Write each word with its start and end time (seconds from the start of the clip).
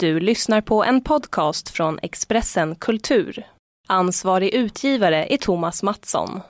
Du 0.00 0.20
lyssnar 0.20 0.60
på 0.60 0.84
en 0.84 1.00
podcast 1.00 1.68
från 1.68 1.98
Expressen 2.02 2.74
Kultur. 2.74 3.46
Ansvarig 3.86 4.54
utgivare 4.54 5.26
är 5.26 5.36
Thomas 5.36 5.82
Mattsson. 5.82 6.40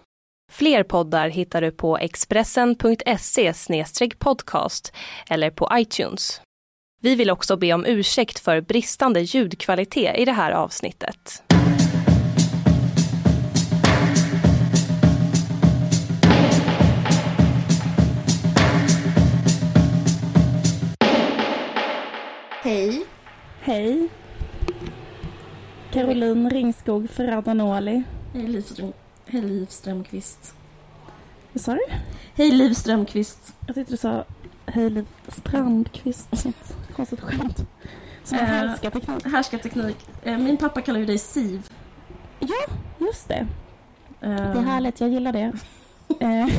Fler 0.53 0.83
poddar 0.83 1.29
hittar 1.29 1.61
du 1.61 1.71
på 1.71 1.99
expressen.se 1.99 3.53
podcast 4.19 4.93
eller 5.31 5.51
på 5.51 5.69
iTunes. 5.73 6.41
Vi 7.01 7.15
vill 7.15 7.31
också 7.31 7.57
be 7.57 7.73
om 7.73 7.87
ursäkt 7.87 8.39
för 8.39 8.61
bristande 8.61 9.21
ljudkvalitet 9.21 10.19
i 10.19 10.25
det 10.25 10.33
här 10.33 10.53
avsnittet. 10.53 11.48
Hej. 23.69 24.09
Caroline 25.93 26.49
Ringskog 26.51 27.11
Ferradanoli. 27.11 28.03
Hej. 28.33 28.63
Hej 29.27 29.43
Liv 29.43 29.67
Strömqvist. 29.69 30.55
Vad 31.53 31.61
sa 31.63 31.75
du? 31.75 31.81
Hej 32.35 32.51
Liv 32.51 32.75
Strömqvist. 32.75 33.55
Jag 33.67 33.75
tyckte 33.75 33.93
du 33.93 33.97
sa 33.97 34.25
Hej 34.67 34.91
Liv 34.91 35.07
Strandqvist. 35.29 36.29
Konstigt 36.97 37.21
skämt. 37.21 37.65
Som 38.25 38.39
en 38.39 38.45
Eh, 38.45 38.51
härskarteknik. 38.51 39.25
Härskarteknik. 39.27 39.97
Eh, 40.23 40.39
Min 40.39 40.57
pappa 40.57 40.81
kallar 40.81 41.01
ju 41.01 41.07
dig 41.07 41.19
Siv. 41.19 41.69
Ja, 42.41 42.75
just 42.99 43.29
det. 43.29 43.47
Eh, 44.21 44.31
Det 44.31 44.59
är 44.59 44.63
härligt, 44.63 45.01
jag 45.01 45.11
gillar 45.11 45.33
det. 45.33 45.53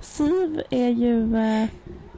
Siv 0.00 0.62
är 0.70 0.88
ju 0.88 1.26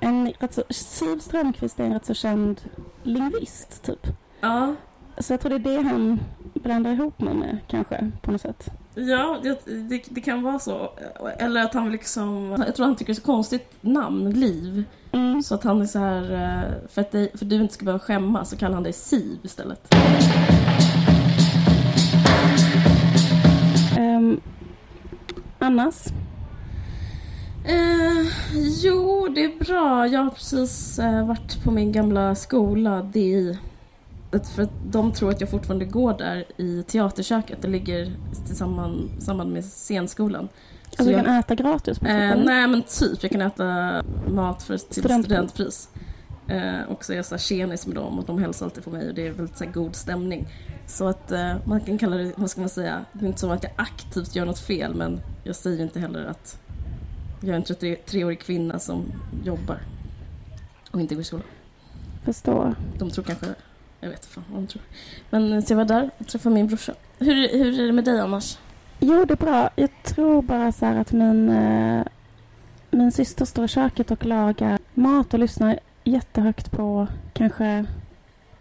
en 0.02 0.32
rätt 0.38 0.54
så, 0.54 0.62
Siv 0.70 1.18
Strömqvist 1.18 1.80
är 1.80 1.84
en 1.84 1.92
rätt 1.94 2.04
så 2.06 2.14
känd 2.14 2.60
lingvist, 3.02 3.82
typ. 3.82 4.06
Ja, 4.40 4.74
Så 5.18 5.32
jag 5.32 5.40
tror 5.40 5.50
det 5.58 5.70
är 5.70 5.76
det 5.82 5.88
han 5.88 6.20
blandar 6.54 6.90
ihop 6.92 7.20
mig 7.20 7.34
med, 7.34 7.58
kanske, 7.68 8.10
på 8.22 8.32
något 8.32 8.40
sätt. 8.40 8.68
ja 8.94 9.38
det, 9.42 9.66
det, 9.66 10.02
det 10.10 10.20
kan 10.20 10.42
vara 10.42 10.58
så. 10.58 10.90
Eller 11.38 11.62
att 11.62 11.74
han 11.74 11.92
liksom... 11.92 12.56
Jag 12.66 12.74
tror 12.74 12.86
han 12.86 12.96
tycker 12.96 13.12
det 13.12 13.16
är 13.16 13.20
så 13.20 13.26
konstigt 13.26 13.72
namn, 13.80 14.30
Liv. 14.30 14.84
Mm. 15.12 15.42
Så 15.42 15.54
att 15.54 15.64
han 15.64 15.80
är 15.82 15.86
så 15.86 15.98
här... 15.98 16.32
eh, 16.32 16.88
För 16.88 17.00
att, 17.00 17.12
dig, 17.12 17.30
för 17.34 17.44
att 17.44 17.50
du 17.50 17.56
inte 17.56 17.74
ska 17.74 17.84
behöva 17.84 17.98
skämmas 18.04 18.50
så 18.50 18.56
kallar 18.56 18.74
han 18.74 18.82
dig 18.82 18.92
Siv 18.92 19.38
istället. 19.42 19.94
Ehm, 23.98 24.40
annars? 25.58 25.94
Eh, 27.64 28.26
jo, 28.82 29.28
det 29.34 29.44
är 29.44 29.64
bra. 29.64 30.06
Jag 30.06 30.20
har 30.20 30.30
precis 30.30 30.98
eh, 30.98 31.26
varit 31.26 31.64
på 31.64 31.70
min 31.70 31.92
gamla 31.92 32.34
skola, 32.34 33.02
DI. 33.02 33.58
För 34.54 34.62
att 34.62 34.70
de 34.84 35.12
tror 35.12 35.30
att 35.30 35.40
jag 35.40 35.50
fortfarande 35.50 35.84
går 35.84 36.18
där 36.18 36.44
i 36.56 36.82
teaterköket. 36.82 37.62
Det 37.62 37.68
ligger 37.68 38.12
tillsammans 38.46 39.24
samband 39.24 39.52
med 39.52 39.64
scenskolan. 39.64 40.48
Så 40.48 40.88
Alltså 40.88 41.04
du 41.04 41.10
jag, 41.10 41.24
kan 41.24 41.34
äta 41.34 41.54
gratis 41.54 41.98
på 41.98 42.06
eh, 42.06 42.36
nej 42.44 42.68
men 42.68 42.82
typ, 42.82 43.22
jag 43.22 43.30
kan 43.32 43.40
äta 43.40 44.02
mat 44.28 44.62
för, 44.62 44.76
till 44.78 45.02
Studentpris. 45.02 45.24
studentpris. 45.24 45.88
Eh, 46.48 46.82
och 46.88 47.04
så 47.04 47.12
är 47.12 47.16
jag 47.16 47.26
så 47.26 47.38
tjenis 47.38 47.86
med 47.86 47.96
dem 47.96 48.18
och 48.18 48.24
de 48.24 48.38
hälsar 48.38 48.66
alltid 48.66 48.84
på 48.84 48.90
mig 48.90 49.08
och 49.08 49.14
det 49.14 49.26
är 49.26 49.30
väldigt 49.32 49.56
så 49.56 49.64
här, 49.64 49.72
god 49.72 49.96
stämning. 49.96 50.46
Så 50.86 51.08
att 51.08 51.32
eh, 51.32 51.54
man 51.64 51.80
kan 51.80 51.98
kalla 51.98 52.16
det, 52.16 52.32
vad 52.36 52.50
ska 52.50 52.60
man 52.60 52.70
säga, 52.70 53.04
det 53.12 53.24
är 53.24 53.26
inte 53.26 53.40
så 53.40 53.50
att 53.50 53.62
jag 53.62 53.72
aktivt 53.76 54.36
gör 54.36 54.44
något 54.44 54.58
fel 54.58 54.94
men 54.94 55.20
jag 55.44 55.56
säger 55.56 55.82
inte 55.82 56.00
heller 56.00 56.24
att 56.24 56.58
jag 57.42 57.50
är 57.50 57.54
en 57.54 57.64
33-årig 57.64 58.40
kvinna 58.40 58.78
som 58.78 59.04
jobbar 59.44 59.78
och 60.90 61.00
inte 61.00 61.14
går 61.14 61.22
i 61.22 61.24
skolan. 61.24 61.46
Förstår. 62.24 62.74
De 62.98 63.10
tror 63.10 63.24
kanske, 63.24 63.46
jag 64.00 64.10
vet 64.10 64.26
fan 64.26 64.44
vad 64.50 64.60
de 64.62 64.66
tror. 64.66 64.82
Men 65.30 65.52
eh, 65.52 65.60
så 65.60 65.72
jag 65.72 65.76
var 65.76 65.84
där 65.84 66.10
och 66.18 66.26
träffade 66.26 66.54
min 66.54 66.66
brorsa. 66.66 66.94
Hur, 67.18 67.48
hur 67.48 67.80
är 67.80 67.86
det 67.86 67.92
med 67.92 68.04
dig 68.04 68.20
annars? 68.20 68.58
Jo, 69.00 69.24
det 69.24 69.34
är 69.34 69.36
bra. 69.36 69.70
Jag 69.76 69.90
tror 70.02 70.42
bara 70.42 70.72
så 70.72 70.86
här 70.86 70.96
att 70.96 71.12
min, 71.12 71.48
eh, 71.48 72.04
min 72.90 73.12
syster 73.12 73.44
står 73.44 73.64
i 73.64 73.68
köket 73.68 74.10
och 74.10 74.24
lagar 74.24 74.78
mat 74.94 75.34
och 75.34 75.40
lyssnar 75.40 75.78
jättehögt 76.04 76.70
på 76.70 77.06
kanske 77.32 77.86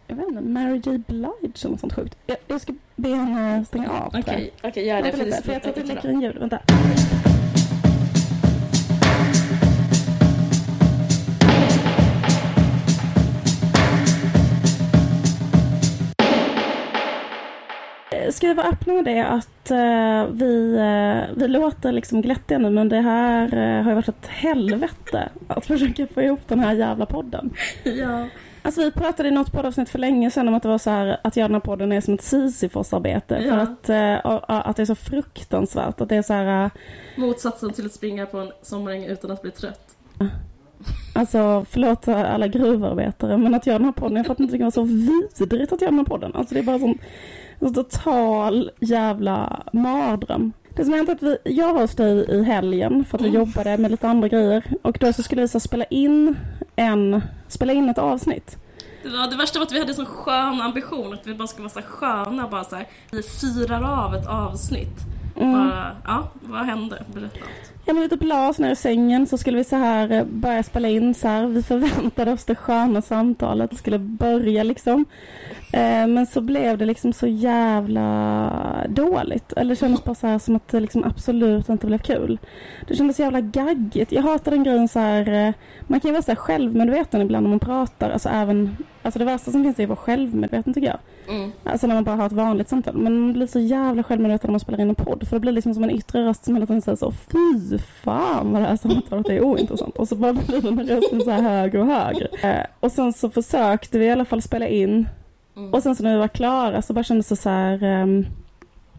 jag 0.07 0.15
vet 0.15 0.27
inte, 0.27 0.41
Mary 0.41 0.81
J 0.85 0.97
Blige 0.97 1.27
eller 1.43 1.69
något 1.69 1.79
sånt 1.79 1.93
sjukt. 1.93 2.17
Jag, 2.27 2.37
jag 2.47 2.61
ska 2.61 2.73
be 2.95 3.09
henne 3.09 3.65
stänga 3.65 3.89
av. 3.89 4.15
Okej, 4.19 4.53
okej 4.63 4.87
gör 4.87 5.01
det. 5.01 5.03
Vänta 5.03 5.25
lite, 5.25 5.41
för 5.41 5.53
jag 5.53 5.61
tror 5.63 5.69
att 5.69 5.87
det 5.87 5.93
läcker 5.93 6.09
en 6.09 6.21
ljud. 6.21 6.37
Vänta. 6.39 6.59
Ska 18.31 18.47
vi 18.47 18.53
vara 18.53 18.67
öppna 18.67 18.93
med 18.93 19.05
det 19.05 19.19
att 19.27 19.71
eh, 19.71 20.25
vi, 20.31 20.75
eh, 20.75 21.35
vi 21.37 21.47
låter 21.47 21.91
liksom 21.91 22.21
glättiga 22.21 22.57
nu 22.57 22.69
men 22.69 22.89
det 22.89 23.01
här 23.01 23.43
eh, 23.57 23.83
har 23.83 23.89
ju 23.91 23.95
varit 23.95 24.07
ett 24.09 24.27
helvete 24.27 25.29
att 25.47 25.65
försöka 25.65 26.07
få 26.07 26.21
ihop 26.21 26.39
den 26.47 26.59
här 26.59 26.73
jävla 26.73 27.05
podden. 27.05 27.49
Ja. 27.83 28.27
Alltså 28.63 28.81
vi 28.81 28.91
pratade 28.91 29.29
i 29.29 29.31
något 29.31 29.51
poddavsnitt 29.51 29.89
för 29.89 29.99
länge 29.99 30.31
sedan 30.31 30.47
om 30.47 30.53
att 30.53 30.63
det 30.63 30.69
var 30.69 30.77
så 30.77 30.89
här 30.89 31.17
att 31.23 31.35
göra 31.37 31.47
den 31.47 31.55
här 31.55 31.61
podden 31.61 31.91
är 31.91 32.01
som 32.01 32.13
ett 32.13 32.21
Sisyfos-arbete. 32.23 33.35
För 33.41 33.47
Ja. 33.47 33.55
att, 33.61 33.89
eh, 33.89 34.31
och- 34.31 34.43
och 34.49 34.69
att 34.69 34.75
det 34.75 34.81
är 34.83 34.85
så 34.85 34.95
fruktansvärt. 34.95 36.01
Att 36.01 36.09
det 36.09 36.15
är 36.15 36.21
så 36.21 36.33
här, 36.33 36.69
Motsatsen 37.17 37.73
till 37.73 37.85
att 37.85 37.91
springa 37.93 38.25
på 38.25 38.37
en 38.37 38.51
sommaräng 38.61 39.05
utan 39.05 39.31
att 39.31 39.41
bli 39.41 39.51
trött. 39.51 39.95
alltså 41.15 41.65
förlåt 41.69 42.07
alla 42.07 42.47
gruvarbetare 42.47 43.37
men 43.37 43.55
att 43.55 43.67
göra 43.67 43.77
den 43.77 43.85
här 43.85 43.91
podden, 43.91 44.17
jag 44.17 44.25
fattar 44.25 44.43
inte 44.43 44.57
det 44.57 44.63
var 44.63 44.71
så 44.71 44.83
vidrigt 44.83 45.73
att 45.73 45.81
göra 45.81 45.91
den 45.91 45.99
här 45.99 46.05
podden. 46.05 46.31
Alltså 46.35 46.53
det 46.53 46.59
är 46.59 46.63
bara 46.63 46.79
sån, 46.79 46.97
en 47.61 47.73
total 47.73 48.71
jävla 48.79 49.63
mardröm. 49.73 50.53
Det 50.75 50.83
som 50.85 50.93
hänt 50.93 51.09
är 51.09 51.13
att 51.13 51.23
vi, 51.23 51.37
jag 51.45 51.73
var 51.73 51.81
hos 51.81 51.95
dig 51.95 52.25
i 52.29 52.43
helgen 52.43 53.05
för 53.05 53.17
att 53.17 53.23
vi 53.23 53.29
Mm. 53.29 53.39
jobbade 53.41 53.77
med 53.77 53.91
lite 53.91 54.07
andra 54.07 54.27
grejer. 54.27 54.63
Och 54.81 54.97
då 54.99 55.13
så 55.13 55.23
skulle 55.23 55.41
vi 55.41 55.47
så 55.47 55.59
spela 55.59 55.83
in 55.85 56.35
en, 56.75 57.21
spela 57.47 57.73
in 57.73 57.89
ett 57.89 57.97
avsnitt. 57.97 58.57
Det, 59.03 59.09
var, 59.09 59.27
det 59.27 59.35
värsta 59.37 59.59
var 59.59 59.65
att 59.65 59.71
vi 59.71 59.79
hade 59.79 59.91
en 59.91 59.95
sån 59.95 60.05
skön 60.05 60.61
ambition 60.61 61.13
att 61.13 61.27
vi 61.27 61.33
bara 61.33 61.47
skulle 61.47 61.63
vara 61.67 61.83
så 61.83 61.89
sköna 61.89 62.47
bara 62.47 62.63
så 62.63 62.75
här. 62.75 62.87
Vi 63.11 63.21
firar 63.23 64.03
av 64.05 64.15
ett 64.15 64.27
avsnitt. 64.27 64.99
Mm. 65.39 65.53
Bara, 65.53 65.91
ja, 66.05 66.27
vad 66.41 66.65
hände? 66.65 67.03
Berätta 67.13 67.39
allt. 67.41 67.71
Ja 67.85 67.93
men 67.93 68.03
vi 68.03 68.09
typ 68.09 68.23
la 68.23 68.49
oss 68.49 68.59
ner 68.59 68.71
i 68.71 68.75
sängen 68.75 69.27
så 69.27 69.37
skulle 69.37 69.57
vi 69.57 69.63
så 69.63 69.75
här 69.75 70.11
eh, 70.11 70.23
börja 70.25 70.63
spela 70.63 70.87
in 70.89 71.13
så 71.13 71.27
här. 71.27 71.47
Vi 71.47 71.63
förväntade 71.63 72.31
oss 72.31 72.45
det 72.45 72.55
sköna 72.55 73.01
samtalet 73.01 73.77
skulle 73.77 73.99
börja 73.99 74.63
liksom. 74.63 75.05
Eh, 75.73 76.07
men 76.07 76.25
så 76.25 76.41
blev 76.41 76.77
det 76.77 76.85
liksom 76.85 77.13
så 77.13 77.27
jävla 77.27 78.85
dåligt. 78.89 79.53
Eller 79.53 79.69
det 79.69 79.75
kändes 79.75 80.03
bara 80.03 80.15
så 80.15 80.27
här 80.27 80.39
som 80.39 80.55
att 80.55 80.67
det 80.67 80.79
liksom 80.79 81.03
absolut 81.03 81.69
inte 81.69 81.87
blev 81.87 81.97
kul. 81.97 82.39
Det 82.87 82.95
kändes 82.95 83.15
så 83.15 83.21
jävla 83.21 83.41
gaggigt. 83.41 84.11
Jag 84.11 84.21
hatar 84.21 84.51
den 84.51 84.63
grejen 84.63 84.87
så 84.87 84.99
här. 84.99 85.47
eh, 85.47 85.53
Man 85.87 85.99
kan 85.99 86.09
ju 86.09 86.13
vara 86.13 86.21
så 86.21 86.31
här 86.31 86.35
självmedveten 86.35 87.21
ibland 87.21 87.43
när 87.43 87.49
man 87.49 87.59
pratar. 87.59 88.09
Alltså 88.09 88.29
även, 88.29 88.77
alltså 89.01 89.19
det 89.19 89.25
värsta 89.25 89.51
som 89.51 89.63
finns 89.63 89.79
är 89.79 89.83
att 89.83 89.89
vara 89.89 89.97
självmedveten 89.99 90.73
tycker 90.73 90.87
jag. 90.87 90.97
Mm. 91.35 91.51
Alltså 91.63 91.87
när 91.87 91.95
man 91.95 92.03
bara 92.03 92.15
har 92.15 92.25
ett 92.25 92.31
vanligt 92.31 92.69
samtal. 92.69 92.97
Men 92.97 93.19
man 93.19 93.33
blir 93.33 93.47
så 93.47 93.59
jävla 93.59 94.03
självmedveten 94.03 94.47
när 94.47 94.51
man 94.51 94.59
spelar 94.59 94.81
in 94.81 94.89
en 94.89 94.95
podd. 94.95 95.27
För 95.27 95.35
det 95.35 95.39
blir 95.39 95.51
liksom 95.51 95.73
som 95.73 95.83
en 95.83 95.91
yttre 95.91 96.25
röst 96.25 96.45
som 96.45 96.53
hela 96.55 96.65
tiden 96.65 96.81
säger 96.81 96.95
så 96.95 97.11
Fy 97.11 97.77
fan 98.03 98.51
vad 98.51 98.61
det 98.61 98.67
här 98.67 98.75
samtalet 98.77 99.29
är 99.29 99.41
ointressant. 99.43 99.97
Och 99.97 100.07
så 100.07 100.15
bara 100.15 100.33
blir 100.33 100.61
den 100.61 100.87
rösten 100.87 101.21
så 101.21 101.31
här 101.31 101.41
högre 101.41 101.79
och 101.81 101.87
högre. 101.87 102.27
Eh, 102.43 102.65
och 102.79 102.91
sen 102.91 103.13
så 103.13 103.29
försökte 103.29 103.99
vi 103.99 104.05
i 104.05 104.11
alla 104.11 104.25
fall 104.25 104.41
spela 104.41 104.67
in. 104.67 105.07
Mm. 105.61 105.73
Och 105.73 105.83
sen 105.83 105.95
så 105.95 106.03
när 106.03 106.13
vi 106.13 106.19
var 106.19 106.27
klara 106.27 106.81
så 106.81 106.93
bara 106.93 107.03
kändes 107.03 107.29
det 107.29 107.35
så 107.35 107.49
här. 107.49 107.83
ehm, 107.83 108.25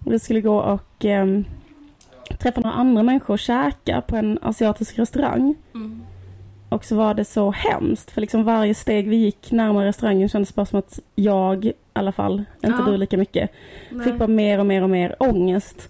vi 0.06 0.18
skulle 0.18 0.40
gå 0.40 0.56
och 0.58 1.04
ehm, 1.04 1.44
träffa 2.38 2.60
några 2.60 2.76
andra 2.76 3.02
människor 3.02 3.34
och 3.34 3.38
käka 3.38 4.00
på 4.00 4.16
en 4.16 4.38
asiatisk 4.42 4.98
restaurang. 4.98 5.54
Mm. 5.74 6.02
Och 6.68 6.84
så 6.84 6.96
var 6.96 7.14
det 7.14 7.24
så 7.24 7.50
hemskt, 7.50 8.10
för 8.10 8.20
liksom 8.20 8.44
varje 8.44 8.74
steg 8.74 9.08
vi 9.08 9.16
gick 9.16 9.52
närmare 9.52 9.88
restaurangen 9.88 10.28
kändes 10.28 10.54
bara 10.54 10.66
som 10.66 10.78
att 10.78 10.98
jag, 11.14 11.64
i 11.64 11.72
alla 11.92 12.12
fall, 12.12 12.44
inte 12.64 12.76
Ja. 12.78 12.90
du 12.90 12.96
lika 12.96 13.16
mycket, 13.16 13.50
Nej. 13.90 14.04
fick 14.04 14.18
bara 14.18 14.28
mer 14.28 14.58
och 14.58 14.66
mer 14.66 14.82
och 14.82 14.90
mer 14.90 15.16
ångest. 15.18 15.88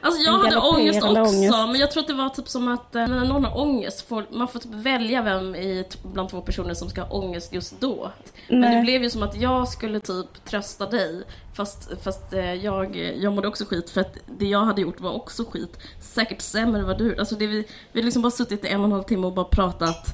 Alltså 0.00 0.20
jag 0.22 0.32
hade 0.38 0.56
ångest 0.56 1.02
också, 1.02 1.20
ångest. 1.20 1.54
men 1.66 1.74
jag 1.74 1.90
tror 1.90 2.00
att 2.02 2.06
det 2.06 2.14
var 2.14 2.28
typ 2.28 2.48
som 2.48 2.68
att 2.68 2.94
eh, 2.94 3.06
när 3.06 3.24
någon 3.24 3.44
har 3.44 3.58
ångest, 3.60 4.08
får, 4.08 4.26
man 4.30 4.48
får 4.48 4.58
typ 4.58 4.72
välja 4.74 5.22
vem 5.22 5.54
i, 5.54 5.84
t- 5.90 5.98
bland 6.02 6.28
två 6.30 6.40
personer 6.40 6.74
som 6.74 6.88
ska 6.90 7.00
ha 7.02 7.08
ångest 7.10 7.52
just 7.54 7.80
då. 7.80 8.10
Men 8.48 8.60
Nej. 8.60 8.76
det 8.76 8.82
blev 8.82 9.02
ju 9.02 9.10
som 9.10 9.22
att 9.22 9.40
jag 9.40 9.68
skulle 9.68 10.00
typ 10.00 10.44
trösta 10.44 10.86
dig, 10.86 11.22
fast, 11.54 11.90
fast 12.02 12.32
eh, 12.32 12.54
jag, 12.54 12.96
jag 13.16 13.32
mådde 13.32 13.48
också 13.48 13.64
skit 13.64 13.90
för 13.90 14.00
att 14.00 14.16
det 14.38 14.46
jag 14.46 14.64
hade 14.64 14.80
gjort 14.82 15.00
var 15.00 15.12
också 15.12 15.44
skit. 15.44 15.76
Säkert 16.00 16.40
sämre 16.40 16.80
än 16.80 16.86
vad 16.86 16.98
du 16.98 17.18
Alltså 17.18 17.34
det 17.34 17.46
vi, 17.46 17.64
vi 17.92 18.00
har 18.00 18.04
liksom 18.04 18.22
bara 18.22 18.30
suttit 18.30 18.64
i 18.64 18.68
en 18.68 18.80
och 18.80 18.86
en 18.86 18.92
halv 18.92 19.02
timme 19.02 19.26
och 19.26 19.32
bara 19.32 19.44
pratat 19.46 20.06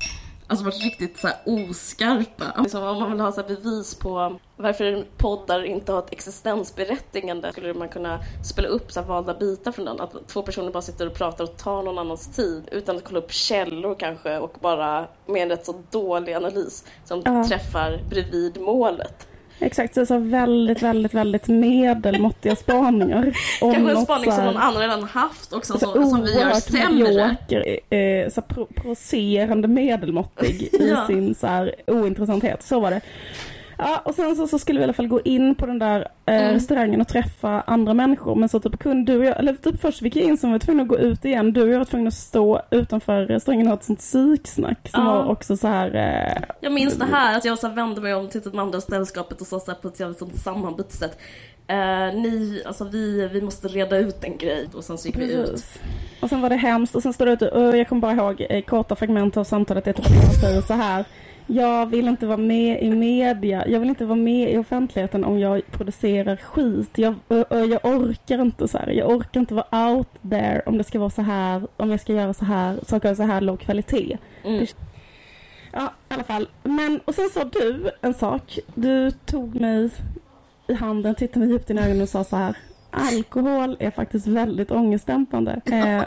Alltså 0.46 0.64
varit 0.64 0.84
riktigt 0.84 1.18
så 1.18 1.26
här 1.28 1.36
oskarpa. 1.46 2.44
Liksom, 2.62 2.82
om 2.82 2.98
man 3.00 3.10
vill 3.10 3.20
ha 3.20 3.32
så 3.32 3.40
här 3.40 3.48
bevis 3.48 3.94
på 3.94 4.38
varför 4.56 5.04
poddar 5.16 5.64
inte 5.64 5.92
har 5.92 5.98
ett 5.98 6.12
existensberättigande 6.12 7.52
skulle 7.52 7.74
man 7.74 7.88
kunna 7.88 8.18
spela 8.44 8.68
upp 8.68 8.92
så 8.92 9.00
här 9.00 9.06
valda 9.06 9.34
bitar 9.34 9.72
från 9.72 9.84
den. 9.84 10.00
Att 10.00 10.28
två 10.28 10.42
personer 10.42 10.70
bara 10.70 10.82
sitter 10.82 11.06
och 11.06 11.14
pratar 11.14 11.44
och 11.44 11.56
tar 11.56 11.82
någon 11.82 11.98
annans 11.98 12.28
tid 12.36 12.62
utan 12.72 12.96
att 12.96 13.04
kolla 13.04 13.18
upp 13.18 13.32
källor 13.32 13.94
kanske 13.94 14.38
och 14.38 14.56
bara 14.60 15.06
med 15.26 15.42
en 15.42 15.48
rätt 15.48 15.66
så 15.66 15.82
dålig 15.90 16.32
analys 16.34 16.84
som 17.04 17.22
Ja. 17.24 17.44
träffar 17.48 18.00
bredvid 18.10 18.60
målet. 18.60 19.26
Exakt, 19.60 19.94
så, 19.94 20.06
så 20.06 20.18
väldigt, 20.18 20.82
väldigt, 20.82 21.14
väldigt 21.14 21.48
medelmåttiga 21.48 22.56
spaningar. 22.56 23.36
Kanske 23.60 23.90
en 23.90 24.04
spaning 24.04 24.32
som 24.32 24.44
någon 24.44 24.56
annan 24.56 24.82
redan 24.82 25.04
haft 25.04 25.52
också, 25.52 25.72
så 25.72 25.78
som, 25.78 26.10
som 26.10 26.22
vi 26.22 26.40
gör 26.40 26.52
sämre. 26.52 26.88
medioker, 26.88 27.80
eh, 27.94 28.30
så 28.30 28.42
provocerande 28.74 29.68
medelmåttig 29.68 30.62
i 30.62 30.70
Ja. 30.90 31.06
sin 31.06 31.34
så 31.34 31.46
här 31.46 31.74
ointressanthet. 31.86 32.62
Så 32.62 32.80
var 32.80 32.90
det. 32.90 33.00
Ja, 33.78 34.02
och 34.04 34.14
sen 34.14 34.36
så, 34.36 34.46
så 34.46 34.58
skulle 34.58 34.78
vi 34.78 34.82
i 34.82 34.84
alla 34.84 34.92
fall 34.92 35.06
gå 35.08 35.20
in 35.20 35.54
på 35.54 35.66
den 35.66 35.78
där 35.78 36.00
eh, 36.26 36.34
Mm. 36.34 36.54
restaurangen 36.54 37.00
och 37.00 37.08
träffa 37.08 37.60
andra 37.60 37.94
människor. 37.94 38.34
Men 38.34 38.48
så 38.48 38.60
typ 38.60 38.78
kunde 38.78 39.12
du 39.12 39.18
och 39.18 39.24
jag, 39.24 39.38
eller 39.38 39.54
typ 39.54 39.80
först 39.80 40.02
gick 40.02 40.16
jag 40.16 40.24
in 40.24 40.36
så 40.38 40.46
var 40.46 40.52
vi 40.54 40.58
tvungna 40.60 40.82
att 40.82 40.88
gå 40.88 40.98
ut 40.98 41.24
igen. 41.24 41.52
Du 41.52 41.62
och 41.62 41.68
jag 41.68 41.78
var 41.78 41.84
tvungna 41.84 42.08
att 42.08 42.14
stå 42.14 42.60
utanför 42.70 43.20
restaurangen 43.26 43.66
och 43.66 43.70
ha 43.70 43.76
ett 43.78 43.84
sånt 43.84 43.98
psyksnack 43.98 44.88
som 44.88 45.00
Ja. 45.04 45.12
var 45.22 45.30
också 45.32 45.56
så 45.56 45.68
här 45.68 45.94
eh, 45.94 46.42
Jag 46.60 46.72
minns 46.72 46.94
det 46.94 47.04
här 47.04 47.36
att 47.38 47.44
jag 47.44 47.58
så 47.58 47.66
här 47.68 47.74
vände 47.74 48.00
mig 48.00 48.14
om 48.14 48.28
till 48.28 48.40
det 48.40 48.58
andra 48.60 48.80
sällskapet 48.80 49.40
och 49.40 49.46
sa 49.46 49.60
så 49.60 49.70
här 49.70 49.78
på 49.78 49.88
ett 49.88 50.00
jävligt 50.00 50.18
sånt 50.18 50.36
sammanbundet 50.36 50.92
sätt. 50.92 51.18
Eh, 51.66 51.76
ni, 52.14 52.62
alltså 52.66 52.84
vi, 52.84 53.28
vi 53.32 53.40
måste 53.42 53.68
reda 53.68 53.96
ut 53.98 54.24
en 54.24 54.36
grej 54.36 54.68
och 54.74 54.84
sen 54.84 54.98
så 54.98 55.08
gick 55.08 55.18
vi 55.18 55.32
ut. 55.32 55.50
Precis. 55.50 55.80
Och 56.20 56.28
sen 56.28 56.40
var 56.40 56.48
det 56.48 56.56
hemskt 56.56 56.94
och 56.94 57.02
sen 57.02 57.12
står 57.12 57.26
det 57.26 57.32
ute, 57.32 57.48
och 57.50 57.76
jag 57.76 57.88
kommer 57.88 58.02
bara 58.02 58.12
ihåg 58.12 58.46
eh, 58.50 58.62
korta 58.62 58.96
fragment 58.96 59.36
av 59.36 59.44
samtalet. 59.44 59.86
Är 59.86 59.92
typ 59.92 60.06
att 60.06 60.14
jag 60.14 60.34
säger 60.34 60.60
så 60.60 60.74
här. 60.74 61.04
Jag 61.46 61.86
vill 61.86 62.08
inte 62.08 62.26
vara 62.26 62.36
med 62.36 62.82
i 62.82 62.90
media. 62.90 63.68
Jag 63.68 63.80
vill 63.80 63.88
inte 63.88 64.04
vara 64.04 64.18
med 64.18 64.52
i 64.52 64.58
offentligheten 64.58 65.24
om 65.24 65.38
jag 65.38 65.62
producerar 65.70 66.36
skit. 66.36 66.98
Jag, 66.98 67.14
jag 67.48 67.84
orkar 67.84 68.42
inte 68.42 68.68
så 68.68 68.78
här. 68.78 68.88
Jag 68.88 69.10
orkar 69.10 69.40
inte 69.40 69.54
vara 69.54 69.90
out 69.90 70.08
there 70.30 70.62
om 70.66 70.78
det 70.78 70.84
ska 70.84 70.98
vara 70.98 71.10
så 71.10 71.22
här. 71.22 71.66
Om 71.76 71.90
jag 71.90 72.00
ska 72.00 72.12
göra 72.12 72.34
så 72.34 72.44
här. 72.44 72.78
Saker 72.86 73.10
av 73.10 73.14
så 73.14 73.22
här 73.22 73.40
låg 73.40 73.60
kvalitet. 73.60 74.18
Mm. 74.44 74.66
Ja, 75.72 75.92
i 76.10 76.14
alla 76.14 76.24
fall. 76.24 76.48
Men, 76.62 77.00
och 77.04 77.14
sen 77.14 77.28
sa 77.28 77.44
du 77.44 77.90
en 78.00 78.14
sak. 78.14 78.58
Du 78.74 79.10
tog 79.10 79.60
mig 79.60 79.90
i 80.66 80.74
handen, 80.74 81.14
tittade 81.14 81.40
mig 81.40 81.48
djupt 81.48 81.70
i 81.70 81.72
ögonen 81.72 82.02
och 82.02 82.08
sa 82.08 82.24
så 82.24 82.36
här. 82.36 82.56
Alkohol 82.90 83.76
är 83.80 83.90
faktiskt 83.90 84.26
väldigt 84.26 84.70
ångestdämpande. 84.70 85.60
Eh, 85.64 86.02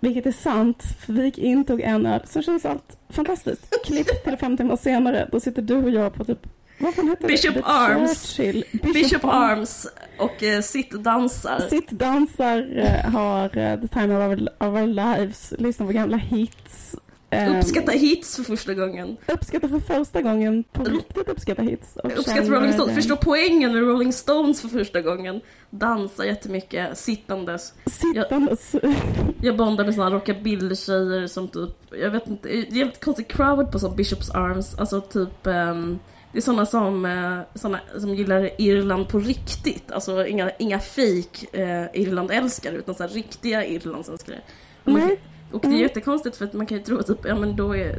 vilket 0.00 0.26
är 0.26 0.32
sant, 0.32 0.82
för 0.98 1.12
vi 1.12 1.24
gick 1.24 1.38
in, 1.38 1.64
tog 1.64 1.80
en 1.80 2.06
öl. 2.06 2.20
Så 2.26 2.42
känns 2.42 2.64
allt 2.64 2.98
fantastiskt. 3.08 3.84
Klipp 3.84 4.24
till 4.24 4.36
fem 4.36 4.56
timmar 4.56 4.76
senare, 4.76 5.28
då 5.32 5.40
sitter 5.40 5.62
du 5.62 5.76
och 5.76 5.90
jag 5.90 6.14
på 6.14 6.24
typ, 6.24 6.46
vad 6.78 6.94
fan 6.94 7.08
heter 7.08 7.28
Bishop 7.28 7.54
det? 7.54 7.62
Arms. 7.64 8.36
Churchill. 8.36 8.64
Bishop 8.94 9.24
Arms 9.24 9.86
och 10.18 10.42
eh, 10.42 10.60
sittdansar. 10.60 11.60
Sittdansar, 11.70 12.78
eh, 12.78 13.10
har 13.12 13.58
eh, 13.58 13.80
the 13.80 13.88
time 13.88 14.16
of 14.16 14.22
our, 14.22 14.48
of 14.68 14.74
our 14.74 14.86
lives, 14.86 15.54
lyssnar 15.58 15.86
på 15.86 15.92
gamla 15.92 16.16
hits. 16.16 16.96
Eh, 17.32 17.56
Uppskatta 17.58 17.92
hits 17.92 18.36
för 18.36 18.42
första 18.42 18.74
gången. 18.74 19.16
uppskattar 19.26 19.68
för 19.68 19.80
första 19.80 20.22
gången, 20.22 20.64
på 20.72 20.84
riktigt 20.84 21.28
uppskattar 21.28 21.62
hits. 21.62 21.96
Uppskatta 22.04 22.42
Rolling 22.42 22.72
Stones. 22.72 22.90
eh, 22.90 22.94
Förstå 22.94 23.16
poängen 23.16 23.72
med 23.72 23.82
Rolling 23.82 24.12
Stones 24.12 24.60
för 24.60 24.68
första 24.68 25.00
gången. 25.00 25.40
Dansar 25.70 26.24
jättemycket, 26.24 26.98
sittandes. 26.98 27.74
Sittandes. 27.86 28.72
Jag 29.42 29.56
bondar 29.56 29.84
med 29.84 29.94
såna 29.94 30.10
rockabilly-tjejer 30.10 31.26
som 31.26 31.48
typ, 31.48 31.70
jag 32.02 32.10
vet 32.10 32.26
inte, 32.26 32.48
det 32.48 32.54
är 32.58 32.76
jävligt 32.76 33.04
konstig 33.04 33.28
crowd 33.28 33.72
på 33.72 33.78
sån 33.78 33.96
Bishops 33.96 34.30
Arms. 34.30 34.74
Alltså 34.78 35.00
typ, 35.00 35.46
ehm, 35.46 35.98
det 36.32 36.38
är 36.38 36.42
såna 36.42 36.66
som, 36.66 37.04
eh, 37.04 37.58
såna 37.58 37.80
som 37.98 38.14
gillar 38.14 38.50
Irland 38.60 39.08
på 39.08 39.18
riktigt. 39.18 39.92
Alltså 39.92 40.26
inga, 40.26 40.50
inga 40.58 40.78
fake 40.78 41.46
eh, 41.62 42.00
Irlandälskare 42.00 42.76
utan 42.76 42.94
så 42.94 43.02
här 43.02 43.10
riktiga 43.10 43.66
Irlandsälskare. 43.66 44.38
Nej. 44.84 45.20
Och 45.52 45.60
det 45.60 45.68
är 45.68 45.72
jättekonstigt 45.80 46.36
för 46.36 46.44
att 46.44 46.52
man 46.52 46.66
kan 46.66 46.78
ju 46.78 46.84
tro 46.84 47.02
typ, 47.02 47.18
ja 47.24 47.34
men 47.34 47.56
då 47.56 47.76
är, 47.76 47.98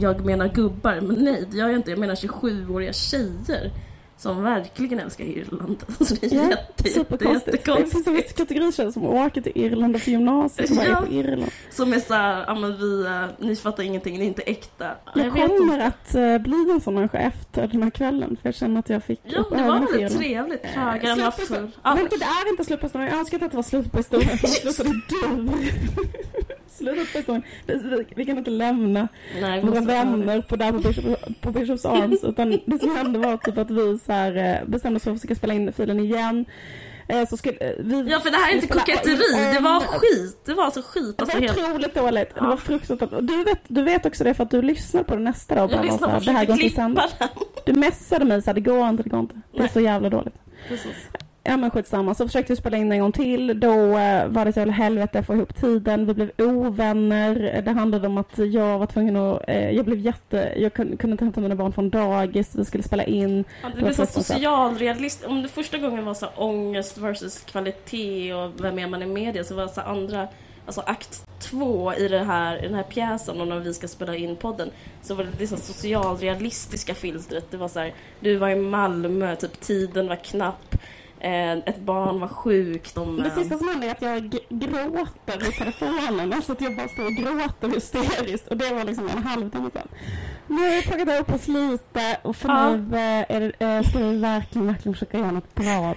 jag 0.00 0.24
menar 0.24 0.48
gubbar, 0.48 1.00
men 1.00 1.24
nej 1.24 1.44
det 1.50 1.56
gör 1.56 1.66
jag 1.68 1.76
inte. 1.76 1.90
Jag 1.90 1.98
menar 1.98 2.14
27-åriga 2.14 2.92
tjejer 2.92 3.70
som 4.16 4.42
verkligen 4.42 5.00
älskar 5.00 5.24
Irland. 5.24 5.76
Alltså 5.98 6.14
det 6.14 6.26
är 6.26 6.34
Ja, 6.36 6.48
jätte, 6.50 6.88
superkonstigt. 6.88 7.64
Det 7.64 7.76
finns 7.76 8.06
en 8.06 8.14
jättekonstigt. 8.14 8.36
kategori 8.38 8.72
tjejer 8.72 8.90
som 8.90 9.04
åker 9.06 9.40
till 9.40 9.52
Irland 9.54 9.96
efter 9.96 10.10
gymnasiet 10.10 10.70
och 10.70 10.76
bara 10.76 10.86
Ja. 10.86 10.96
är 10.98 11.06
på 11.06 11.12
Irland. 11.12 11.50
Som 11.70 11.92
är 11.92 11.98
såhär, 12.00 12.44
ja 12.46 12.54
men 12.54 12.76
vi, 12.76 13.04
eh, 13.06 13.24
ni 13.46 13.56
fattar 13.56 13.82
ingenting, 13.82 14.18
ni 14.18 14.24
är 14.24 14.28
inte 14.28 14.42
äkta. 14.42 14.90
Jag, 15.14 15.24
vet 15.24 15.32
kommer 15.32 15.74
inte. 15.74 15.84
att 15.86 16.14
eh, 16.14 16.38
bli 16.38 16.70
en 16.70 16.80
sån 16.80 16.94
människa 16.94 17.18
efter 17.18 17.66
den 17.66 17.82
här 17.82 17.90
kvällen 17.90 18.36
för 18.42 18.48
jag 18.48 18.54
känner 18.54 18.80
att 18.80 18.88
jag 18.88 19.04
fick 19.04 19.20
Ja, 19.24 19.44
det 19.50 19.62
var 19.62 19.80
väldigt 19.80 20.18
trevligt. 20.18 20.64
Eh, 20.64 20.70
Krögaren 20.74 21.20
var 21.20 21.30
full. 21.30 21.70
Men 21.84 21.96
det 21.96 22.14
är 22.24 22.48
inte 22.50 22.64
slut 22.64 22.80
på 22.80 22.86
historien. 22.86 23.10
Jag 23.10 23.18
önskar 23.18 23.44
att 23.44 23.50
det 23.50 23.56
var 23.56 23.62
slut 23.62 23.92
på 23.92 23.96
historien 23.96 24.38
slutade 24.44 24.90
du. 25.08 25.48
Slutet 26.78 27.12
på 27.12 27.18
historien. 27.18 27.42
Vi, 27.66 28.06
vi 28.16 28.24
kan 28.26 28.38
inte 28.38 28.50
lämna 28.50 29.08
nej, 29.40 29.60
våra 29.60 29.80
vänner 29.80 30.40
på, 30.40 30.56
där 30.56 30.72
på, 30.72 30.78
Bishop, 30.78 31.04
på 31.40 31.50
Bishops 31.50 31.84
Arms. 31.84 32.24
Utan 32.30 32.60
det 32.66 32.78
som 32.78 32.96
hände 32.96 33.18
var 33.18 33.36
typ 33.36 33.58
att 33.58 33.70
vi 33.70 33.98
så 33.98 34.12
här, 34.12 34.36
eh, 34.36 34.68
bestämde 34.68 34.96
oss 34.96 35.02
för 35.04 35.10
att 35.10 35.16
försöka 35.18 35.34
spela 35.34 35.54
in 35.54 35.72
filen 35.72 36.00
igen. 36.00 36.44
Eh, 37.08 37.28
Så 37.28 37.36
skulle, 37.36 37.56
eh, 37.58 37.72
vi 37.78 38.10
Ja 38.10 38.20
för 38.20 38.30
det 38.30 38.36
här 38.36 38.50
är 38.50 38.54
inte 38.54 38.66
koketteri, 38.68 39.52
det 39.54 39.60
var 39.60 39.80
skit. 39.80 40.40
Det 40.44 40.54
var 40.54 40.64
alltså 40.64 40.82
skit. 40.84 41.14
Det 41.18 41.22
Alltså 41.22 41.36
var 41.36 41.46
helt... 41.46 41.58
otroligt 41.58 41.94
dåligt. 41.94 42.34
Det 42.34 42.40
var 42.40 42.56
fruktansvärt. 42.56 43.12
Och 43.12 43.24
du 43.24 43.44
vet, 43.44 43.58
du 43.68 43.82
vet 43.82 44.06
också 44.06 44.24
det 44.24 44.34
för 44.34 44.44
att 44.44 44.50
du 44.50 44.62
lyssnade 44.62 45.04
på 45.04 45.14
det 45.16 45.22
nästa 45.22 45.54
dag. 45.54 45.72
Jag 45.72 45.78
var 45.78 45.88
så 45.88 45.98
på 45.98 46.10
här, 46.10 46.20
det 46.20 46.32
här 46.32 46.46
går 46.46 46.60
inte. 46.62 47.08
Du 47.66 47.72
messade 47.72 48.24
mig 48.24 48.42
så 48.42 48.46
här, 48.50 48.54
det 48.54 48.60
går 48.60 48.88
inte, 48.88 49.02
det 49.02 49.08
går 49.10 49.20
inte. 49.20 49.34
Det 49.52 49.58
är 49.58 49.62
Nej. 49.62 49.70
så 49.72 49.80
jävla 49.80 50.08
dåligt. 50.10 50.34
Precis. 50.68 50.96
Ja 51.48 51.56
men 51.56 51.70
skitsamma, 51.70 52.14
så 52.14 52.26
försökte 52.26 52.52
vi 52.52 52.56
spela 52.56 52.76
in 52.76 52.92
en 52.92 53.00
gång 53.00 53.12
till. 53.12 53.60
Då 53.60 53.98
eh, 53.98 54.26
var 54.26 54.44
det 54.44 54.48
ett 54.48 54.56
jävla 54.56 54.72
helvete 54.72 55.18
att 55.18 55.26
få 55.26 55.34
ihop 55.34 55.56
tiden. 55.56 56.06
Vi 56.06 56.14
blev 56.14 56.30
ovänner. 56.38 57.62
Det 57.64 57.70
handlade 57.70 58.06
om 58.06 58.18
att 58.18 58.38
jag 58.38 58.78
var 58.78 58.86
tvungen 58.86 59.16
att, 59.16 59.48
eh, 59.48 59.70
jag 59.70 59.84
blev 59.84 59.98
jätte, 59.98 60.52
jag 60.56 60.74
kunde, 60.74 61.10
inte 61.10 61.24
hämta 61.24 61.40
mina 61.40 61.54
barn 61.54 61.72
från 61.72 61.90
dagis. 61.90 62.54
Vi 62.54 62.64
skulle 62.64 62.82
spela 62.82 63.04
in. 63.04 63.44
Ja, 63.62 63.68
det 63.68 63.74
var 63.74 63.82
blir 63.82 64.06
så 64.06 64.06
socialrealist. 64.06 65.24
Om 65.24 65.42
det 65.42 65.48
första 65.48 65.78
gången 65.78 66.04
var 66.04 66.14
så 66.14 66.26
ångest 66.36 66.98
versus 66.98 67.40
kvalitet 67.40 68.34
och 68.34 68.64
vem 68.64 68.78
är 68.78 68.86
man 68.86 69.02
i 69.02 69.06
media 69.06 69.44
så 69.44 69.54
var 69.54 69.62
det 69.62 69.68
så 69.68 69.80
andra, 69.80 70.28
alltså 70.66 70.80
akt 70.80 71.26
två 71.38 71.94
i, 71.94 72.08
det 72.08 72.24
här, 72.24 72.64
i 72.64 72.66
den 72.66 72.74
här 72.74 72.82
pjäsen 72.82 73.40
och 73.40 73.48
när 73.48 73.58
vi 73.58 73.74
ska 73.74 73.88
spela 73.88 74.16
in 74.16 74.36
podden 74.36 74.70
så 75.02 75.14
var 75.14 75.24
det 75.24 75.30
det 75.38 75.46
så 75.46 75.54
här 75.54 75.62
socialrealistiska 75.62 76.94
filtret. 76.94 77.50
Det 77.50 77.56
var 77.56 77.68
så 77.68 77.80
här, 77.80 77.94
du 78.20 78.36
var 78.36 78.48
i 78.48 78.56
Malmö, 78.56 79.36
typ 79.36 79.60
tiden 79.60 80.08
var 80.08 80.16
knapp, 80.16 80.74
ett 81.20 81.78
barn 81.80 82.20
var 82.20 82.28
sjukt. 82.28 82.94
De, 82.94 83.16
Det 83.16 83.28
eh, 83.28 83.34
sista 83.34 83.58
som 83.58 83.68
hände 83.68 83.86
är 83.86 83.90
att 83.90 84.02
jag 84.02 84.36
gråter 84.48 85.48
i 85.48 85.52
telefonen. 85.52 86.32
Alltså 86.32 86.52
att 86.52 86.60
jag 86.60 86.76
bara 86.76 86.88
står 86.88 87.04
och 87.04 87.12
gråter 87.12 87.68
hysteriskt. 87.68 88.48
Och 88.48 88.56
det 88.56 88.74
var 88.74 88.84
liksom 88.84 89.08
en 89.08 89.22
halvtimme 89.22 89.70
sedan. 89.72 89.88
Nu 90.46 90.56
har 90.56 90.70
vi 90.70 90.82
plockat 90.82 91.20
upp 91.20 91.34
oss 91.34 91.48
lite 91.48 92.18
och 92.22 92.36
för 92.36 92.48
Ja. 92.48 92.70
nu 92.76 92.96
eh, 92.96 93.24
är 93.36 93.40
det, 93.58 93.66
eh, 93.66 93.82
ska 93.82 93.98
vi 93.98 94.16
verkligen, 94.18 94.66
verkligen 94.66 94.94
försöka 94.94 95.18
göra 95.18 95.30
något 95.30 95.54
bra. 95.54 95.94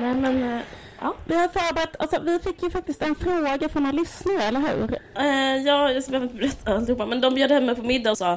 Nej 0.00 0.14
men, 0.14 0.42
eh, 0.42 0.60
ja. 1.00 1.14
Vi 1.24 1.34
har 1.34 1.48
förberett, 1.48 1.96
alltså 1.98 2.20
vi 2.22 2.38
fick 2.38 2.62
ju 2.62 2.70
faktiskt 2.70 3.02
en 3.02 3.14
fråga 3.14 3.68
från 3.68 3.82
några 3.82 3.96
lyssnare, 3.96 4.42
eller 4.42 4.60
hur? 4.60 4.98
Eh, 5.14 5.56
ja, 5.66 5.92
jag 5.92 6.04
behöver 6.04 6.26
inte 6.26 6.38
berätta 6.38 6.74
alltihopa, 6.74 7.06
men 7.06 7.20
de 7.20 7.34
bjöd 7.34 7.50
hem 7.52 7.66
mig 7.66 7.74
på 7.74 7.82
middag 7.82 8.10
och 8.10 8.18
sa 8.18 8.32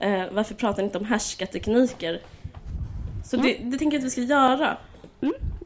eh, 0.00 0.22
varför 0.32 0.54
pratar 0.54 0.82
ni 0.82 0.86
inte 0.86 0.98
om 0.98 1.04
härskartekniker? 1.04 2.20
Så 3.24 3.36
det, 3.36 3.56
det 3.62 3.78
tänker 3.78 3.96
jag 3.96 4.00
att 4.00 4.06
vi 4.06 4.10
ska 4.10 4.20
göra. 4.20 4.76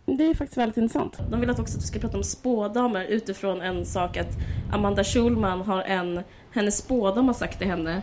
Det 0.06 0.24
är 0.24 0.34
faktiskt 0.34 0.58
väldigt 0.58 0.76
intressant. 0.76 1.18
De 1.30 1.40
vill 1.40 1.50
att 1.50 1.58
också 1.58 1.76
att 1.76 1.82
vi 1.82 1.86
ska 1.86 1.98
prata 1.98 2.16
om 2.16 2.24
spådamer 2.24 3.04
utifrån 3.04 3.60
en 3.60 3.86
sak 3.86 4.16
att 4.16 4.36
Amanda 4.72 5.04
Schulman 5.04 5.60
har 5.60 5.82
en, 5.82 6.20
hennes 6.52 6.76
spådam 6.76 7.26
har 7.26 7.34
sagt 7.34 7.58
till 7.58 7.66
henne 7.66 8.02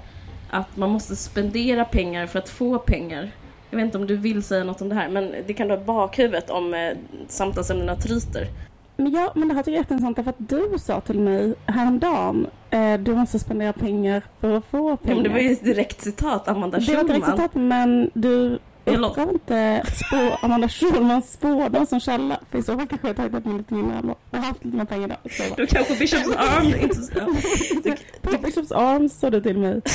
att 0.49 0.77
man 0.77 0.89
måste 0.89 1.15
spendera 1.15 1.85
pengar 1.85 2.27
för 2.27 2.39
att 2.39 2.49
få 2.49 2.79
pengar. 2.79 3.31
Jag 3.73 3.77
vet 3.77 3.85
inte 3.85 3.97
om 3.97 4.07
du 4.07 4.15
vill 4.17 4.43
säga 4.43 4.63
något 4.63 4.81
om 4.81 4.89
det 4.89 4.95
här, 4.95 5.09
men 5.09 5.35
det 5.47 5.53
kan 5.53 5.67
du 5.67 5.73
ha 5.75 5.81
i 5.81 5.85
bakhuvudet 5.85 6.49
om 6.49 6.73
eh, 6.73 6.79
samtalsämnena 7.27 7.95
tryter. 7.95 8.47
Men 8.97 9.11
ja, 9.11 9.31
men 9.35 9.47
det 9.47 9.53
här 9.53 9.61
tycker 9.63 9.71
jag 9.71 9.77
är 9.77 9.81
jätteintressant 9.83 10.15
därför 10.15 10.29
att 10.29 10.35
du 10.49 10.79
sa 10.79 11.01
till 11.01 11.19
mig 11.19 11.53
häromdagen, 11.65 12.47
eh, 12.69 12.93
du 12.99 13.15
måste 13.15 13.39
spendera 13.39 13.73
pengar 13.73 14.21
för 14.39 14.57
att 14.57 14.65
få 14.65 14.89
Ja, 14.89 14.97
pengar. 14.97 15.15
men 15.15 15.23
det 15.23 15.29
var 15.29 15.37
ju 15.39 15.51
ett 15.51 15.63
direkt 15.63 16.01
citat, 16.01 16.47
Amanda 16.47 16.79
Det 16.79 16.93
var 16.93 17.01
ett 17.01 17.07
direkt 17.07 17.25
Schulman. 17.25 17.37
citat, 17.37 17.55
men 17.55 18.09
du 18.13 18.59
uppgav 18.85 19.31
inte 19.31 19.83
spå, 19.85 20.37
Amanda 20.45 20.69
Schulmans 20.69 21.31
spådom 21.33 21.85
som 21.85 21.99
källa. 21.99 22.39
För 22.51 22.57
i 22.57 22.63
så 22.63 22.77
fall 22.77 22.87
kanske 22.87 23.07
jag 23.07 23.15
tagit 23.15 23.33
upp 23.33 23.45
lite 23.57 23.73
mindre 23.73 24.15
har 24.31 24.39
haft 24.39 24.65
lite 24.65 24.77
mer 24.77 24.85
pengar 24.85 25.07
bara, 25.07 25.19
Då 25.57 25.65
kanske 25.65 25.99
Bishops 25.99 26.35
Arm 26.37 26.65
inte 26.81 26.95
så... 26.95 27.11
Ja. 27.83 27.95
På 28.21 28.37
Bishops 28.37 28.71
Arms 28.71 29.19
sa 29.19 29.29
du 29.29 29.41
till 29.41 29.57
mig. 29.57 29.81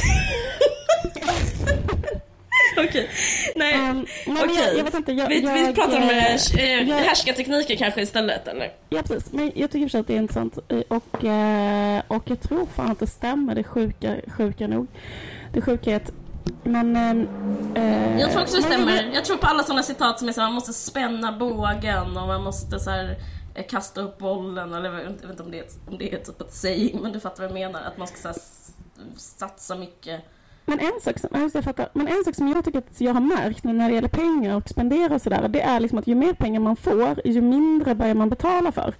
Okej. 2.89 3.11
Nej. 3.57 3.75
Um, 3.91 3.97
nej, 4.01 4.07
men 4.27 4.37
jag, 4.37 4.45
Okej. 4.51 4.75
jag 4.77 4.85
vet 4.85 4.95
inte. 4.95 5.13
Jag, 5.13 5.29
vi, 5.29 5.41
vi 5.41 5.47
jag, 5.67 5.75
pratar 5.75 5.97
om 5.97 6.03
eh, 6.03 6.35
eh, 6.35 6.89
jag- 6.89 6.97
härskartekniker 6.97 7.77
kanske 7.77 8.03
istället, 8.03 8.49
eller? 8.49 8.73
Ja, 8.89 9.03
precis. 9.03 9.33
Men 9.33 9.53
jag 9.55 9.71
tycker 9.71 9.89
för 9.89 9.99
att 9.99 10.07
det 10.07 10.13
är 10.15 10.19
intressant. 10.19 10.59
eh, 10.69 10.81
Och, 10.89 11.25
eh, 11.25 12.03
och 12.09 12.23
jag 12.25 12.41
tror 12.41 12.67
fan 12.67 12.91
att 12.91 12.99
det 13.01 13.07
stämmer. 13.07 13.55
Det 13.55 13.65
sjuka, 13.65 14.17
sjuka 14.37 14.67
nog. 14.67 14.87
Det 15.53 15.61
sjuka 15.61 15.91
är 15.91 15.97
att... 15.97 16.13
Men... 16.65 16.97
eh, 17.75 18.21
Jag 18.21 18.31
tror 18.33 18.43
också 18.43 18.57
det 18.57 18.63
men- 18.69 18.73
stämmer. 18.73 19.11
Jag 19.15 19.25
tror 19.25 19.37
på 19.37 19.47
alla 19.47 19.63
sådana 19.63 19.83
citat 19.83 20.19
som 20.19 20.29
är 20.29 20.33
så 20.33 20.41
här, 20.41 20.49
man 20.49 20.55
måste 20.55 20.73
spänna 20.73 21.33
bågen 21.33 22.17
och 22.17 22.27
man 22.29 22.43
måste 22.43 22.81
så 22.81 22.91
här, 22.91 23.17
eh, 23.55 23.67
kasta 23.67 24.01
upp 24.01 24.19
bollen 24.19 24.73
eller 24.75 24.93
jag 24.95 24.97
vet 25.11 25.31
inte 25.31 25.43
om 25.43 25.51
det 25.51 25.59
är, 25.59 25.65
om 25.89 25.99
det 25.99 26.15
är 26.15 26.19
typ 26.19 26.41
ett 26.41 26.53
saying 26.55 26.99
men 27.03 27.13
du 27.13 27.21
fattar 27.21 27.43
vad 27.49 27.51
jag 27.51 27.55
menar. 27.67 27.81
Att 27.83 27.99
man 27.99 28.07
ska 28.09 28.17
så 28.17 28.29
här, 28.29 28.35
s- 28.37 28.71
satsa 29.17 29.75
mycket. 29.77 30.21
Men 30.69 30.79
en, 30.81 31.01
sak 31.01 31.19
som, 31.19 31.31
ja, 31.33 31.39
det, 31.39 31.51
jag 31.55 31.65
fattar. 31.65 31.89
men 31.93 32.09
en 32.09 32.25
sak 32.25 32.35
som 32.35 32.49
jag 32.49 32.65
tycker 32.65 32.79
att 32.79 33.01
jag 33.01 33.15
har 33.15 33.21
märkt 33.21 33.65
nu 33.65 33.73
när 33.73 33.89
det 33.89 33.95
gäller 33.95 34.09
pengar 34.09 34.57
och 34.57 34.69
spendera 34.69 35.15
och 35.15 35.23
sådär, 35.23 35.49
det 35.49 35.61
är 35.63 35.81
liksom 35.81 35.99
att 35.99 36.07
ju 36.07 36.15
mer 36.15 36.33
pengar 36.33 36.61
man 36.61 36.77
får, 36.77 37.21
ju 37.25 37.41
mindre 37.41 37.95
börjar 37.95 38.15
man 38.15 38.29
betala 38.29 38.73
för. 38.73 38.95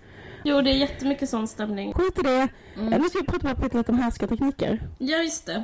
Jo, 0.45 0.61
det 0.61 0.71
är 0.71 0.75
jättemycket 0.75 1.29
sån 1.29 1.49
stämning. 1.49 1.93
Skit 1.95 2.19
i 2.19 2.23
det. 2.23 2.49
Mm. 2.77 3.03
Nu 3.03 3.09
ska 3.09 3.19
vi 3.19 3.27
prata 3.27 3.79
lite 3.79 3.93
om 3.93 3.99
härskartekniker. 3.99 4.81
Ja, 4.99 5.19
just 5.19 5.47
det. 5.47 5.63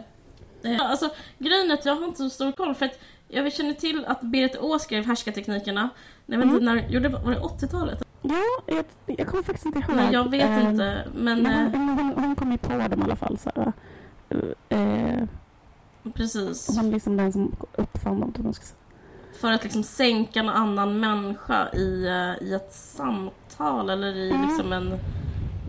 Eh, 0.63 0.81
Alltså, 0.81 1.11
grejen 1.39 1.71
är 1.71 1.75
att 1.75 1.85
jag 1.85 1.97
har 1.97 2.05
inte 2.05 2.19
så 2.19 2.31
stor 2.31 2.53
koll 2.53 2.75
för 2.75 2.87
att 2.87 2.99
jag 3.29 3.53
känner 3.53 3.73
till 3.73 4.05
att 4.05 4.21
Berit 4.21 4.57
Å 4.61 4.79
skrev 4.79 5.07
Härskarteknikerna. 5.07 5.89
Vet 6.27 6.43
inte 6.43 6.57
Mm. 6.57 6.65
när, 6.65 6.89
gjorde, 6.89 7.09
var 7.09 7.31
det 7.31 7.41
80-talet? 7.41 8.03
Ja, 8.23 8.43
jag, 8.67 8.85
jag 9.19 9.27
kommer 9.27 9.43
faktiskt 9.43 9.67
inte 9.67 9.79
ihåg. 9.79 9.97
Nej, 9.97 10.09
jag 10.13 10.31
vet 10.31 10.51
eh, 10.51 10.71
inte. 10.71 11.09
Men, 11.15 11.43
Men 11.43 11.67
eh, 11.67 11.81
hon, 11.81 11.89
hon, 11.89 12.25
hon 12.25 12.37
kom 12.37 12.53
ju 12.53 12.59
på 12.59 12.69
dem 12.69 13.01
i 13.01 13.05
alla 13.05 13.17
fall. 13.17 13.39
Så 13.39 13.73
eh, 14.69 15.23
precis. 16.13 16.77
hon 16.77 16.87
är 16.87 16.91
liksom 16.93 17.17
den 17.17 17.33
som 17.33 17.57
uppfann 17.77 18.21
dem. 18.21 18.33
jag 18.37 18.45
man 18.45 18.55
ska 18.55 18.65
säga. 18.65 18.79
För 19.41 19.53
att 19.53 19.63
liksom 19.65 19.83
sänka 19.83 20.41
en 20.41 20.49
annan 20.49 21.01
människa 21.01 21.69
i, 21.73 22.07
eh, 22.07 22.47
i 22.49 22.55
ett 22.55 22.73
samtal 22.73 23.91
eller 23.91 24.17
i 24.17 24.31
Mm. 24.31 24.43
liksom 24.49 24.73
en 24.73 24.99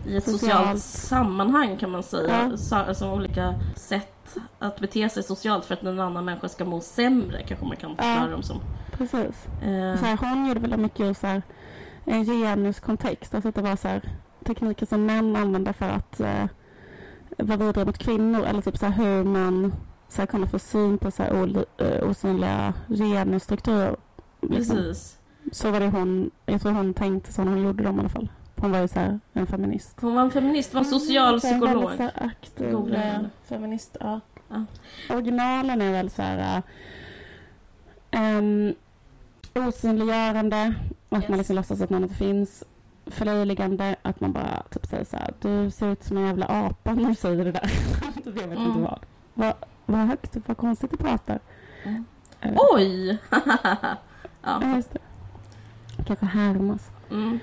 i 0.06 0.16
ett 0.16 0.24
Socialt. 0.24 0.40
socialt 0.40 0.78
sammanhang 0.82 1.76
kan 1.76 1.90
man 1.90 2.02
säga. 2.02 2.48
Ja. 2.50 2.56
Så, 2.56 2.76
alltså 2.76 3.12
olika 3.12 3.54
sätt 3.76 4.36
att 4.58 4.80
bete 4.80 5.08
sig 5.08 5.22
socialt 5.22 5.64
för 5.64 5.74
att 5.74 5.82
en 5.82 6.00
annan 6.00 6.24
människa 6.24 6.48
ska 6.48 6.64
må 6.64 6.80
sämre 6.80 7.42
kanske 7.42 7.66
man 7.66 7.76
kan 7.76 7.96
förklara 7.96 8.28
dem 8.30 8.42
som. 8.42 8.60
Precis. 8.92 9.46
Eh, 9.62 9.98
Så 9.98 10.04
här, 10.04 10.16
hon 10.20 10.46
gjorde 10.46 10.60
väl 10.60 10.76
mycket 10.76 11.16
så 11.18 11.26
här, 11.26 11.42
en 12.04 12.24
genuskontext. 12.24 13.34
Alltså 13.34 13.48
att 13.48 13.54
det 13.54 13.62
var 13.62 13.76
så 13.76 13.88
här, 13.88 14.02
tekniker 14.44 14.86
som 14.86 15.06
män 15.06 15.36
använde 15.36 15.72
för 15.72 15.88
att 15.88 16.20
eh, 16.20 16.44
vara 17.38 17.56
vidare 17.56 17.84
mot 17.84 17.98
kvinnor. 17.98 18.44
Eller 18.44 18.60
typ 18.62 18.76
så 18.78 18.86
här, 18.86 19.04
hur 19.04 19.24
man 19.24 19.74
så 20.08 20.22
här, 20.22 20.26
kunde 20.26 20.46
få 20.46 20.58
syn 20.58 20.98
på 20.98 21.10
så 21.10 21.22
här, 21.22 21.64
eh, 21.78 22.08
osynliga 22.08 22.74
genusstrukturer. 22.88 23.96
Liksom. 24.40 24.76
precis. 24.76 25.18
Så 25.52 25.70
var 25.70 25.80
det 25.80 25.88
hon, 25.88 26.30
jag 26.46 26.60
tror 26.60 26.72
hon 26.72 26.94
tänkte 26.94 27.32
så 27.32 27.44
när 27.44 27.52
hon 27.52 27.62
gjorde 27.62 27.82
dem 27.84 27.96
i 27.96 28.00
alla 28.00 28.08
fall. 28.08 28.28
Hon 28.56 28.72
var 28.72 28.78
ju 28.80 28.88
så 28.88 28.98
här, 28.98 29.20
en 29.32 29.46
feminist. 29.46 29.96
Hon 30.00 30.14
var 30.14 30.22
en 30.22 30.30
feminist, 30.30 30.74
var 30.74 30.80
en 30.80 30.84
social 30.84 31.40
Mm, 31.44 31.54
en 31.54 31.60
väldigt 31.60 31.88
psykolog. 31.88 31.98
här 31.98 32.26
aktiv 32.26 32.70
Googla 32.72 33.04
eh, 33.04 33.20
feminist. 33.48 33.96
Ja. 34.00 34.20
Ja. 34.48 34.64
Originalen 35.10 35.80
är 35.82 35.92
väl 35.92 36.10
så 36.10 36.22
här 36.22 36.62
um, 38.16 38.74
osynliggörande, 39.54 40.74
att 41.08 41.20
Yes. 41.22 41.28
man 41.28 41.38
liksom 41.38 41.56
låtsas 41.56 41.80
att 41.80 41.90
någon 41.90 42.02
inte 42.02 42.14
finns. 42.14 42.64
Förlöjligande, 43.06 43.96
att 44.02 44.20
man 44.20 44.32
bara 44.32 44.62
typ 44.70 44.86
säger 44.86 45.04
så 45.04 45.16
här, 45.16 45.34
du 45.40 45.70
ser 45.70 45.88
ut 45.92 46.04
som 46.04 46.16
en 46.16 46.26
jävla 46.26 46.46
apa 46.46 46.94
när 46.94 47.08
du 47.08 47.14
säger 47.14 47.44
det 47.44 47.52
där. 47.52 47.70
du 48.24 48.30
vet 48.30 48.44
Mm. 48.44 48.62
inte 48.62 48.80
vad. 48.80 48.98
Vad 49.34 49.54
vad 49.86 50.00
högt, 50.00 50.36
vad 50.46 50.56
konstigt 50.56 50.90
du 50.90 50.96
pratar. 50.96 51.38
Mm. 51.84 52.04
Eh, 52.40 52.52
Oj! 52.56 53.18
ja. 54.42 54.76
Just 54.76 54.92
det. 54.92 54.98
Kanske 56.06 56.26
härmas. 56.26 56.90
Mm. 57.10 57.38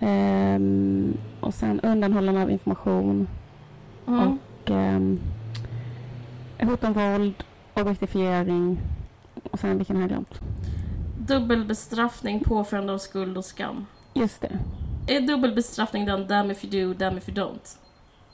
Ehm, 0.00 1.16
och 1.40 1.54
sen 1.54 1.80
undanhållande 1.80 2.42
av 2.42 2.50
information. 2.50 3.28
Mm. 4.06 4.28
Och 4.28 4.70
ehm, 4.70 5.20
hot 6.62 6.84
om 6.84 6.92
våld, 6.92 7.44
objektifiering 7.74 8.78
och 9.50 9.60
sen 9.60 9.76
vilken 9.78 9.96
har 9.96 10.02
jag 10.02 10.10
glömt? 10.10 10.40
Dubbelbestraffning, 11.18 12.40
påförande 12.40 12.92
av 12.92 12.98
skuld 12.98 13.38
och 13.38 13.44
skam. 13.44 13.86
Just 14.14 14.40
det. 14.40 14.58
Är 15.06 15.20
dubbelbestraffning 15.20 16.04
den 16.04 16.26
damn 16.26 16.50
if 16.50 16.64
you 16.64 16.86
do, 16.86 16.94
damn 16.98 17.18
if 17.18 17.28
you 17.28 17.38
don't? 17.38 17.78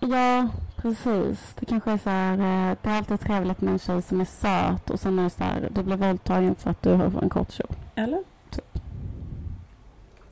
Ja, 0.00 0.48
precis. 0.76 1.54
Det 1.60 1.66
kanske 1.66 1.90
är 1.90 1.98
så 1.98 2.10
här, 2.10 2.32
eh, 2.32 2.76
det 2.82 2.88
är 2.88 2.98
alltid 2.98 3.20
trevligt 3.20 3.60
med 3.60 3.72
en 3.72 3.78
tjej 3.78 4.02
som 4.02 4.20
är 4.20 4.24
söt 4.24 4.90
och 4.90 5.00
sen 5.00 5.18
är 5.18 5.24
det 5.24 5.30
så 5.30 5.44
här, 5.44 5.68
du 5.70 5.82
blir 5.82 5.96
våldtagen 5.96 6.54
för 6.54 6.70
att 6.70 6.82
du 6.82 6.90
har 6.90 7.22
en 7.22 7.28
kort 7.28 7.52
kjol. 7.52 7.76
Eller? 7.94 8.22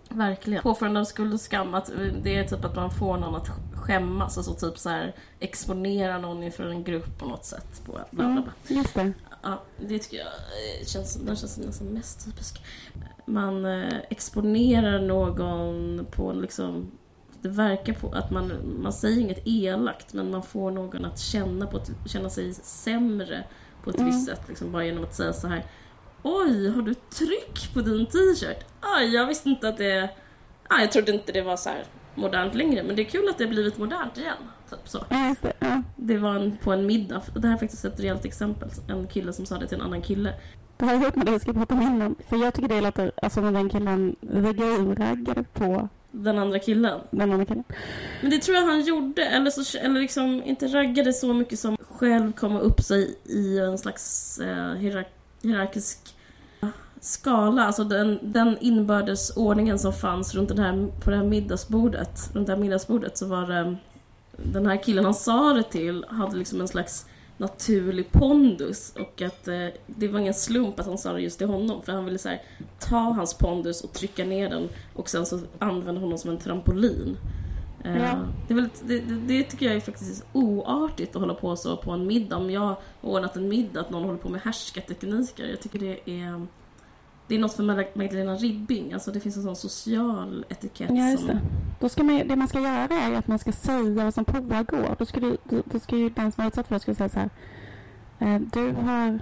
Verkligen. 0.08 0.62
Påförande 0.62 1.00
av 1.00 1.04
skuld 1.04 1.34
och 1.34 1.40
skam, 1.40 1.74
att 1.74 1.90
det 2.22 2.36
är 2.36 2.44
typ 2.44 2.64
att 2.64 2.76
man 2.76 2.90
får 2.90 3.16
någon 3.16 3.34
att 3.34 3.50
skämmas, 3.74 4.38
alltså 4.38 4.54
typ 4.54 4.78
så 4.78 4.88
här 4.88 5.14
exponera 5.40 6.18
någon 6.18 6.42
inför 6.42 6.66
en 6.66 6.84
grupp 6.84 7.18
på 7.18 7.26
något 7.26 7.44
sätt. 7.44 7.82
Bla, 7.84 7.94
bla, 7.94 8.24
bla. 8.24 8.24
Mm, 8.24 8.44
just 8.68 8.94
det. 8.94 9.12
Ja, 9.42 9.62
det 9.76 9.98
tycker 9.98 10.16
jag 10.16 10.26
eh, 10.26 10.86
känns, 10.86 11.14
den 11.14 11.36
känns 11.36 11.58
nästan 11.58 11.86
mest 11.86 12.24
typisk. 12.24 12.62
Man 13.26 13.64
eh, 13.64 13.94
exponerar 14.10 15.00
någon 15.00 16.06
på 16.10 16.30
en 16.30 16.40
liksom 16.40 16.90
det 17.42 17.48
verkar 17.48 17.92
på 17.92 18.08
att 18.12 18.30
man, 18.30 18.52
man 18.82 18.92
säger 18.92 19.20
inget 19.20 19.42
elakt 19.44 20.14
men 20.14 20.30
man 20.30 20.42
får 20.42 20.70
någon 20.70 21.04
att 21.04 21.18
känna, 21.18 21.66
på 21.66 21.76
ett, 21.76 21.90
känna 22.06 22.30
sig 22.30 22.54
sämre 22.54 23.44
på 23.84 23.90
ett 23.90 23.96
Mm. 23.96 24.06
visst 24.06 24.26
sätt. 24.26 24.40
Liksom 24.48 24.72
bara 24.72 24.84
genom 24.84 25.04
att 25.04 25.14
säga 25.14 25.32
så 25.32 25.46
här 25.48 25.64
Oj, 26.22 26.68
har 26.68 26.82
du 26.82 26.94
tryck 26.94 27.74
på 27.74 27.80
din 27.80 28.06
t-shirt? 28.06 28.64
Aj, 28.80 29.14
jag 29.14 29.26
visste 29.26 29.48
inte 29.48 29.68
att 29.68 29.76
det... 29.78 30.10
Ah, 30.68 30.80
jag 30.80 30.92
trodde 30.92 31.12
inte 31.12 31.32
det 31.32 31.42
var 31.42 31.56
så 31.56 31.68
här 31.68 31.84
modernt 32.14 32.54
längre 32.54 32.82
men 32.82 32.96
det 32.96 33.02
är 33.02 33.10
kul 33.10 33.28
att 33.28 33.38
det 33.38 33.44
har 33.44 33.50
blivit 33.50 33.78
modernt 33.78 34.18
igen. 34.18 34.36
Typ 34.70 34.88
så. 34.88 35.04
Det. 35.96 36.18
Var 36.18 36.34
en, 36.34 36.56
på 36.56 36.72
en 36.72 36.86
middag. 36.86 37.22
Det 37.34 37.46
här 37.46 37.54
är 37.54 37.58
faktiskt 37.58 37.84
ett 37.84 38.00
reellt 38.00 38.24
exempel. 38.24 38.68
En 38.88 39.06
kille 39.06 39.32
som 39.32 39.46
sa 39.46 39.58
det 39.58 39.66
till 39.66 39.78
en 39.78 39.84
annan 39.84 40.02
kille. 40.02 40.34
Det 40.76 40.84
har 40.84 40.92
jag 40.92 41.16
med 41.16 41.26
det 41.26 41.32
jag 41.32 41.40
ska 41.40 41.52
prata 41.52 41.74
om 41.74 41.82
innan. 41.82 42.14
För 42.28 42.36
jag 42.36 42.54
tycker 42.54 42.68
det 42.68 42.80
låter, 42.80 43.12
alltså 43.22 43.40
när 43.40 43.52
den 43.52 43.68
killen 43.68 44.16
the 44.20 45.02
raggade 45.02 45.44
på 45.52 45.88
Den 46.10 46.38
andra 46.38 46.58
killen. 46.58 47.00
den 47.10 47.32
andra 47.32 47.44
killen. 47.46 47.64
Men 48.20 48.30
det 48.30 48.38
tror 48.38 48.56
jag 48.56 48.64
han 48.64 48.80
gjorde. 48.80 49.24
Eller, 49.24 49.50
så, 49.50 49.78
eller 49.78 50.00
liksom 50.00 50.42
inte 50.44 50.66
raggade 50.66 51.12
så 51.12 51.32
mycket 51.32 51.58
som 51.58 51.76
själv 51.90 52.32
komma 52.32 52.60
upp 52.60 52.80
sig 52.80 53.18
i 53.24 53.58
en 53.58 53.78
slags 53.78 54.38
eh, 54.38 54.74
hierark, 54.74 55.08
hierarkisk 55.42 56.14
skala. 57.00 57.64
Alltså 57.64 57.84
den, 57.84 58.18
den 58.22 58.58
inbördes 58.60 59.36
ordningen 59.36 59.78
som 59.78 59.92
fanns 59.92 60.34
runt 60.34 60.48
den 60.48 60.58
här, 60.58 60.86
på 61.04 61.10
det 61.10 61.16
här 61.16 61.24
middagsbordet. 61.24 62.30
Runt 62.34 62.46
det 62.46 62.52
här 62.52 62.60
middagsbordet 62.60 63.18
så 63.18 63.26
var 63.26 63.46
det 63.46 63.76
den 64.36 64.66
här 64.66 64.82
killen 64.82 65.04
han 65.04 65.14
sa 65.14 65.52
det 65.52 65.62
till 65.62 66.04
hade 66.08 66.36
liksom 66.36 66.60
en 66.60 66.68
slags 66.68 67.06
naturlig 67.38 68.12
pondus 68.12 68.92
och 68.96 69.22
att 69.22 69.48
eh, 69.48 69.66
det 69.86 70.08
var 70.08 70.20
ingen 70.20 70.34
slump 70.34 70.80
att 70.80 70.86
han 70.86 70.98
sa 70.98 71.12
det 71.12 71.20
just 71.20 71.38
till 71.38 71.46
honom 71.46 71.82
för 71.82 71.92
han 71.92 72.04
ville 72.04 72.18
så 72.18 72.28
här, 72.28 72.42
ta 72.78 72.98
hans 72.98 73.34
pondus 73.34 73.84
och 73.84 73.92
trycka 73.92 74.24
ner 74.24 74.50
den 74.50 74.68
och 74.94 75.08
sen 75.08 75.26
så 75.26 75.40
använda 75.58 76.00
honom 76.00 76.18
som 76.18 76.30
en 76.30 76.38
trampolin. 76.38 77.16
Eh, 77.84 77.96
Ja. 77.96 78.18
det, 78.48 78.54
är 78.54 78.56
väl, 78.56 78.68
det, 78.82 78.98
det, 78.98 79.14
det 79.14 79.42
tycker 79.42 79.66
jag 79.66 79.76
är 79.76 79.80
faktiskt 79.80 80.24
oartigt 80.32 81.16
att 81.16 81.20
hålla 81.20 81.34
på 81.34 81.56
så 81.56 81.76
på 81.76 81.90
en 81.90 82.06
middag. 82.06 82.36
Om 82.36 82.50
jag 82.50 82.60
har 82.60 82.76
ordnat 83.00 83.36
en 83.36 83.48
middag, 83.48 83.80
att 83.80 83.90
någon 83.90 84.04
håller 84.04 84.18
på 84.18 84.28
med 84.28 84.40
härskartekniker. 84.40 85.46
Jag 85.46 85.60
tycker 85.60 85.78
det 85.78 86.10
är 86.10 86.46
det 87.28 87.34
är 87.34 87.38
något 87.38 87.52
för 87.52 87.62
Mag- 87.62 87.86
Magdalena 87.94 88.34
Ribbing, 88.34 88.92
alltså 88.92 89.10
det 89.10 89.20
finns 89.20 89.36
en 89.36 89.42
sån 89.42 89.56
social 89.56 90.44
etikett 90.48 90.90
Ja, 90.90 91.10
just 91.10 91.18
som... 91.26 91.26
det. 91.34 91.40
Då 91.80 91.88
ska 91.88 92.02
man, 92.02 92.28
det 92.28 92.36
man 92.36 92.48
ska 92.48 92.60
göra 92.60 92.88
är 92.94 93.12
att 93.14 93.26
man 93.28 93.38
ska 93.38 93.52
säga 93.52 94.04
vad 94.04 94.14
som 94.14 94.24
pågår. 94.24 94.96
Då 94.98 95.06
ska, 95.06 95.20
du, 95.20 95.36
då, 95.44 95.62
då 95.64 95.78
ska 95.78 95.96
ju 95.96 96.10
den 96.10 96.32
som 96.32 96.42
har 96.42 96.48
utsatt 96.48 96.66
för 96.68 96.74
det 96.74 96.80
ska 96.80 96.94
säga 96.94 97.08
så 97.08 97.18
här. 97.18 97.30
Eh, 98.18 98.40
du 98.40 98.72
har 98.72 99.18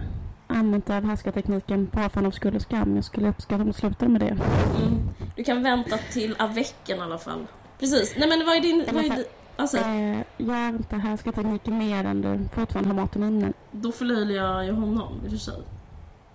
använt 0.47 0.89
härskartekniken 0.89 1.87
påförande 1.87 2.27
av 2.29 2.31
skuld 2.31 2.57
och 2.57 2.63
skam. 2.63 2.95
Jag 2.97 3.05
skulle 3.05 3.29
uppskatta 3.29 3.63
om 3.63 3.67
du 3.67 3.73
slutade 3.73 4.11
med 4.11 4.21
det. 4.21 4.29
Mm. 4.29 5.09
Du 5.37 5.45
kan 5.45 5.63
vänta 5.63 5.99
till 6.13 6.37
avvecken 6.39 6.99
i 6.99 7.01
alla 7.01 7.19
fall. 7.19 7.47
Precis. 7.79 8.15
Nej 8.19 8.29
men 8.29 8.47
vad 8.47 8.57
är 8.57 8.61
din... 8.61 8.85
Vad 8.93 9.05
är 9.05 9.11
din 9.11 9.25
alltså, 9.57 9.77
Eh, 9.79 10.19
gör 10.39 10.69
inte 10.69 10.97
härskartekniken 10.97 11.79
mer 11.79 12.05
än 12.05 12.23
du 12.23 12.49
fortfarande 12.55 12.89
har 12.89 12.95
maten 12.97 13.23
inne. 13.25 13.53
då 13.73 13.93
förlöjligar 13.93 14.63
jag 14.63 14.75
honom 14.75 15.13
i 15.25 15.27
och 15.27 15.31
för 15.31 15.39
sig. 15.39 15.63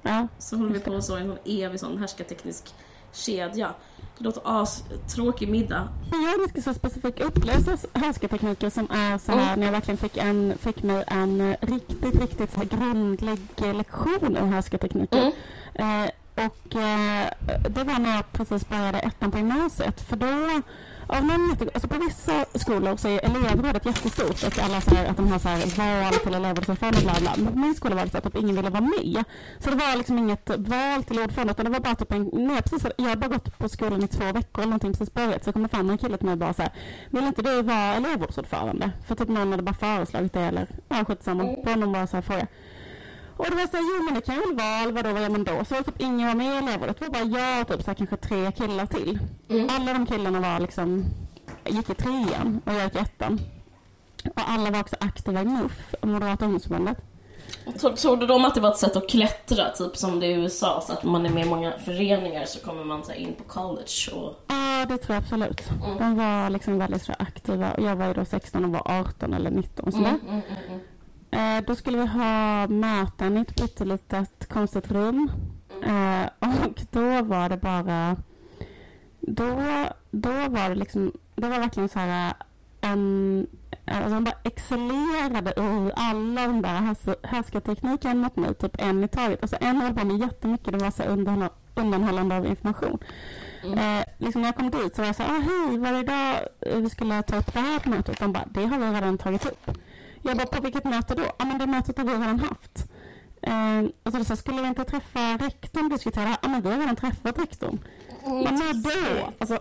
Ja, 0.02 0.28
Så 0.38 0.56
håller 0.58 0.74
vi 0.74 0.80
på 0.80 1.02
så 1.02 1.18
i 1.18 1.22
en 1.22 1.28
sån 1.28 1.38
evig 1.46 1.80
sån 1.80 1.98
härskarteknisk 1.98 2.74
kedja. 3.14 3.74
Det 4.18 4.24
låter 4.24 4.42
astråkig 4.46 5.50
middag. 5.50 5.88
Jag 6.12 6.42
önskar 6.42 6.62
så 6.62 6.74
specifik 6.74 7.20
upplevelse 7.20 7.78
härskartekniker 7.94 8.70
som 8.70 8.88
är 8.92 9.18
så 9.18 9.32
här 9.32 9.48
Mm. 9.48 9.60
när 9.60 9.66
jag 9.68 9.72
verkligen 9.74 9.98
fick, 9.98 10.18
en, 10.18 10.58
fick 10.58 10.84
mig 10.84 11.04
en 11.08 11.56
riktigt, 11.62 12.22
riktigt 12.22 12.54
så 12.54 12.60
här 12.60 12.66
grundlig 12.66 13.40
lektion 13.58 14.38
om 14.38 14.54
härskartekniker. 14.54 15.32
Mm. 15.74 16.04
Eh, 16.04 16.10
och 16.46 16.76
eh, 16.76 17.28
det 17.70 17.84
var 17.84 18.00
när 18.00 18.16
jag 18.16 18.32
precis 18.32 18.70
började 18.70 19.00
ettan 19.00 19.32
på 19.32 19.38
gymnasiet. 19.38 20.02
För 20.02 20.16
då, 20.16 20.62
av 21.18 21.26
någon 21.26 21.50
jätte, 21.50 21.70
alltså 21.74 21.88
på 21.88 22.00
vissa 22.00 22.46
skolor 22.56 22.98
så 22.98 23.08
är 23.08 23.26
elevrådet 23.26 23.86
jättestort. 23.86 24.44
Och 24.44 24.64
alla 24.64 24.82
så 24.82 24.96
här, 24.96 25.06
att 25.06 25.18
de 25.18 25.32
har 25.32 25.40
så 25.40 25.50
här 25.50 26.04
val 26.04 26.14
till 26.14 26.34
elevrådsordförande 26.34 27.02
bla 27.02 27.14
bla. 27.20 27.34
Men 27.38 27.62
min 27.62 27.76
skola 27.76 27.96
var 27.96 28.06
det 28.06 28.12
så 28.12 28.18
att 28.18 28.24
typ 28.24 28.38
ingen 28.38 28.56
ville 28.56 28.70
vara 28.70 28.82
med. 28.82 29.24
Så 29.60 29.70
det 29.70 29.76
var 29.76 29.98
liksom 29.98 30.18
inget 30.18 30.50
val 30.50 31.04
till 31.04 31.20
ordförande 31.20 31.52
utan 31.52 31.66
det 31.66 31.72
var 31.72 31.80
bara 31.80 31.96
typ 31.96 32.12
en, 32.12 32.30
nej, 32.34 32.62
precis, 32.62 32.88
jag 32.98 33.06
har 33.06 33.16
bara 33.16 33.28
gått 33.28 33.58
på 33.58 33.70
skolan 33.70 34.04
i 34.04 34.08
två 34.08 34.26
veckor 34.26 34.62
eller 34.62 34.72
någonting 34.72 34.92
precis 34.94 35.14
börjat. 35.14 35.44
Så 35.44 35.54
kom 35.54 35.64
det 35.64 35.70
fram 35.70 35.90
en 35.90 35.98
kille 35.98 36.18
till 36.18 36.26
mig 36.26 36.34
och 36.34 36.40
bara 36.40 36.54
så 36.54 36.62
här, 36.62 36.72
vill 37.10 37.24
inte 37.24 37.42
du 37.42 37.62
vara 37.62 37.96
elevrådsordförande? 37.96 38.92
För 39.08 39.16
typ 39.16 39.30
någon 39.30 39.52
hade 39.52 39.64
bara 39.64 39.76
föreslagit 39.76 40.34
det 40.34 40.42
eller, 40.42 40.68
ja 40.90 41.06
skitsamma. 41.06 41.44
Mm. 41.44 41.64
På 41.64 41.76
någon 41.76 41.92
bara 41.92 42.08
så 42.08 42.18
här 42.18 42.22
fråga. 42.22 42.48
Och 43.42 43.48
det 43.50 43.56
var 43.56 43.68
så 43.68 43.78
här, 43.78 43.84
jo 43.98 44.04
men 44.06 44.14
det 44.14 44.22
kan 44.22 44.36
väl 44.36 44.56
vara, 44.56 44.92
vadå, 44.92 45.14
vad 45.14 45.22
gör 45.22 45.30
man 45.30 45.44
då? 45.44 45.66
Så 45.66 45.74
var 45.74 45.82
det 45.82 45.84
typ 45.92 46.02
ingen 46.02 46.28
var 46.28 46.36
med 46.36 46.48
i 46.54 46.58
elevrådet, 46.58 47.00
det 47.00 47.06
var 47.06 47.12
bara 47.26 47.40
jag 47.40 47.62
och 47.62 47.68
typ 47.68 47.82
så 47.84 47.88
här, 47.88 47.96
kanske 47.96 48.18
tre 48.18 48.52
killar 48.52 48.86
till. 48.86 49.20
Mm. 49.50 49.70
Alla 49.76 49.94
de 49.94 50.06
killarna 50.06 50.40
var 50.40 50.60
liksom, 50.60 51.06
gick 51.66 51.90
i 51.90 51.94
trean 51.94 52.62
och 52.66 52.74
jag 52.74 52.84
gick 52.84 52.96
i 52.96 52.98
ettan. 52.98 53.40
Och 54.26 54.42
alla 54.50 54.72
var 54.72 54.80
också 54.80 54.96
aktiva 55.00 55.42
i 55.42 55.46
MUF, 55.46 55.96
Moderata 56.02 56.46
ungdomsförbundet. 56.46 56.98
Tro- 57.80 57.96
Trodde 57.96 58.26
de 58.28 58.46
att 58.46 58.56
det 58.56 58.62
var 58.62 58.70
ett 58.72 58.78
sätt 58.78 58.96
att 58.96 59.10
klättra, 59.10 59.70
typ 59.70 59.98
som 59.98 60.20
det 60.20 60.26
är 60.26 60.30
i 60.30 60.34
USA, 60.42 60.84
så 60.88 60.94
att 60.94 61.04
man 61.04 61.26
är 61.26 61.30
med 61.30 61.46
i 61.46 61.50
många 61.50 61.74
föreningar 61.86 62.46
så 62.46 62.60
kommer 62.60 62.84
man 62.84 63.04
så 63.04 63.14
in 63.14 63.34
på 63.38 63.44
college 63.44 64.12
och... 64.14 64.46
Ja, 64.48 64.86
det 64.90 64.98
tror 64.98 65.16
jag 65.16 65.24
absolut. 65.24 65.62
Mm. 65.86 65.98
De 65.98 66.16
var 66.16 66.50
liksom 66.50 66.78
väldigt 66.80 67.04
så 67.04 67.14
aktiva. 67.20 67.72
Jag 67.78 67.96
var 67.96 68.08
ju 68.08 68.14
då 68.14 68.26
16 68.26 68.66
och 68.66 68.72
var 68.72 68.82
18 69.00 69.34
eller 69.34 69.52
19 69.52 69.86
och 69.88 69.94
sådär. 69.94 70.08
Mm, 70.08 70.20
mm, 70.30 70.42
mm, 70.50 70.64
mm. 70.70 70.80
Eh, 71.32 71.66
då 71.68 71.76
skulle 71.76 71.98
vi 71.98 72.06
ha 72.08 72.68
möten 72.68 73.38
i 73.38 73.42
ett 73.42 73.56
pyttelitet 73.56 74.48
konstigt 74.50 74.92
rum. 74.92 75.32
Eh, 75.84 76.26
och 76.40 76.82
då 76.92 77.22
var 77.22 77.50
det 77.50 77.58
bara... 77.58 78.16
Då, 79.20 79.48
då 80.12 80.30
var 80.30 80.70
det 80.70 80.76
liksom... 80.76 81.12
Det 81.36 81.48
var 81.48 81.60
verkligen 81.60 81.90
så 81.90 82.00
här 82.00 82.34
en... 82.82 83.48
Alltså 83.86 84.10
de 84.10 84.24
bara 84.24 84.36
excellerade 84.44 85.50
i 85.58 85.92
alla 85.96 86.48
de 86.48 86.62
där 86.62 86.70
härs- 86.80 87.16
härskartekniken 87.28 88.18
mot 88.18 88.36
mig, 88.36 88.54
typ 88.54 88.76
en 88.82 89.04
i 89.04 89.08
taget. 89.08 89.42
Alltså 89.42 89.58
en 89.62 89.82
höll 89.82 89.94
på 89.96 90.06
med 90.06 90.18
jättemycket, 90.20 90.72
det 90.72 90.78
var 90.78 90.92
så 90.92 91.04
undanhållande 91.76 92.38
av 92.38 92.46
information. 92.46 92.98
Eh, 93.64 94.06
liksom 94.18 94.42
när 94.42 94.48
jag 94.48 94.56
kom 94.56 94.70
dit 94.72 94.96
så 94.96 95.02
var 95.02 95.08
jag 95.08 95.16
så 95.16 95.24
här, 95.24 95.38
ah, 95.38 95.42
hej, 95.42 95.78
var 95.78 95.92
det 95.92 96.00
idag 96.00 96.36
eh, 96.60 96.78
vi 96.82 96.90
skulle 96.90 97.24
ta 97.24 97.38
upp 97.38 97.54
det 97.54 97.60
här 97.60 97.80
på 97.80 97.90
mötet? 97.90 98.20
De 98.20 98.34
bara, 98.34 98.46
det 98.52 98.66
har 98.66 98.80
vi 98.80 98.86
redan 98.86 99.18
tagit 99.18 99.46
upp. 99.46 99.72
Jag 100.22 100.38
bara, 100.38 100.48
på 100.48 100.62
vilket 100.62 100.84
möte 100.84 101.16
då? 101.16 101.24
Ja, 101.40 101.46
men 101.46 101.58
det 101.58 101.68
mötet 101.68 101.98
har 101.98 102.06
vi 102.06 102.12
redan 102.12 102.40
haft. 102.40 102.86
Eh, 103.42 103.90
och 104.04 104.12
så, 104.12 104.18
det 104.18 104.26
så 104.26 104.36
skulle 104.36 104.62
vi 104.62 104.68
inte 104.68 104.84
träffa 104.84 105.38
rektorn 105.38 105.86
och 105.86 105.92
diskutera? 105.92 106.38
Ja, 106.42 106.50
men 106.50 106.62
vi 106.62 106.70
har 106.70 106.78
redan 106.78 106.96
träffat 106.96 107.40
rektorn. 107.40 107.80
Men 108.26 108.56
när 108.56 108.84
då? 108.84 109.34
Alltså, 109.40 109.60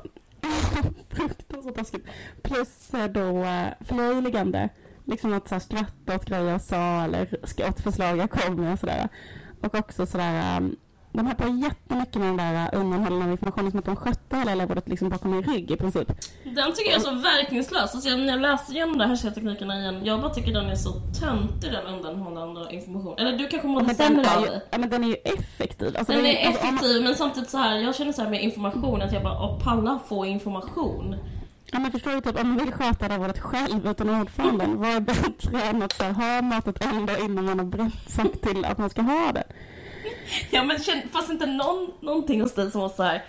fruktansvärt 1.11 1.77
taskigt. 1.77 2.07
Plus 2.43 2.95
eh, 2.95 3.07
då 3.07 3.45
eh, 3.45 3.69
förlöjligande. 3.81 4.69
Liksom 5.05 5.33
att 5.33 5.49
så 5.49 5.55
här, 5.55 5.61
skratta 5.61 6.15
åt 6.15 6.25
grejer 6.25 6.51
jag 6.51 6.63
sa 6.63 7.05
eller 7.05 7.39
åt 7.69 7.81
förslag 7.81 8.19
jag 8.19 8.31
kom 8.31 8.55
med 8.55 8.73
och 8.73 8.79
sådär. 8.79 9.09
Och 9.61 9.75
också 9.75 10.07
sådär, 10.07 10.57
um, 10.57 10.77
de 11.13 11.27
höll 11.27 11.35
på 11.37 11.49
jättemycket 11.49 12.15
med 12.15 12.29
den 12.29 12.37
där 12.37 12.75
undanhållande 12.75 13.25
av 13.25 13.31
informationen 13.31 13.71
som 13.71 13.79
att 13.79 13.85
de 13.87 13.97
skötte 13.97 14.37
hela 14.37 14.53
elevrådet 14.53 14.89
liksom 14.89 15.09
bakom 15.09 15.31
min 15.31 15.43
rygg 15.43 15.71
i 15.71 15.77
princip. 15.77 16.09
Den 16.45 16.73
tycker 16.75 16.91
jag 16.91 17.01
är 17.01 17.05
så 17.05 17.15
verkningslös. 17.15 17.95
Alltså, 17.95 18.11
när 18.11 18.27
jag 18.27 18.41
läste 18.41 18.73
igenom 18.73 18.99
de 18.99 19.05
här 19.05 19.09
härskarteknikerna 19.09 19.79
igen, 19.81 20.01
jag 20.05 20.21
bara 20.21 20.35
tycker 20.35 20.53
den 20.53 20.67
är 20.71 20.75
så 20.77 20.93
töntig 21.21 21.73
den 21.73 21.87
undanhållande 21.95 22.75
information. 22.75 23.19
Eller 23.19 23.39
du 23.39 23.49
kanske 23.49 23.69
mådde 23.69 23.87
den, 23.87 23.95
sämre 23.95 24.37
av 24.37 24.43
det. 24.43 24.63
ja, 24.71 24.79
men 24.79 24.91
den 24.91 25.05
är 25.05 25.09
ju 25.09 25.15
effektiv. 25.15 25.97
Alltså, 25.99 26.13
Den 26.13 26.23
det 26.23 26.43
är 26.45 26.47
alltså, 26.47 26.63
om 26.63 26.67
man- 26.67 26.75
effektiv 26.85 27.03
men 27.03 27.15
samtidigt 27.15 27.51
så 27.51 27.59
här, 27.59 27.77
jag 27.79 27.95
känner 27.95 28.13
så 28.13 28.23
här 28.23 28.31
med 28.31 28.43
information 28.43 29.03
att 29.03 29.13
jag 29.13 29.23
bara, 29.23 29.43
åh 29.43 29.59
palla 29.65 29.99
få 30.09 30.27
information. 30.27 31.17
Ja 31.73 31.79
men 31.79 31.93
förstår 31.93 32.11
du, 32.11 32.21
typ, 32.21 32.41
om 32.41 32.49
man 32.49 32.59
vill 32.59 32.73
sköta 32.73 33.09
det 33.09 33.19
valet 33.19 33.39
själv 33.39 33.87
utan 33.87 34.11
ordföranden, 34.21 34.79
vad 34.79 34.89
är 34.91 35.01
bättre 35.01 35.63
än 35.63 35.83
att 35.83 35.93
så 35.93 36.05
här, 36.05 36.13
ha 36.13 36.43
mötet 36.43 36.81
dag 36.81 37.21
innan 37.25 37.45
man 37.45 37.59
har 37.59 38.11
sagt 38.11 38.43
till 38.43 38.65
att 38.65 38.79
man 38.79 38.91
ska 38.91 39.03
ha 39.03 39.33
det? 39.33 39.45
Ja 40.51 40.65
men 40.65 40.79
fast 41.13 41.31
inte 41.31 41.47
någon, 41.47 41.91
någonting 42.01 42.41
hos 42.41 42.55
dig 42.55 42.71
som 42.71 42.81
var 42.81 42.89
så 42.89 43.03
här. 43.03 43.25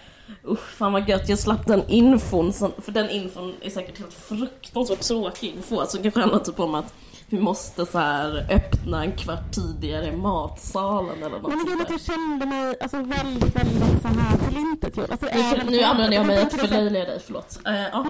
Usch 0.48 0.60
fan 0.78 0.94
vad 0.94 1.10
gött, 1.10 1.30
jag 1.30 1.40
slapp 1.40 1.68
den 1.68 1.88
infon, 1.88 2.54
som, 2.54 2.72
för 2.82 2.92
den 2.92 3.10
infon 3.10 3.56
är 3.62 3.70
säkert 3.70 4.00
helt 4.00 4.14
fruktansvärt 4.14 5.02
tråkig 5.02 5.50
info. 5.56 5.80
Alltså 5.80 5.98
det 5.98 6.04
kanske 6.04 6.20
handlar 6.20 6.40
typ 6.40 6.60
om 6.60 6.76
att 6.76 6.94
vi 7.32 7.40
måste 7.40 7.86
så 7.86 7.98
här 7.98 8.48
öppna 8.52 9.04
en 9.04 9.12
kvart 9.12 9.52
tidigare 9.52 10.08
i 10.08 10.12
matsalen 10.12 11.24
eller 11.24 11.40
något 11.40 11.50
Men 11.50 11.66
det 11.66 11.72
är 11.72 11.92
jag 11.92 12.02
kände 12.02 12.46
mig 12.46 12.76
alltså, 12.82 12.98
väldigt, 12.98 13.56
väldigt 13.56 14.02
så 14.02 14.08
här 14.08 14.38
tillintetgjord. 14.48 15.12
Alltså, 15.12 15.26
Nu, 15.66 15.72
nu 15.72 15.82
använder 15.82 16.18
jag 16.18 16.26
mig 16.26 16.38
att 16.42 16.54
förlöjliga 16.54 17.06
dig, 17.06 17.22
förlåt. 17.26 17.60
Uh, 17.68 17.74
ja. 17.74 18.06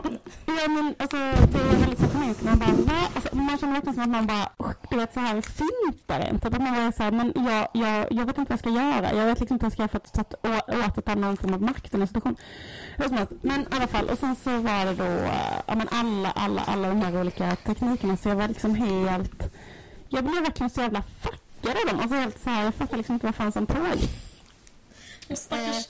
Ja 0.45 0.67
men 0.67 0.95
alltså 0.99 1.17
det 1.17 1.59
är 1.59 1.79
väldigt 1.79 1.99
så 1.99 2.05
generiskt. 2.05 2.43
Man 2.43 2.59
bara 2.59 2.71
va? 2.71 3.07
Alltså, 3.15 3.30
man 3.51 3.59
känner 3.59 3.73
verkligen 3.73 3.93
som 3.93 4.03
att 4.03 4.09
man 4.09 4.27
bara 4.27 4.49
"Usch, 4.69 4.75
du 4.89 4.97
vet 4.97 5.13
så 5.13 5.19
här 5.19 5.41
fintar 5.41 6.19
en. 6.19 6.39
Typ 6.39 6.53
att 6.53 6.61
man 6.61 6.73
bara 6.73 6.83
är 6.83 6.91
så 6.91 7.03
här, 7.03 7.11
men 7.11 7.33
jag, 7.35 7.67
jag, 7.73 8.11
jag 8.11 8.25
vet 8.25 8.37
inte 8.37 8.49
vad 8.49 8.51
jag 8.51 8.59
ska 8.59 8.69
göra. 8.69 9.13
Jag 9.13 9.25
vet 9.25 9.39
liksom 9.39 9.55
inte 9.55 9.65
vad 9.65 9.71
jag 9.71 9.73
ska 9.73 9.81
göra 9.81 9.89
för 9.89 9.97
att, 9.97 10.35
att 10.45 10.89
återta 10.89 11.15
någon 11.15 11.37
form 11.37 11.53
av 11.53 11.61
makt 11.61 11.85
i 11.85 11.89
den 11.91 12.01
här 12.01 12.07
situationen. 12.07 12.37
Hur 12.97 13.07
som 13.07 13.17
helst. 13.17 13.33
Men 13.41 13.61
i 13.61 13.65
alla 13.69 13.87
fall 13.87 14.09
och 14.09 14.17
sen 14.19 14.35
så 14.35 14.49
var 14.57 14.85
det 14.85 14.93
då 14.93 15.31
ja, 15.67 15.75
men 15.75 15.87
alla, 15.91 16.31
alla, 16.31 16.61
alla 16.61 16.87
de 16.87 17.01
här 17.01 17.19
olika 17.21 17.55
teknikerna 17.55 18.17
så 18.17 18.29
jag 18.29 18.35
var 18.35 18.47
liksom 18.47 18.75
helt 18.75 19.53
jag 20.09 20.23
blev 20.23 20.43
verkligen 20.43 20.69
så 20.69 20.81
jävla 20.81 21.03
fuckad 21.21 21.77
av 21.77 21.87
dem. 21.87 21.99
Alltså 21.99 22.15
helt 22.15 22.43
så 22.43 22.49
här, 22.49 22.63
jag 22.63 22.75
fattar 22.75 22.97
liksom 22.97 23.13
inte 23.13 23.25
vad 23.25 23.35
fan 23.35 23.51
som 23.51 23.65
pågick. 23.65 24.09
Stackars 25.33 25.87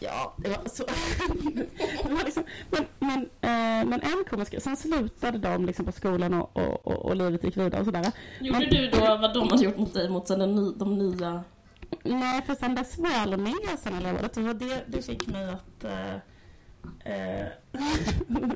Ja, 0.00 0.34
det 0.36 0.48
var 0.48 0.68
så. 0.68 0.84
det 2.08 2.14
var 2.14 2.24
liksom, 2.24 2.44
men, 2.70 2.86
men, 2.98 3.20
eh, 3.20 3.88
men 3.88 4.00
en 4.02 4.24
komisk 4.30 4.54
Sen 4.62 4.76
slutade 4.76 5.38
de 5.38 5.66
liksom 5.66 5.84
på 5.84 5.92
skolan 5.92 6.34
och, 6.34 6.56
och, 6.56 6.86
och, 6.86 7.04
och 7.04 7.16
livet 7.16 7.44
gick 7.44 7.56
vidare 7.56 7.80
och 7.80 7.86
sådär. 7.86 8.12
Gjorde 8.40 8.58
Men- 8.58 8.68
du 8.70 8.88
då 8.90 8.98
vad 9.00 9.34
de 9.34 9.48
hade 9.48 9.64
gjort 9.64 9.76
mot 9.78 9.94
dig 9.94 10.08
mot 10.08 10.28
sen 10.28 10.38
den 10.38 10.54
ny, 10.54 10.72
de 10.76 10.98
nya... 10.98 11.44
Nej, 12.02 12.42
för 12.42 12.54
sen 12.54 12.74
dess 12.74 12.98
var 12.98 13.10
jag 13.10 13.20
aldrig 13.20 13.40
med 13.40 13.78
sen 13.78 13.94
elevrådet. 13.94 14.34
Det 14.34 14.40
var 14.40 14.54
det 14.54 14.84
det 14.86 15.02
fick 15.02 15.26
mig 15.26 15.48
att... 15.50 15.84
Eh, 15.84 16.14
eh, 17.12 17.46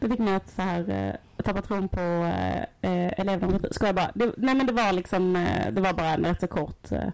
det 0.00 0.08
fick 0.08 0.18
mig 0.18 0.34
att 0.34 0.50
så 0.50 0.62
här, 0.62 0.90
eh, 0.90 1.42
tappa 1.44 1.62
tron 1.62 1.88
på 1.88 2.00
eh, 2.00 2.60
eh, 2.60 3.20
elevdemokrati. 3.20 3.74
Ska 3.74 3.86
jag 3.86 3.94
bara? 3.94 4.10
Det, 4.14 4.32
nej 4.36 4.54
men 4.54 4.66
det 4.66 4.72
var 4.72 4.92
liksom, 4.92 5.32
det 5.72 5.80
var 5.80 5.92
bara 5.92 6.10
en 6.10 6.24
rätt 6.24 6.40
så 6.40 6.46
kort... 6.46 6.92
Eh, 6.92 7.08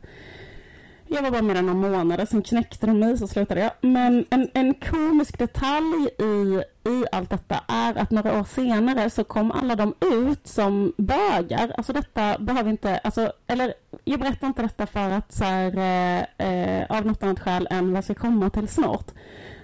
jag 1.09 1.23
var 1.23 1.31
bara 1.31 1.43
med 1.43 1.57
där 1.57 1.63
några 1.63 1.89
månader, 1.91 2.27
sen 2.27 2.43
knäckte 2.43 2.87
de 2.87 2.99
mig 2.99 3.19
så 3.19 3.27
slutade 3.27 3.61
jag. 3.61 3.71
Men 3.81 4.25
en, 4.31 4.49
en 4.55 4.75
komisk 4.75 5.39
detalj 5.39 6.09
i, 6.19 6.63
i 6.91 7.05
allt 7.13 7.31
detta 7.31 7.61
är 7.69 7.99
att 7.99 8.11
några 8.11 8.41
år 8.41 8.45
senare 8.45 9.11
så 9.11 9.25
kom 9.25 9.53
alla 9.53 9.77
de 9.77 9.95
ut 10.01 10.47
som 10.47 10.93
bögar. 10.97 11.75
Alltså 11.77 11.93
detta 11.93 12.39
behöver 12.39 12.71
inte, 12.71 12.99
alltså, 12.99 13.33
eller 13.47 13.75
jag 14.05 14.21
berättar 14.21 14.47
inte 14.47 14.63
detta 14.63 14.87
för 14.87 15.11
att 15.11 15.33
så 15.33 15.45
här, 15.45 15.77
eh, 15.77 16.49
eh 16.49 16.87
av 16.89 17.07
något 17.07 17.23
annat 17.23 17.41
skäl 17.41 17.69
än 17.71 17.87
vad 17.87 17.97
jag 17.97 18.05
ska 18.05 18.15
komma 18.15 18.51
till 18.51 18.69
snart. 18.69 19.11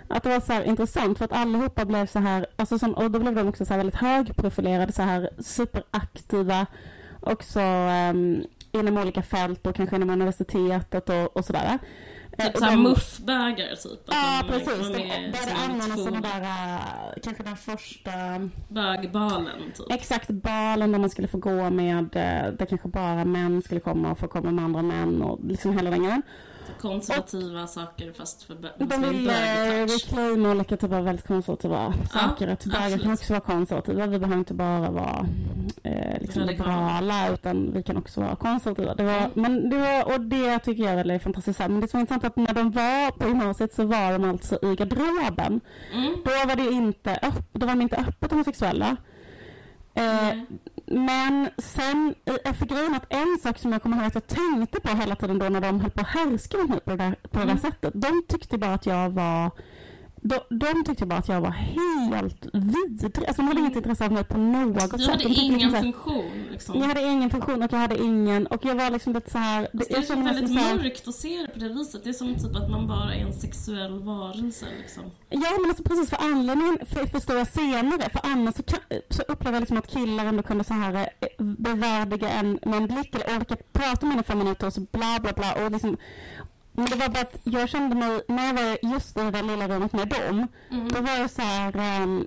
Att 0.09 0.23
det 0.23 0.29
var 0.29 0.41
så 0.41 0.53
här 0.53 0.63
intressant 0.65 1.19
för 1.19 1.25
att 1.25 1.33
allihopa 1.33 1.85
blev 1.85 2.07
så 2.07 2.19
här, 2.19 2.47
alltså 2.57 2.79
som, 2.79 2.95
och 2.95 3.11
då 3.11 3.19
blev 3.19 3.35
de 3.35 3.49
också 3.49 3.65
så 3.65 3.73
här 3.73 3.79
väldigt 3.79 4.01
högprofilerade, 4.01 4.93
så 4.93 5.03
här 5.03 5.31
superaktiva 5.39 6.67
också 7.21 7.61
um, 7.61 7.89
ehm, 7.89 8.45
inom 8.73 8.97
olika 8.99 9.23
fält 9.23 9.67
och 9.67 9.75
kanske 9.77 9.97
inom 9.97 10.11
universitetet 10.11 11.09
och, 11.09 11.37
och 11.37 11.45
sådär. 11.45 11.79
Eh, 12.39 12.47
Typ 12.47 12.59
såhär 12.59 12.77
muffbägare 12.77 13.77
typ. 13.77 14.01
Ja, 14.07 14.43
de 14.43 14.49
precis. 14.49 14.69
var 14.79 14.95
De 14.95 14.99
med 14.99 15.33
började 15.33 15.51
som 15.51 15.71
anordna 15.71 15.95
två 15.95 16.05
sådana 16.05 16.21
där, 16.21 16.43
eh, 16.43 17.21
kanske 17.23 17.43
den 17.43 17.57
första 17.57 18.11
Bögbalen 18.69 19.73
typ. 19.77 19.93
Exakt, 19.93 20.31
balen 20.31 20.93
där 20.93 20.99
man 20.99 21.11
skulle 21.11 21.29
få 21.29 21.39
gå 21.39 21.71
med, 21.71 22.05
eh, 22.05 22.53
där 22.53 22.67
kanske 22.67 22.89
bara 22.89 23.25
män 23.25 23.63
skulle 23.63 23.81
komma 23.81 24.11
och 24.11 24.19
få 24.19 24.29
komma 24.29 24.51
med 24.51 24.65
andra 24.65 24.83
män 24.83 25.23
och 25.23 25.41
liksom 25.45 25.77
hela 25.77 25.91
den 25.91 26.03
grejen. 26.03 26.23
Konservativa 26.81 27.67
saker 27.67 28.13
fast 28.13 28.43
för 28.43 28.55
De 28.79 28.85
bög-touch. 28.85 29.91
reclaima 29.95 30.51
olika 30.51 30.77
typer 30.77 30.97
av 30.97 31.05
väldigt 31.05 31.27
konservativa 31.27 31.95
saker. 32.13 32.49
Att 32.49 32.65
bögar 32.65 32.81
absolut. 32.83 33.03
kan 33.03 33.13
också 33.13 33.33
vara 33.33 33.41
konservativa. 33.41 34.07
Vi 34.07 34.19
behöver 34.19 34.39
inte 34.39 34.55
bara 34.55 34.91
vara 34.91 35.27
eh, 35.83 36.21
liksom 36.21 36.43
liberala 36.43 37.29
utan 37.33 37.73
vi 37.75 37.83
kan 37.83 37.97
också 37.97 38.21
vara 38.21 38.37
konservativa. 38.37 38.95
Det 38.95 39.05
var, 39.05 39.13
Mm. 39.17 39.31
men 39.35 39.71
det 39.71 39.79
var, 39.79 40.15
och 40.15 40.21
det 40.21 40.59
tycker 40.59 40.83
jag 40.85 40.93
är 41.11 41.19
fantastiskt. 41.19 41.59
Men 41.59 41.81
det 41.81 41.89
som 41.89 41.99
är 41.99 42.01
intressant 42.01 42.25
är 42.25 42.29
att 42.29 42.37
när 42.37 42.55
de 42.55 42.71
var 42.71 43.11
på 43.11 43.29
gymnasiet 43.29 43.75
så 43.75 43.85
var 43.87 44.13
de 44.19 44.31
alltså 44.31 44.59
i 44.63 44.75
garderoben. 44.77 45.61
Mm. 45.95 46.15
Då 46.25 46.31
var 46.49 46.57
det 46.57 46.71
inte, 46.71 47.11
öpp, 47.23 47.49
då 47.53 47.67
var 47.67 47.73
de 47.75 47.81
inte 47.83 47.97
öppet 47.97 48.31
homosexuella. 48.31 48.97
Eh, 49.95 50.05
Nej. 50.05 50.47
men 50.87 51.49
sen, 51.59 52.15
fick 52.57 52.69
grejen 52.71 52.95
att 52.95 53.07
en 53.13 53.39
sak 53.43 53.59
som 53.59 53.73
jag 53.73 53.83
kommer 53.83 53.97
ihåg 53.97 54.07
att 54.07 54.15
jag 54.15 54.27
tänkte 54.27 54.81
på 54.81 54.97
hela 54.97 55.17
tiden 55.17 55.39
då 55.39 55.49
när 55.49 55.61
de 55.61 55.81
höll 55.81 55.91
på 55.91 56.01
att 56.01 56.07
härska 56.07 56.57
mig 56.59 56.81
på 56.81 56.91
det 56.91 56.97
där, 56.97 57.11
på 57.31 57.39
det 57.39 57.45
där 57.45 57.51
Mm. 57.51 57.59
sättet. 57.59 57.93
De 57.95 58.23
tyckte 58.29 58.59
bara 58.59 58.75
att 58.75 58.87
jag 58.87 59.11
var 59.11 59.51
de, 60.23 60.39
de 60.51 60.85
tyckte 60.85 61.07
bara 61.07 61.19
att 61.19 61.29
jag 61.29 61.41
var 61.41 61.51
helt 61.51 62.47
vidrig. 62.53 63.27
Alltså 63.27 63.43
de 63.43 63.49
hade 63.49 63.61
inget 63.61 63.77
intresse 63.77 64.05
av 64.05 64.13
mig 64.13 64.25
på 64.25 64.39
något 64.39 64.81
sätt. 64.81 64.99
Du 64.99 65.11
hade 65.11 65.25
ingen 65.25 65.53
liksom 65.59 65.75
här- 65.75 65.83
funktion 65.83 66.31
liksom. 66.51 66.79
Jag 66.81 66.87
hade 66.89 67.03
ingen 67.03 67.31
funktion 67.31 67.63
och 67.63 67.73
jag 67.73 67.79
hade 67.79 67.99
ingen, 68.03 68.47
och 68.47 68.65
jag 68.65 68.75
var 68.75 68.91
liksom 68.91 69.13
lite 69.13 69.31
så 69.31 69.39
här. 69.39 69.69
Fast 69.79 69.91
det 69.91 70.11
är 70.13 70.17
mig 70.17 70.35
väldigt 70.35 70.61
här- 70.61 70.75
mörkt 70.75 71.09
att 71.09 71.15
se 71.15 71.43
det 71.43 71.49
på 71.53 71.59
det 71.59 71.69
viset. 71.69 72.05
Det 72.05 72.11
är 72.11 72.13
som 72.13 72.35
typ 72.35 72.57
att 72.57 72.71
man 72.71 72.87
bara 72.89 73.15
är 73.15 73.21
en 73.27 73.33
sexuell 73.33 73.99
varelse 74.03 74.67
liksom. 74.81 75.03
Ja 75.31 75.51
men 75.61 75.69
alltså 75.71 75.83
precis 75.83 76.11
för 76.11 76.17
anledningen 76.21 76.79
för, 76.87 77.07
förstår 77.07 77.37
jag 77.37 77.47
senare. 77.49 78.11
För 78.13 78.21
annars 78.25 78.55
så, 78.55 78.63
kan, 78.63 78.79
så 79.11 79.23
upplever 79.23 79.57
jag 79.57 79.61
liksom 79.61 79.77
att 79.79 79.87
killar 79.91 80.25
ändå 80.27 80.43
kunde 80.43 80.65
så 80.65 80.75
här 80.75 80.95
eh, 81.21 81.45
bevärdiga 81.45 82.29
en 82.29 82.59
med 82.63 82.75
en 82.75 82.87
blick 82.87 83.15
eller 83.15 83.39
orka 83.41 83.57
prata 83.73 84.07
med 84.07 84.15
en 84.15 84.21
i 84.21 84.23
fem 84.25 84.39
minuter 84.39 84.67
och 84.67 84.73
så 84.73 84.81
bla 84.81 85.19
bla 85.23 85.33
bla 85.33 85.65
och 85.65 85.71
liksom 85.73 85.97
men 86.73 86.85
det 86.85 86.97
var 86.97 87.09
bara 87.09 87.21
att 87.21 87.37
jag 87.45 87.69
kände 87.69 87.97
mig, 87.97 88.23
när 88.29 88.47
jag 88.47 88.55
var 88.55 88.79
just 88.95 89.17
i 89.19 89.21
det 89.21 89.31
där 89.31 89.43
lilla 89.43 89.69
rummet 89.69 89.93
med 89.93 90.09
dem, 90.09 90.47
Mm. 90.71 90.89
då 90.89 91.01
var 91.01 91.13
jag 91.13 91.31
så 91.31 91.43
här, 91.43 91.77
ehm, 91.77 92.27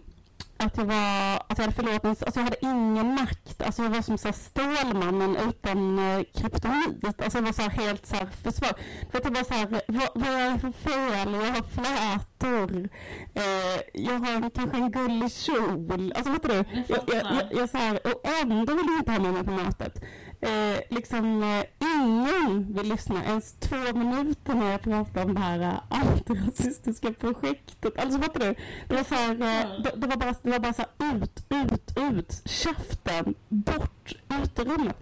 att 0.57 0.77
jag 0.77 0.85
var, 0.85 1.35
att 1.47 1.57
jag 1.57 1.65
hade 1.65 1.99
min, 2.03 2.09
alltså 2.09 2.25
jag 2.39 2.43
hade 2.43 2.57
ingen 2.65 3.15
makt. 3.15 3.61
Alltså 3.61 3.83
jag 3.83 3.89
var 3.89 4.01
som 4.01 4.17
så 4.17 4.27
här 4.27 4.35
Stålmannen 4.35 5.35
utan 5.49 5.99
eh, 5.99 6.23
kryptonit. 6.35 7.03
Alltså 7.23 7.37
jag 7.37 7.43
var 7.43 7.51
så 7.51 7.61
här 7.61 7.69
helt 7.69 8.05
så 8.05 8.15
här 8.15 8.25
försvar. 8.43 8.73
För 9.11 9.17
att 9.17 9.23
jag 9.23 9.33
bara 9.33 9.43
så 9.43 9.53
här, 9.53 9.67
vad, 9.87 10.09
vad 10.15 10.27
är 10.29 10.51
det 10.53 10.59
för 10.59 10.71
fel? 10.71 11.33
Jag 11.33 11.51
har 11.51 11.63
flätor. 11.75 12.89
Eh, 13.33 13.81
jag 13.93 14.13
har 14.19 14.49
kanske 14.49 14.77
en 14.77 14.91
gullig 14.91 15.31
kjol. 15.31 16.13
Alltså 16.15 16.33
fattar 16.33 16.49
du? 16.49 16.55
Jag 16.55 16.83
Jag, 16.87 17.03
jag, 17.07 17.33
jag, 17.35 17.59
jag 17.61 17.69
så 17.69 17.77
här, 17.77 17.99
och 18.07 18.21
ändå 18.41 18.73
vill 18.73 18.85
jag 18.87 18.97
inte 18.99 19.11
ha 19.11 19.19
med 19.19 19.33
mig 19.33 19.43
på 19.43 19.51
mötet. 19.51 20.03
Eh, 20.45 20.79
liksom 20.89 21.43
eh, 21.43 21.65
ingen 21.95 22.73
vill 22.73 22.89
lyssna 22.89 23.23
ens 23.23 23.53
två 23.53 23.93
minuter 23.93 24.53
när 24.53 24.71
jag 24.71 24.81
pratar 24.81 25.25
om 25.25 25.33
det 25.33 25.39
här 25.39 25.59
eh, 25.59 25.99
antirasistiska 25.99 27.13
projektet. 27.13 27.99
Alltså 27.99 28.19
fattar 28.19 28.39
du? 28.39 28.55
Det 28.87 28.95
var 28.95 29.03
så 29.03 29.15
här, 29.15 29.31
eh, 29.31 29.81
det, 29.83 29.91
det 29.95 30.07
var 30.07 30.17
bara, 30.17 30.35
det 30.41 30.49
var 30.49 30.59
bara 30.59 30.73
så 30.73 30.81
här 30.81 31.15
ut, 31.15 31.45
ut, 31.49 31.97
ut, 31.97 32.41
käften, 32.45 33.35
bort, 33.49 34.13
ut 34.41 34.59
ur 34.59 34.65
rummet. 34.65 34.97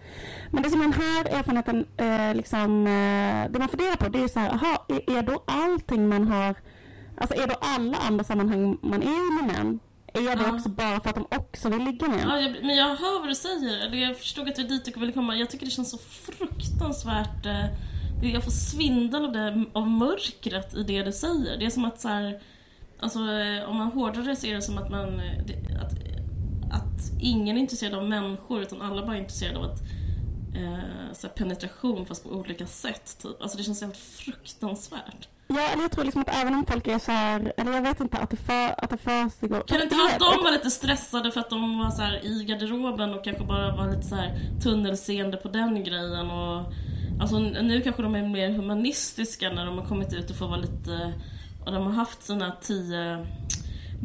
Men 0.51 0.63
det 0.63 0.69
som 0.69 0.79
den 0.79 0.93
här 0.93 1.25
erfarenheten, 1.39 1.85
eh, 1.97 2.35
liksom, 2.35 2.87
eh, 2.87 3.51
det 3.51 3.59
man 3.59 3.69
funderar 3.69 3.95
på 3.95 4.09
det 4.09 4.23
är 4.23 4.27
så 4.27 4.39
här, 4.39 4.49
aha, 4.49 4.85
är, 4.87 5.17
är 5.17 5.23
då 5.23 5.43
allting 5.45 6.09
man 6.09 6.27
har, 6.27 6.55
alltså 7.17 7.43
är 7.43 7.47
då 7.47 7.55
alla 7.59 7.97
andra 7.97 8.23
sammanhang 8.23 8.77
man 8.81 9.03
är 9.03 9.07
i 9.07 9.41
med 9.41 9.55
män, 9.55 9.79
är 10.19 10.35
det 10.35 10.43
Ja. 10.43 10.55
också 10.55 10.69
bara 10.69 10.99
för 10.99 11.09
att 11.09 11.15
de 11.15 11.27
också 11.37 11.69
vill 11.69 11.83
ligga 11.83 12.07
med? 12.07 12.19
Ja, 12.27 12.39
jag, 12.39 12.55
men 12.65 12.75
jag 12.75 12.95
hör 12.95 13.19
vad 13.19 13.29
du 13.29 13.35
säger. 13.35 13.85
Eller 13.87 13.97
Jag 13.97 14.17
förstod 14.17 14.49
att 14.49 14.55
det 14.55 14.61
är 14.61 14.67
dit 14.67 14.85
du 14.85 14.99
ville 14.99 15.11
komma. 15.11 15.35
Jag 15.35 15.49
tycker 15.49 15.65
det 15.65 15.71
känns 15.71 15.91
så 15.91 15.97
fruktansvärt... 15.97 17.45
Eh, 17.45 17.65
jag 18.33 18.43
får 18.43 18.51
svindel 18.51 19.25
av, 19.25 19.31
det, 19.31 19.65
av 19.73 19.87
mörkret 19.87 20.75
i 20.75 20.83
det 20.83 21.03
du 21.03 21.11
säger. 21.11 21.57
Det 21.59 21.65
är 21.65 21.69
som 21.69 21.85
att 21.85 22.01
så 22.01 22.07
här, 22.07 22.41
Alltså 22.99 23.19
eh, 23.19 23.69
om 23.69 23.77
man 23.77 23.87
hårdrar 23.91 24.23
det 24.23 24.35
så 24.35 24.47
är 24.47 24.55
det 24.55 24.61
som 24.61 24.77
att 24.77 24.89
man... 24.91 25.19
eh, 25.19 25.81
Att, 25.81 25.93
att 26.71 27.21
ingen 27.21 27.57
är 27.57 27.61
intresserad 27.61 27.93
av 27.93 28.09
människor 28.09 28.61
utan 28.61 28.81
alla 28.81 29.05
bara 29.05 29.15
är 29.15 29.19
intresserade 29.21 29.57
av 29.59 29.63
att 29.65 29.81
eh, 30.55 31.13
så 31.13 31.27
penetration 31.27 32.05
fast 32.05 32.23
på 32.23 32.29
olika 32.29 32.67
sätt. 32.67 33.17
Typ. 33.21 33.41
Alltså 33.41 33.57
det 33.57 33.63
känns 33.63 33.81
helt 33.81 33.97
fruktansvärt. 33.97 35.27
Ja, 35.47 35.61
eller 35.73 35.81
jag 35.81 35.91
tror 35.91 36.03
liksom 36.03 36.21
att 36.21 36.35
även 36.35 36.55
om 36.55 36.65
folk 36.65 36.87
är 36.87 36.99
så 36.99 37.11
här, 37.11 37.53
eller 37.57 37.71
jag 37.71 37.81
vet 37.81 37.99
inte, 37.99 38.17
att 38.17 38.29
det, 38.29 38.37
för, 38.37 38.83
att 38.83 38.89
det 38.89 38.97
försiggår... 38.97 39.63
Kan 39.67 39.77
det 39.77 39.83
inte 39.83 39.95
Jag 39.95 40.03
vara 40.03 40.13
att 40.13 40.37
de 40.37 40.43
var 40.43 40.51
lite 40.51 40.71
stressade 40.71 41.31
för 41.31 41.39
att 41.39 41.49
de 41.49 41.79
var 41.79 41.91
så 41.91 42.01
här 42.01 42.25
i 42.25 42.43
garderoben 42.43 43.13
och 43.13 43.23
kanske 43.23 43.43
bara 43.43 43.75
var 43.75 43.89
lite 43.89 44.07
så 44.07 44.15
här 44.15 44.39
tunnelseende 44.63 45.37
på 45.37 45.47
den 45.47 45.83
grejen 45.83 46.31
och 46.31 46.73
Alltså 47.21 47.39
nu 47.39 47.81
kanske 47.81 48.01
de 48.01 48.15
är 48.15 48.27
mer 48.27 48.49
humanistiska 48.49 49.49
när 49.49 49.65
de 49.65 49.77
har 49.77 49.85
kommit 49.85 50.13
ut 50.13 50.29
och 50.29 50.35
får 50.35 50.47
vara 50.47 50.59
lite 50.59 51.13
och 51.65 51.71
de 51.71 51.85
har 51.85 51.93
haft 51.93 52.23
sina 52.23 52.51
tio 52.61 53.25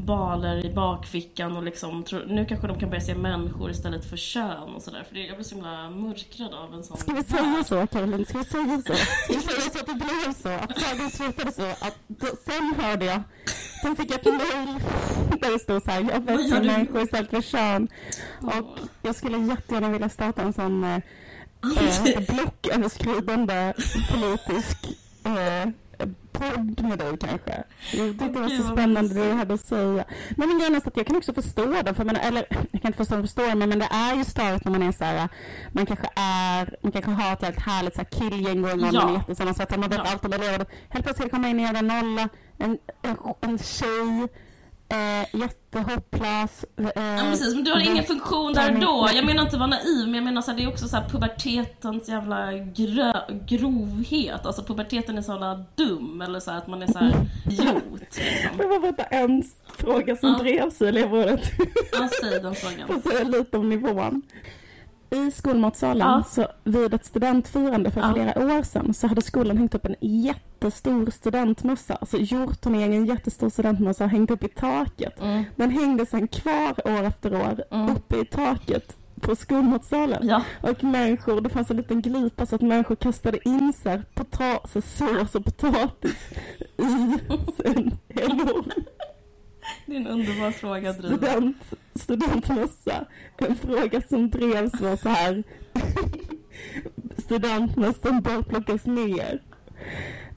baler 0.04 0.66
i 0.66 0.70
bakfickan 0.74 1.56
och 1.56 1.62
liksom 1.62 2.02
tror, 2.04 2.24
nu 2.26 2.44
kanske 2.44 2.66
de 2.66 2.78
kan 2.78 2.90
börja 2.90 3.00
se 3.00 3.14
människor 3.14 3.70
istället 3.70 4.04
för 4.04 4.16
kön 4.16 4.74
och 4.74 4.82
sådär 4.82 5.04
för 5.08 5.14
det, 5.14 5.20
jag 5.20 5.36
blir 5.36 5.44
så 5.44 5.54
himla 5.54 5.90
mörkrad 5.90 6.54
av 6.54 6.74
en 6.74 6.84
sån 6.84 6.96
Ska 6.96 7.12
vi 7.12 7.22
säga 7.22 7.64
så, 7.64 7.86
Caroline? 7.86 8.26
Ska 8.26 8.38
vi 8.38 8.44
säga 8.44 8.82
så? 8.86 8.94
Ska 8.94 9.32
vi 9.32 9.40
säga 9.40 9.60
så 9.60 9.78
att 9.78 9.86
det 9.86 9.94
blev 9.94 10.32
så? 10.32 10.48
Att 10.48 10.80
sagan 10.80 11.10
slutade 11.10 11.52
så? 11.52 11.62
Att 11.62 11.98
då, 12.06 12.26
sen 12.26 12.74
hörde 12.84 13.04
jag, 13.04 13.22
sen 13.82 13.96
fick 13.96 14.10
jag 14.10 14.18
ett 14.20 14.26
mejl 14.26 14.78
där 15.40 15.52
det 15.52 15.58
stod 15.58 15.82
så 15.82 15.90
här, 15.90 16.06
jag 16.12 16.20
vill 16.20 16.50
se 16.50 16.62
människor 16.62 17.02
istället 17.02 17.30
för 17.30 17.42
kön. 17.42 17.88
Och 18.42 18.78
jag 19.02 19.14
skulle 19.14 19.38
jättegärna 19.38 19.88
vilja 19.88 20.08
starta 20.08 20.42
en 20.42 20.52
sån 20.52 20.84
eh, 20.84 20.96
eh, 20.96 22.20
blocköverskridande 22.28 23.74
politisk 24.10 24.78
eh, 25.24 25.70
podd 26.38 26.82
med 26.82 26.98
dig 26.98 27.16
kanske. 27.20 27.62
Jag 27.92 28.08
tyckte 28.08 28.28
det 28.28 28.40
var 28.40 28.48
så 28.48 28.62
spännande 28.62 29.14
det 29.14 29.28
du 29.28 29.32
hade 29.32 29.54
att 29.54 29.60
säga. 29.60 30.04
Men 30.36 30.48
min 30.48 30.58
grej 30.58 30.68
är 30.72 30.76
att 30.88 30.96
jag 30.96 31.06
kan 31.06 31.16
också 31.16 31.32
förstå 31.34 31.82
det. 31.82 31.94
För 31.94 32.04
menar, 32.04 32.20
eller 32.20 32.46
jag 32.70 32.82
kan 32.82 32.88
inte 32.88 32.96
förstå, 32.96 33.22
förstå 33.22 33.42
det, 33.42 33.54
men, 33.54 33.68
men 33.68 33.78
det 33.78 33.88
är 33.90 34.14
ju 34.14 34.24
störigt 34.24 34.64
när 34.64 34.72
man 34.72 34.82
är 34.82 34.92
så 34.92 35.04
här, 35.04 35.28
man 35.72 35.86
kanske 35.86 36.08
är, 36.16 36.76
man 36.82 36.92
kanske 36.92 37.10
har 37.10 37.32
ett 37.32 37.42
väldigt 37.42 37.62
härligt 37.62 37.94
så 37.94 38.00
här 38.00 38.08
killgäng 38.30 38.64
och 38.64 38.78
man 38.78 38.94
Ja. 38.94 39.08
är 39.08 39.12
jättesammansvetsad, 39.14 39.78
man 39.80 39.88
vet 39.90 39.98
Ja. 40.04 40.10
allt 40.12 40.24
om 40.24 40.32
elever. 40.32 40.66
Helt 40.88 41.04
plötsligt 41.04 41.30
komma 41.30 41.48
in 41.48 41.58
en 41.58 41.64
jävla 41.64 41.80
nolla, 41.94 42.28
en, 42.58 42.78
en, 43.02 43.16
en 43.40 43.58
tjej, 43.58 44.28
eh, 44.88 45.40
jättehopplös. 45.40 46.64
Eh, 46.76 46.84
Ja, 46.94 47.22
precis, 47.30 47.54
men 47.54 47.64
du 47.64 47.70
har 47.70 47.80
ingen 47.80 48.04
funktion 48.04 48.52
där 48.52 48.74
och 48.74 48.80
då. 48.80 49.08
Jag 49.14 49.24
menar 49.26 49.42
inte 49.42 49.56
att 49.56 49.60
vara 49.60 49.66
naiv, 49.70 50.04
men 50.04 50.14
jag 50.14 50.24
menar 50.24 50.42
så 50.42 50.50
här, 50.50 50.58
det 50.58 50.64
är 50.64 50.68
också 50.68 50.88
så 50.88 50.96
här 50.96 51.08
pubertetens 51.08 52.08
jävla 52.08 52.52
grö, 52.52 53.12
grovhet. 53.46 54.46
Alltså 54.46 54.62
puberteten 54.62 55.18
är 55.18 55.22
så 55.22 55.32
jävla 55.32 55.64
dum, 55.74 56.20
eller 56.20 56.40
så 56.40 56.50
här, 56.50 56.58
att 56.58 56.66
man 56.66 56.82
är 56.82 56.86
så 56.86 56.98
här 56.98 57.12
idiot. 57.50 57.74
Liksom. 58.00 58.56
Det 58.58 58.66
var 58.66 58.92
bara 58.92 59.06
en 59.06 59.42
fråga 59.76 60.16
som 60.16 60.28
Ja. 60.32 60.38
drevs 60.38 60.82
i 60.82 60.86
elevrådet. 60.86 61.40
Ja, 61.92 62.08
säg 62.22 62.40
den 62.40 62.54
Får 62.54 62.68
frågan. 62.70 63.02
säga 63.02 63.24
lite 63.24 63.56
om 63.58 63.68
nivån. 63.68 64.22
I 65.10 65.30
skolmatsalen, 65.30 66.06
Ja. 66.08 66.24
så 66.30 66.46
vid 66.64 66.94
ett 66.94 67.04
studentfirande 67.04 67.90
för 67.90 68.00
Ja. 68.00 68.12
flera 68.14 68.56
år 68.58 68.62
sedan, 68.62 68.94
så 68.94 69.06
hade 69.06 69.22
skolan 69.22 69.58
hängt 69.58 69.74
upp 69.74 69.84
en 69.86 69.94
jättestor 70.00 71.10
studentmössa. 71.10 71.94
Alltså 71.94 72.16
gjort 72.18 72.66
en 72.66 72.74
egen 72.74 73.06
jättestor 73.06 73.48
studentmössa 73.50 74.04
och 74.04 74.10
hängt 74.10 74.30
upp 74.30 74.44
i 74.44 74.48
taket. 74.48 75.20
Mm. 75.20 75.44
Den 75.56 75.70
hängde 75.70 76.06
sen 76.06 76.28
kvar 76.28 76.74
år 76.84 77.02
efter 77.04 77.34
år 77.34 77.64
Mm. 77.70 77.96
uppe 77.96 78.16
i 78.16 78.24
taket 78.24 78.96
på 79.20 79.36
skolmatsalen. 79.36 80.26
Ja, 80.26 80.42
Och 80.62 80.84
människor, 80.84 81.40
det 81.40 81.48
fanns 81.48 81.70
en 81.70 81.76
liten 81.76 82.02
glipa 82.02 82.46
så 82.46 82.54
att 82.54 82.60
människor 82.62 82.94
kastade 82.96 83.48
in 83.48 83.72
här 83.84 84.02
potatis, 84.14 84.96
sås 84.98 85.34
och 85.34 85.44
potatis 85.44 86.14
i 86.76 86.82
sin 87.62 87.98
enorm 88.08 88.70
det 89.88 89.96
är 89.96 90.00
en 90.00 90.06
underbar 90.06 90.50
fråga, 90.50 90.92
Driva. 90.92 91.16
student, 91.16 91.56
studentmössa. 91.94 93.04
En 93.36 93.56
fråga 93.56 94.02
som 94.02 94.30
drevs 94.30 94.80
var 94.80 94.96
så 94.96 95.08
här. 95.08 95.44
Studentmössan 97.18 98.20
bör 98.22 98.42
plockas 98.42 98.86
ner. 98.86 99.42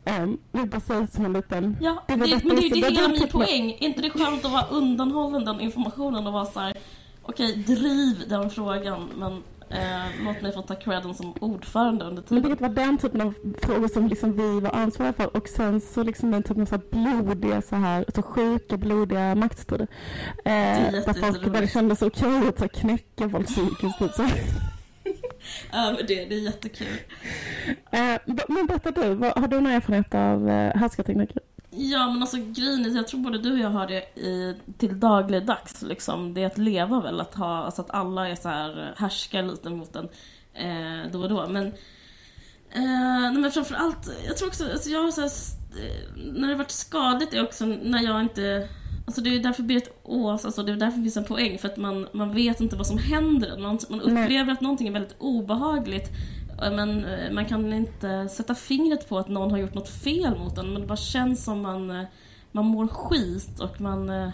Um, 0.06 0.40
vill 0.52 0.70
bara 0.70 0.82
säga 0.82 1.08
som 1.08 1.26
en 1.26 1.34
liten... 1.34 1.78
Ja, 1.82 2.04
Det 2.08 2.16
det, 2.16 2.44
men 2.44 2.56
det 2.56 2.62
är 2.62 2.76
ju 2.76 2.82
det 2.82 2.88
hela 2.88 3.02
var 3.02 3.10
min 3.10 3.28
poäng. 3.28 3.72
Är 3.72 3.84
inte 3.84 4.02
det 4.02 4.10
skönt 4.10 4.46
att 4.46 4.52
vara 4.52 4.66
undanhållen 4.68 5.46
den 5.46 5.62
informationen 5.62 6.28
och 6.28 6.34
vara 6.34 6.46
så 6.46 6.60
här. 6.60 6.78
okej, 7.24 7.56
driv 7.56 8.30
den 8.30 8.50
frågan, 8.50 9.10
men 9.18 9.44
eh, 9.74 10.26
låt 10.26 10.42
mig 10.42 10.54
få 10.54 10.62
ta 10.62 10.76
credden 10.76 11.14
som 11.14 11.34
ordförande 11.40 12.06
under 12.06 12.24
Men 12.30 12.42
tiden. 12.44 12.58
det 12.58 12.62
var 12.62 12.70
den 12.86 12.98
typen 12.98 13.22
av 13.22 13.34
frågor 13.62 13.88
som 13.88 14.08
liksom 14.08 14.34
vi 14.38 14.60
var 14.60 14.72
ansvariga 14.76 15.14
för 15.14 15.38
och 15.38 15.48
sen 15.48 15.82
så 15.82 16.04
liksom 16.04 16.32
den 16.32 16.44
typen 16.44 16.62
av 16.62 16.66
så 16.66 16.76
här 16.76 16.84
blodiga 16.92 17.62
så 17.62 17.76
här, 17.76 18.06
så 18.16 18.22
sjuka 18.22 18.78
blodiga 18.78 19.36
maktstrider. 19.36 19.88
Eh, 20.46 20.52
där 20.52 20.92
jätte- 20.94 21.14
folk, 21.14 21.24
där 21.24 21.40
det 21.40 21.48
jätteroligt. 21.48 21.74
kändes 21.74 22.02
okej 22.02 22.48
att 22.48 22.58
så 22.58 22.64
här 22.64 22.68
knäcka 22.70 23.30
folk 23.30 23.48
psykiskt. 23.48 24.00
Typ, 24.00 24.12
så. 24.12 24.24
Ja, 25.72 25.94
men 25.98 26.06
det, 26.08 26.26
det 26.26 26.36
är 26.36 26.40
jättekul. 26.40 26.88
Eh, 27.92 28.16
men 28.48 28.66
berätta 28.68 28.92
du, 28.92 29.14
vad, 29.16 29.38
har 29.40 29.48
du 29.48 29.60
någon 29.62 29.72
erfarenhet 29.72 30.16
av 30.16 30.50
eh, 30.50 30.76
härskartekniker? 30.76 31.38
Ja, 31.74 32.12
men 32.12 32.22
alltså 32.22 32.38
grejen 32.38 32.86
är, 32.86 32.96
jag 32.96 33.08
tror 33.08 33.20
både 33.20 33.38
du 33.38 33.52
och 33.52 33.60
jag 33.60 33.70
har 33.70 33.88
det 33.88 34.20
i, 34.20 34.56
till 34.78 35.00
dagligdags, 35.00 35.82
liksom. 35.82 36.34
Det 36.34 36.44
är 36.44 36.46
att 36.46 36.58
leva 36.58 37.02
väl, 37.02 37.22
att 37.22 37.36
ha, 37.36 37.58
alltså 37.58 37.82
att 37.82 37.92
alla 37.92 38.30
är 38.30 38.36
så 38.36 38.50
här, 38.50 38.94
härskar 38.98 39.44
lite 39.44 39.70
mot 39.70 39.96
en 39.96 40.10
eh, 40.54 41.12
då 41.12 41.22
och 41.22 41.30
då. 41.30 41.48
Men, 41.48 41.68
eh, 42.70 43.32
nej, 43.32 43.34
men 43.34 43.52
framförallt, 43.52 44.10
jag 44.28 44.38
tror 44.38 44.48
också, 44.48 44.72
alltså 44.72 44.90
jag 44.90 45.04
har 45.04 45.12
så 45.12 45.22
här, 45.22 45.32
eh, 45.86 46.34
när 46.34 46.48
det 46.48 46.56
varit 46.56 46.72
skadligt 46.72 47.34
är 47.34 47.44
också 47.44 47.66
när 47.66 48.04
jag 48.04 48.22
inte 48.22 48.70
Alltså 49.06 49.22
det 49.22 49.36
är 49.36 49.40
därför 49.40 49.64
Berit 49.64 50.00
Ås, 50.04 50.46
alltså 50.46 50.64
det 50.64 50.72
är 50.72 50.76
därför 50.76 50.98
det 50.98 51.04
finns 51.04 51.18
en 51.18 51.24
poäng, 51.24 51.58
för 51.58 51.68
att 51.68 51.78
man, 51.78 52.08
man 52.14 52.34
vet 52.34 52.62
inte 52.62 52.76
vad 52.76 52.88
som 52.88 52.98
händer. 52.98 53.58
Man, 53.58 53.80
man 53.90 54.02
Nej. 54.06 54.24
upplever 54.24 54.54
att 54.54 54.62
någonting 54.62 54.88
är 54.88 54.92
väldigt 54.92 55.16
obehagligt, 55.18 56.10
eh, 56.10 56.41
men 56.70 57.06
eh, 57.06 57.32
man 57.32 57.46
kan 57.46 57.74
inte 57.74 58.28
sätta 58.30 58.56
fingret 58.56 59.10
på 59.10 59.18
att 59.20 59.28
någon 59.30 59.52
har 59.52 59.58
gjort 59.58 59.74
något 59.74 59.90
fel 59.90 60.40
mot 60.40 60.58
en, 60.58 60.72
men 60.74 60.82
det 60.82 60.88
bara 60.88 60.96
känns 60.98 61.44
som 61.44 61.62
man, 61.62 61.90
eh, 61.92 62.04
man 62.52 62.66
mår 62.66 62.88
skit 62.88 63.60
och 63.60 63.82
man 63.82 64.10
eh, 64.10 64.30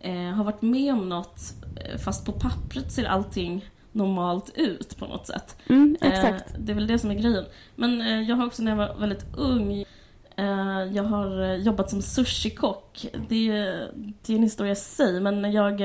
eh, 0.00 0.32
har 0.34 0.44
varit 0.44 0.62
med 0.62 0.92
om 0.92 1.08
något, 1.08 1.40
fast 2.04 2.26
på 2.26 2.32
pappret 2.32 2.92
ser 2.92 3.04
allting 3.04 3.64
normalt 3.92 4.52
ut 4.54 4.96
på 4.98 5.06
något 5.06 5.26
sätt. 5.26 5.56
Mm, 5.68 5.96
exakt. 6.00 6.54
Eh, 6.54 6.60
det 6.60 6.72
är 6.72 6.74
väl 6.74 6.86
det 6.86 6.98
som 6.98 7.10
är 7.10 7.14
grejen. 7.14 7.44
Men 7.74 8.00
eh, 8.00 8.20
jag 8.22 8.36
har 8.36 8.46
också 8.46 8.62
när 8.62 8.70
jag 8.70 8.76
var 8.76 8.94
väldigt 8.94 9.26
ung 9.36 9.84
jag 10.92 11.02
har 11.04 11.54
jobbat 11.54 11.90
som 11.90 12.02
sushikock. 12.02 13.06
Det, 13.28 13.48
är- 13.50 13.90
det 14.22 14.32
är 14.32 14.36
en 14.36 14.42
historia 14.42 14.72
i 14.72 14.76
sig, 14.76 15.20
men 15.20 15.52
jag, 15.52 15.80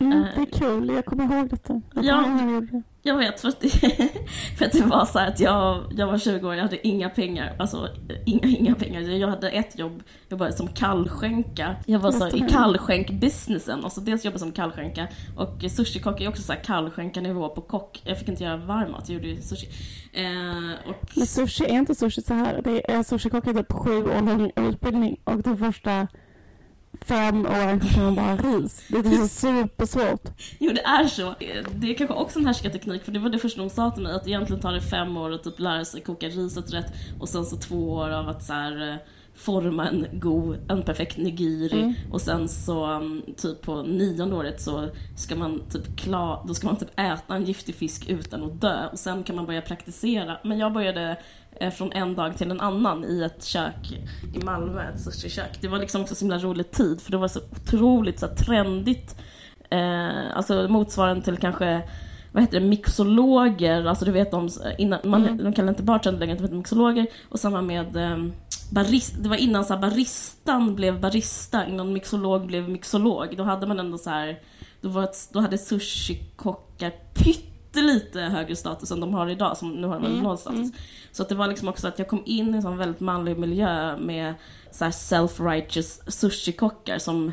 Mm, 0.00 0.12
eh, 0.12 0.28
det 0.36 0.40
är 0.40 0.58
kul, 0.58 0.88
jag 0.94 1.04
kommer 1.04 1.24
ihåg 1.24 1.50
detta. 1.50 1.80
Jag 1.94 2.04
Ja. 2.04 2.40
ihåg 2.42 2.68
det. 2.72 2.82
jag 3.02 3.16
vet 3.16 3.40
för 3.40 3.48
att, 3.48 3.60
det, 3.60 3.68
för 4.58 4.64
att 4.64 4.72
det 4.72 4.84
var 4.84 5.04
så 5.04 5.18
att 5.18 5.40
jag, 5.40 5.84
jag 5.96 6.06
var 6.06 6.18
20 6.18 6.48
år, 6.48 6.54
jag 6.54 6.62
hade 6.62 6.86
inga 6.88 7.10
pengar. 7.10 7.56
Alltså 7.58 7.88
eh, 8.08 8.16
inga, 8.26 8.48
inga 8.58 8.74
pengar. 8.74 9.00
Jag 9.00 9.28
hade 9.28 9.50
ett 9.50 9.78
jobb, 9.78 10.02
jag 10.28 10.30
jobbade 10.30 10.52
som 10.52 10.68
kallskänka. 10.68 11.76
Jag 11.86 11.98
var 11.98 12.12
så 12.12 12.28
i 12.28 12.40
kallskänk-businessen. 12.40 13.84
Alltså 13.84 14.00
dels 14.00 14.24
jobbade 14.24 14.38
som 14.38 14.52
kallskänka 14.52 15.08
och 15.36 15.64
sushikock 15.70 16.20
är 16.20 16.28
också 16.28 16.42
så 16.42 16.52
här 16.52 16.60
kallskänka-nivå 16.64 17.48
på 17.48 17.60
kock. 17.60 18.02
Jag 18.04 18.18
fick 18.18 18.28
inte 18.28 18.44
göra 18.44 18.56
varm 18.56 18.90
mat, 18.90 19.08
jag 19.08 19.14
gjorde 19.14 19.28
ju 19.28 19.40
sushi. 19.40 19.66
Eh, 20.12 20.88
och 20.90 21.10
Men 21.16 21.26
sushi 21.26 21.64
är 21.64 21.78
inte 21.78 21.94
sushi 21.94 22.22
så 22.22 22.34
här. 22.34 22.60
Det 22.64 22.90
är 22.90 23.02
sushikock 23.02 23.46
är 23.46 23.54
typ 23.54 23.72
sju 23.72 24.02
år 24.02 24.22
lång 24.22 24.50
utbildning 24.68 25.20
och 25.24 25.42
de 25.42 25.58
första 25.58 26.08
fem 27.04 27.46
åren 27.46 27.80
kan 27.80 28.04
man 28.04 28.14
bara 28.14 28.36
ris. 28.36 28.84
Det 28.88 28.98
är 28.98 29.28
supersvårt. 29.28 30.28
Jo 30.58 30.72
det 30.72 30.80
är 30.80 31.06
så. 31.06 31.34
Det 31.74 31.90
är 31.90 31.94
kanske 31.94 32.14
också 32.14 32.38
en 32.38 32.46
härskarteknik 32.46 33.04
för 33.04 33.12
det 33.12 33.18
var 33.18 33.30
det 33.30 33.38
första 33.38 33.60
de 33.60 33.70
sa 33.70 33.90
till 33.90 34.02
mig 34.02 34.12
att 34.12 34.26
egentligen 34.26 34.62
tar 34.62 34.72
det 34.72 34.80
fem 34.80 35.16
år 35.16 35.32
att 35.32 35.44
typ 35.44 35.58
lära 35.58 35.84
sig 35.84 36.00
koka 36.00 36.26
riset 36.28 36.72
rätt 36.72 36.92
och 37.20 37.28
sen 37.28 37.46
så 37.46 37.56
två 37.56 37.92
år 37.92 38.10
av 38.10 38.28
att 38.28 38.44
så 38.44 38.52
här, 38.52 38.92
eh, 38.92 38.96
forma 39.34 39.88
en 39.88 40.06
god, 40.12 40.70
en 40.70 40.82
perfekt 40.82 41.16
nigiri 41.16 41.82
mm. 41.82 41.94
och 42.10 42.20
sen 42.20 42.48
så 42.48 42.86
um, 42.86 43.22
typ 43.36 43.62
på 43.62 43.82
nionde 43.82 44.36
året 44.36 44.60
så 44.60 44.88
ska 45.16 45.36
man 45.36 45.62
typ 45.70 45.96
klar, 45.96 46.44
då 46.48 46.54
ska 46.54 46.66
man 46.66 46.76
typ 46.76 47.00
äta 47.00 47.34
en 47.34 47.44
giftig 47.44 47.74
fisk 47.74 48.08
utan 48.08 48.44
att 48.44 48.60
dö 48.60 48.86
och 48.92 48.98
sen 48.98 49.22
kan 49.22 49.36
man 49.36 49.46
börja 49.46 49.62
praktisera. 49.62 50.38
Men 50.44 50.58
jag 50.58 50.72
började 50.72 51.16
från 51.70 51.92
en 51.92 52.14
dag 52.14 52.36
till 52.36 52.50
en 52.50 52.60
annan 52.60 53.04
i 53.04 53.22
ett 53.22 53.44
kök 53.44 53.92
i 54.34 54.44
Malmö, 54.44 54.82
ett 54.82 55.00
sushi-kök. 55.00 55.58
Det 55.60 55.68
var 55.68 55.78
liksom 55.78 56.02
också 56.02 56.14
så 56.14 56.24
himla 56.24 56.38
rolig 56.38 56.70
tid 56.70 57.00
för 57.00 57.10
det 57.10 57.16
var 57.16 57.28
så 57.28 57.40
otroligt 57.50 58.20
så 58.20 58.26
här, 58.26 58.34
trendigt. 58.34 59.16
Eh, 59.70 60.36
alltså 60.36 60.68
motsvarande 60.68 61.24
till 61.24 61.36
kanske 61.36 61.82
vad 62.32 62.42
heter 62.42 62.60
det, 62.60 62.66
mixologer, 62.66 63.84
alltså 63.84 64.04
du 64.04 64.12
vet 64.12 64.30
de, 64.30 64.48
innan, 64.78 65.00
man, 65.04 65.26
mm. 65.26 65.44
de 65.44 65.52
kallar 65.52 65.68
inte 65.68 65.82
bartender 65.82 66.20
längre, 66.20 66.34
de 66.34 66.42
heter 66.42 66.56
mixologer 66.56 67.06
och 67.28 67.40
samma 67.40 67.62
med 67.62 67.96
eh, 67.96 68.18
barista, 68.70 69.20
det 69.20 69.28
var 69.28 69.36
innan 69.36 69.64
så 69.64 69.74
här, 69.74 69.80
baristan 69.80 70.74
blev 70.74 71.00
barista, 71.00 71.66
innan 71.66 71.92
mixolog 71.92 72.46
blev 72.46 72.68
mixolog. 72.68 73.36
Då 73.36 73.42
hade 73.42 73.66
man 73.66 73.80
ändå 73.80 73.98
så 73.98 74.10
här, 74.10 74.38
då, 74.80 74.88
var 74.88 75.04
ett, 75.04 75.28
då 75.32 75.40
hade 75.40 75.58
sushikockar 75.58 76.92
pyttelite 77.72 78.20
högre 78.20 78.56
status 78.56 78.90
än 78.90 79.00
de 79.00 79.14
har 79.14 79.28
idag, 79.28 79.56
som 79.56 79.72
nu 79.72 79.86
har 79.86 80.00
de 80.00 80.06
mm. 80.06 80.20
noll 80.20 80.38
status. 80.38 80.58
Mm. 80.58 80.72
Så 81.12 81.22
att 81.22 81.28
det 81.28 81.34
var 81.34 81.46
liksom 81.46 81.68
också 81.68 81.88
att 81.88 81.98
jag 81.98 82.08
kom 82.08 82.22
in 82.26 82.54
i 82.54 82.56
en 82.56 82.62
sån 82.62 82.78
väldigt 82.78 83.00
manlig 83.00 83.38
miljö 83.38 83.96
med 83.96 84.34
så 84.70 84.84
self-righteous 84.84 86.10
sushikockar 86.10 86.98
som 86.98 87.26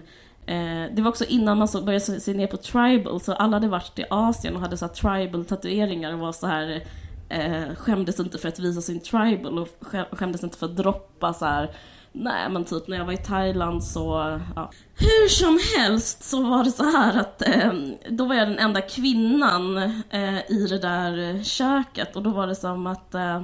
eh, 0.45 0.85
det 0.93 1.01
var 1.01 1.09
också 1.09 1.25
innan 1.25 1.57
man 1.57 1.67
så 1.67 1.81
började 1.81 2.19
se 2.19 2.33
ner 2.33 2.47
på 2.47 2.57
tribal, 2.57 3.21
så 3.21 3.33
alla 3.33 3.55
hade 3.55 3.67
varit 3.67 3.99
i 3.99 4.05
Asien 4.09 4.55
och 4.55 4.61
hade 4.61 4.77
så 4.77 4.87
tribal 4.87 5.45
tatueringar 5.45 6.13
och 6.13 6.19
var 6.19 6.31
så 6.31 6.47
här 6.47 6.83
eh, 7.29 7.75
skämdes 7.75 8.19
inte 8.19 8.37
för 8.37 8.47
att 8.47 8.59
visa 8.59 8.81
sin 8.81 8.99
tribal 8.99 9.59
och 9.59 9.69
skämdes 10.11 10.43
inte 10.43 10.57
för 10.57 10.65
att 10.65 10.77
droppa 10.77 11.33
så 11.33 11.45
här. 11.45 11.71
Nej 12.19 12.49
men 12.49 12.65
typ 12.65 12.87
när 12.87 12.97
jag 12.97 13.05
var 13.05 13.13
i 13.13 13.17
Thailand 13.17 13.83
så, 13.83 14.39
ja. 14.55 14.71
Hur 14.95 15.27
som 15.29 15.59
helst 15.77 16.23
så 16.23 16.43
var 16.43 16.63
det 16.63 16.71
så 16.71 16.83
här 16.83 17.19
att 17.19 17.41
eh, 17.41 17.73
då 18.09 18.25
var 18.25 18.35
jag 18.35 18.47
den 18.47 18.59
enda 18.59 18.81
kvinnan 18.81 19.77
eh, 20.09 20.51
i 20.51 20.67
det 20.69 20.79
där 20.79 21.43
köket 21.43 22.15
och 22.15 22.23
då 22.23 22.29
var 22.29 22.47
det 22.47 22.55
som 22.55 22.87
att 22.87 23.15
eh, 23.15 23.35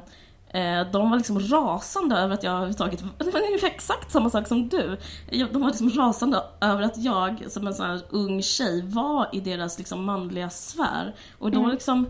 eh 0.49 0.91
de 0.91 1.09
var 1.09 1.17
liksom 1.17 1.39
rasande 1.39 2.15
över 2.15 2.33
att 2.33 2.43
jag 2.43 2.53
överhuvudtaget, 2.53 3.03
det 3.17 3.31
var 3.31 3.41
ungefär 3.41 3.67
exakt 3.67 4.11
samma 4.11 4.29
sak 4.29 4.47
som 4.47 4.69
du. 4.69 4.97
De 5.29 5.61
var 5.61 5.67
liksom 5.67 5.89
rasande 5.89 6.43
över 6.61 6.81
att 6.81 6.97
jag 6.97 7.43
som 7.47 7.67
en 7.67 7.73
sån 7.73 7.85
här 7.85 8.01
ung 8.09 8.41
tjej 8.41 8.81
var 8.81 9.29
i 9.31 9.39
deras 9.39 9.77
liksom 9.77 10.05
manliga 10.05 10.49
sfär. 10.49 11.15
Och 11.39 11.51
då 11.51 11.59
mm. 11.59 11.71
liksom 11.71 12.07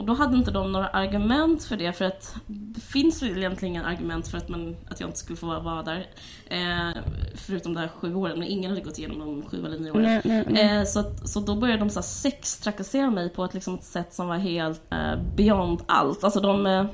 och 0.00 0.06
då 0.06 0.14
hade 0.14 0.36
inte 0.36 0.50
de 0.50 0.72
några 0.72 0.88
argument 0.88 1.64
för 1.64 1.76
det, 1.76 1.92
för 1.92 2.04
att 2.04 2.36
det 2.46 2.80
finns 2.80 3.22
väl 3.22 3.38
egentligen 3.38 3.74
inga 3.74 3.84
argument 3.84 4.28
för 4.28 4.38
att, 4.38 4.48
man, 4.48 4.76
att 4.90 5.00
jag 5.00 5.08
inte 5.08 5.18
skulle 5.18 5.36
få 5.36 5.46
vara 5.46 5.82
där. 5.82 6.06
Eh, 6.46 7.02
förutom 7.34 7.74
de 7.74 7.80
här 7.80 7.88
sju 7.88 8.14
åren, 8.14 8.38
men 8.38 8.48
ingen 8.48 8.70
hade 8.70 8.82
gått 8.82 8.98
igenom 8.98 9.18
de 9.18 9.42
sju 9.42 9.66
eller 9.66 9.78
nio 9.78 9.90
åren. 9.90 10.02
Nej, 10.02 10.20
nej, 10.24 10.44
nej. 10.48 10.78
Eh, 10.78 10.84
så, 10.84 11.04
så 11.24 11.40
då 11.40 11.56
började 11.56 11.78
de 11.78 11.90
så 11.90 12.02
sex 12.02 12.58
trakassera 12.58 13.10
mig 13.10 13.28
på 13.28 13.44
ett, 13.44 13.54
liksom, 13.54 13.74
ett 13.74 13.84
sätt 13.84 14.14
som 14.14 14.28
var 14.28 14.36
helt 14.36 14.92
eh, 14.92 15.22
beyond 15.36 15.82
allt. 15.86 16.24
Alltså 16.24 16.40
de, 16.40 16.66
eh, 16.66 16.86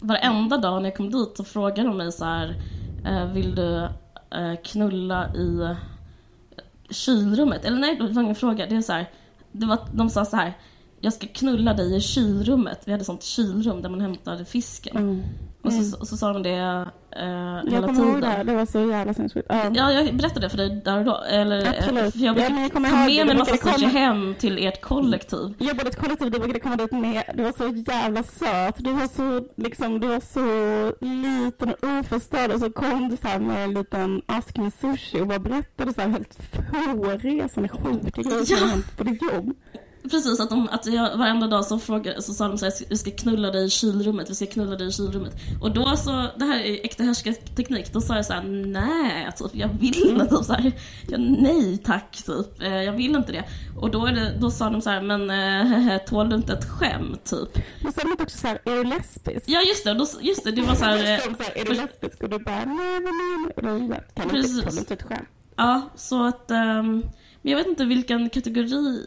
varenda 0.00 0.56
dag 0.56 0.82
när 0.82 0.88
jag 0.88 0.96
kom 0.96 1.10
dit 1.10 1.36
så 1.36 1.44
frågade 1.44 1.88
de 1.88 1.96
mig 1.96 2.12
så 2.12 2.24
här, 2.24 2.54
eh, 3.06 3.32
vill 3.32 3.54
du 3.54 3.88
eh, 4.30 4.54
knulla 4.64 5.34
i 5.34 5.76
kylrummet? 6.90 7.64
Eller 7.64 7.78
nej, 7.78 7.96
det 7.96 8.08
var 8.08 8.22
ingen 8.22 8.34
fråga. 8.34 8.66
Det 8.66 8.76
är 8.76 8.82
så 8.82 8.92
här, 8.92 9.10
det 9.52 9.66
var, 9.66 9.78
de 9.92 10.10
sa 10.10 10.24
så 10.24 10.36
här 10.36 10.54
jag 11.00 11.12
ska 11.12 11.26
knulla 11.26 11.74
dig 11.74 11.96
i 11.96 12.00
kylrummet. 12.00 12.82
Vi 12.84 12.92
hade 12.92 13.04
sånt 13.04 13.22
kylrum 13.22 13.82
där 13.82 13.88
man 13.88 14.00
hämtade 14.00 14.44
fisken. 14.44 14.96
Mm. 14.96 15.22
Och, 15.62 15.72
så, 15.72 16.00
och 16.00 16.08
så 16.08 16.16
sa 16.16 16.32
de 16.32 16.42
det 16.42 16.50
eh, 16.50 17.26
hela 17.26 17.62
tiden. 17.62 17.74
Jag 17.74 17.84
kommer 17.84 18.10
ihåg 18.10 18.20
det, 18.20 18.42
det 18.44 18.54
var 18.56 18.66
så 18.66 18.90
jävla 18.90 19.14
sinnessjukt. 19.14 19.50
Um. 19.50 19.74
Ja, 19.74 19.92
jag 19.92 20.16
berättade 20.16 20.40
det 20.40 20.50
för 20.50 20.56
dig 20.56 20.82
där 20.84 20.98
och 20.98 21.04
då. 21.04 21.16
Eller, 21.30 21.62
eh, 21.62 21.68
Absolut. 21.78 22.12
För 22.12 22.20
jag 22.20 22.34
brukade 22.34 22.60
ja, 22.62 22.68
ta 22.68 22.80
med 22.80 22.92
mig 22.92 23.18
en 23.18 23.38
massa 23.38 23.56
sushi 23.56 23.86
hem 23.86 24.34
till 24.38 24.66
ert 24.66 24.80
kollektiv. 24.80 25.54
Jag 25.58 25.76
bodde 25.76 25.88
i 25.88 25.90
ett 25.90 25.98
kollektiv, 25.98 26.30
du 26.30 26.38
brukade 26.38 26.60
komma 26.60 26.76
dit 26.76 26.92
med. 26.92 27.22
Du 27.34 27.42
var 27.42 27.52
så 27.52 27.92
jävla 27.92 28.22
söt. 28.22 28.74
Du 28.78 28.92
var 28.92 29.08
så, 29.08 29.48
liksom, 29.56 30.00
du 30.00 30.06
var 30.06 30.20
så 30.20 31.06
liten 31.06 31.68
och 31.68 31.98
oförstörd 31.98 32.50
och 32.50 32.60
så 32.60 32.70
kom 32.70 33.08
du 33.08 33.16
så 33.16 33.28
här 33.28 33.38
med 33.38 33.64
en 33.64 33.74
liten 33.74 34.22
ask 34.26 34.56
med 34.56 34.72
sushi 34.80 35.20
och 35.20 35.26
bara 35.26 35.38
berättade 35.38 35.94
så 35.94 36.00
här 36.00 36.08
helt 36.08 36.38
hårresande 36.86 37.68
sjuka 37.68 38.22
grejer 38.22 38.44
som 38.44 38.56
hade 38.56 38.70
hänt 38.70 38.96
på 38.96 39.04
ditt 39.04 39.22
jobb. 39.22 39.52
Precis, 40.10 40.40
att, 40.40 40.50
de, 40.50 40.68
att 40.68 40.86
jag, 40.86 41.16
varenda 41.16 41.46
dag 41.46 41.64
så, 41.64 41.78
frågar, 41.78 42.20
så 42.20 42.34
sa 42.34 42.48
de 42.48 42.58
så 42.58 42.64
här, 42.64 42.74
vi 42.88 42.96
ska 42.96 43.10
knulla 43.10 43.50
dig 43.50 43.66
i 43.66 43.70
kylrummet, 43.70 44.30
vi 44.30 44.34
ska 44.34 44.46
knulla 44.46 44.76
dig 44.76 44.88
i 44.88 44.92
kylrummet. 44.92 45.34
Och 45.60 45.74
då 45.74 45.96
så, 45.96 46.26
det 46.36 46.44
här 46.44 46.60
är 46.60 46.84
äkta 46.84 47.04
härskarteknik, 47.04 47.92
då 47.92 48.00
sa 48.00 48.16
jag 48.16 48.26
så 48.26 48.32
här, 48.32 48.42
nej, 48.42 49.28
typ, 49.36 49.50
jag 49.52 49.68
vill 49.68 50.08
inte, 50.08 50.26
typ, 50.26 50.44
så 50.44 50.52
här, 50.52 50.72
jag, 51.08 51.20
nej 51.20 51.78
tack, 51.78 52.22
typ, 52.26 52.62
eh, 52.62 52.82
jag 52.82 52.92
vill 52.92 53.16
inte 53.16 53.32
det. 53.32 53.44
Och 53.80 53.90
då, 53.90 54.06
det, 54.06 54.36
då 54.40 54.50
sa 54.50 54.70
de 54.70 54.80
så 54.80 54.90
här, 54.90 55.02
men 55.02 55.30
äh, 55.30 55.98
tål 56.06 56.28
du 56.28 56.36
inte 56.36 56.52
ett 56.52 56.70
skämt, 56.70 57.24
typ? 57.24 57.64
Men 57.82 57.92
sa 57.92 58.02
de 58.02 58.12
också 58.22 58.38
så 58.38 58.46
här, 58.46 58.58
är 58.64 58.76
du 58.76 58.84
lesbisk? 58.84 59.44
Ja 59.46 59.60
just 59.62 59.84
det, 59.84 59.94
då, 59.94 60.06
just 60.20 60.44
det, 60.44 60.50
det 60.50 60.62
var 60.62 60.74
så 60.74 60.84
här, 60.84 60.98
så 60.98 61.42
här 61.42 61.58
är 61.58 61.64
du 61.64 61.72
lesbisk? 61.72 62.22
Och 62.22 62.28
du 62.28 62.38
bara, 62.38 62.64
nej, 62.64 63.00
nej, 63.00 63.62
nej, 63.62 63.88
bara, 63.88 64.00
kan 64.00 64.28
du 64.28 64.40
inte, 64.40 64.70
tål 64.70 64.78
inte 64.78 64.94
ett 64.94 65.02
skämt? 65.02 65.28
Ja, 65.56 65.90
så 65.96 66.26
att, 66.26 66.50
um, 66.50 67.02
men 67.42 67.52
jag 67.52 67.56
vet 67.56 67.66
inte 67.66 67.84
vilken 67.84 68.30
kategori 68.30 69.02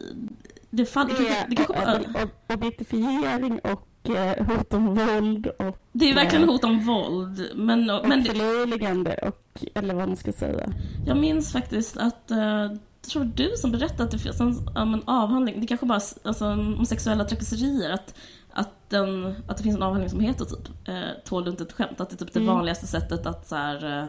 det, 0.72 0.86
fall, 0.86 1.08
det, 1.08 1.14
det, 1.14 1.46
det 1.48 1.56
kanske 1.56 1.72
bara... 1.72 2.28
objektifiering 2.54 3.58
och 3.58 4.10
eh, 4.10 4.46
hot 4.46 4.74
om 4.74 4.94
våld 4.94 5.46
och... 5.46 5.78
Det 5.92 6.10
är 6.10 6.14
verkligen 6.14 6.48
hot 6.48 6.64
om 6.64 6.80
våld. 6.80 7.50
Men, 7.54 7.90
och, 7.90 8.08
men 8.08 8.24
förlöjligande 8.24 9.14
och, 9.14 9.64
eller 9.74 9.94
vad 9.94 10.08
man 10.08 10.16
ska 10.16 10.32
säga. 10.32 10.72
Jag 11.06 11.16
minns 11.16 11.52
faktiskt 11.52 11.96
att 11.96 12.30
uh, 12.30 12.78
tror 13.12 13.24
du 13.24 13.52
som 13.56 13.72
berättade 13.72 14.04
att 14.04 14.10
det 14.10 14.18
finns 14.18 14.40
en, 14.40 14.68
en 14.76 15.02
avhandling, 15.04 15.60
det 15.60 15.66
kanske 15.66 15.86
bara 15.86 16.00
alltså, 16.22 16.46
om 16.46 16.86
sexuella 16.86 17.24
trakasserier, 17.24 17.90
att, 17.90 18.14
att, 18.52 18.90
den, 18.90 19.34
att 19.48 19.56
det 19.56 19.62
finns 19.62 19.76
en 19.76 19.82
avhandling 19.82 20.10
som 20.10 20.20
heter 20.20 20.44
typ 20.44 20.88
eh, 20.88 20.94
Tål 21.24 21.44
du 21.44 21.50
inte 21.50 21.62
ett 21.62 21.72
skämt? 21.72 22.00
Att 22.00 22.10
det 22.10 22.14
är 22.14 22.24
typ 22.24 22.32
det 22.32 22.40
mm. 22.40 22.54
vanligaste 22.54 22.86
sättet 22.86 23.26
att 23.26 23.48
så 23.48 23.56
här, 23.56 24.08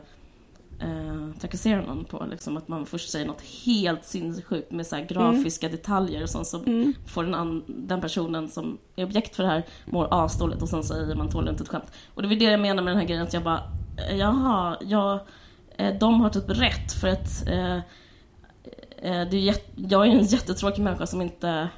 eh, 0.80 1.40
trakassera 1.40 1.82
någon 1.82 2.06
på. 2.06 2.26
Liksom, 2.30 2.58
att 2.58 2.68
man 2.68 2.86
först 2.86 3.10
säger 3.10 3.26
något 3.26 3.42
helt 3.66 4.06
sinnessjukt 4.06 4.72
med 4.72 4.88
så 4.88 5.06
grafiska 5.08 5.68
mm. 5.68 5.78
detaljer 5.78 6.24
och 6.24 6.30
sånt 6.30 6.48
så 6.48 6.60
mm. 6.60 6.94
får 7.06 7.24
den, 7.24 7.64
den 7.68 8.02
personen 8.02 8.50
som 8.50 8.78
är 8.96 9.06
objekt 9.06 9.36
för 9.36 9.44
det 9.44 9.50
här 9.50 9.64
mår 9.86 10.08
asdåligt 10.12 10.62
och 10.62 10.70
sen 10.70 10.84
säger 10.84 11.16
man 11.16 11.30
tål 11.30 11.50
inte 11.50 11.64
ett 11.64 11.70
skämt. 11.70 11.92
Och 12.14 12.22
det 12.22 12.28
var 12.28 12.36
det 12.36 12.46
jag 12.46 12.60
menar 12.60 12.84
med 12.84 12.92
den 12.92 13.00
här 13.00 13.08
grejen 13.08 13.24
att 13.24 13.34
jag 13.34 13.44
bara, 13.44 13.64
eh, 14.10 14.18
jaha, 14.18 14.78
jag, 14.82 15.20
eh, 15.78 15.96
de 15.96 16.22
har 16.22 16.30
typ 16.30 16.50
rätt 16.50 16.94
för 17.02 17.08
att 17.08 17.48
eh, 17.48 17.76
eh 18.98 19.30
det 19.32 19.50
är 19.50 19.56
jag 19.76 20.08
är 20.08 20.12
en 20.12 20.26
jättetråkig 20.26 20.84
människa 20.84 21.06
som 21.06 21.22
inte 21.22 21.70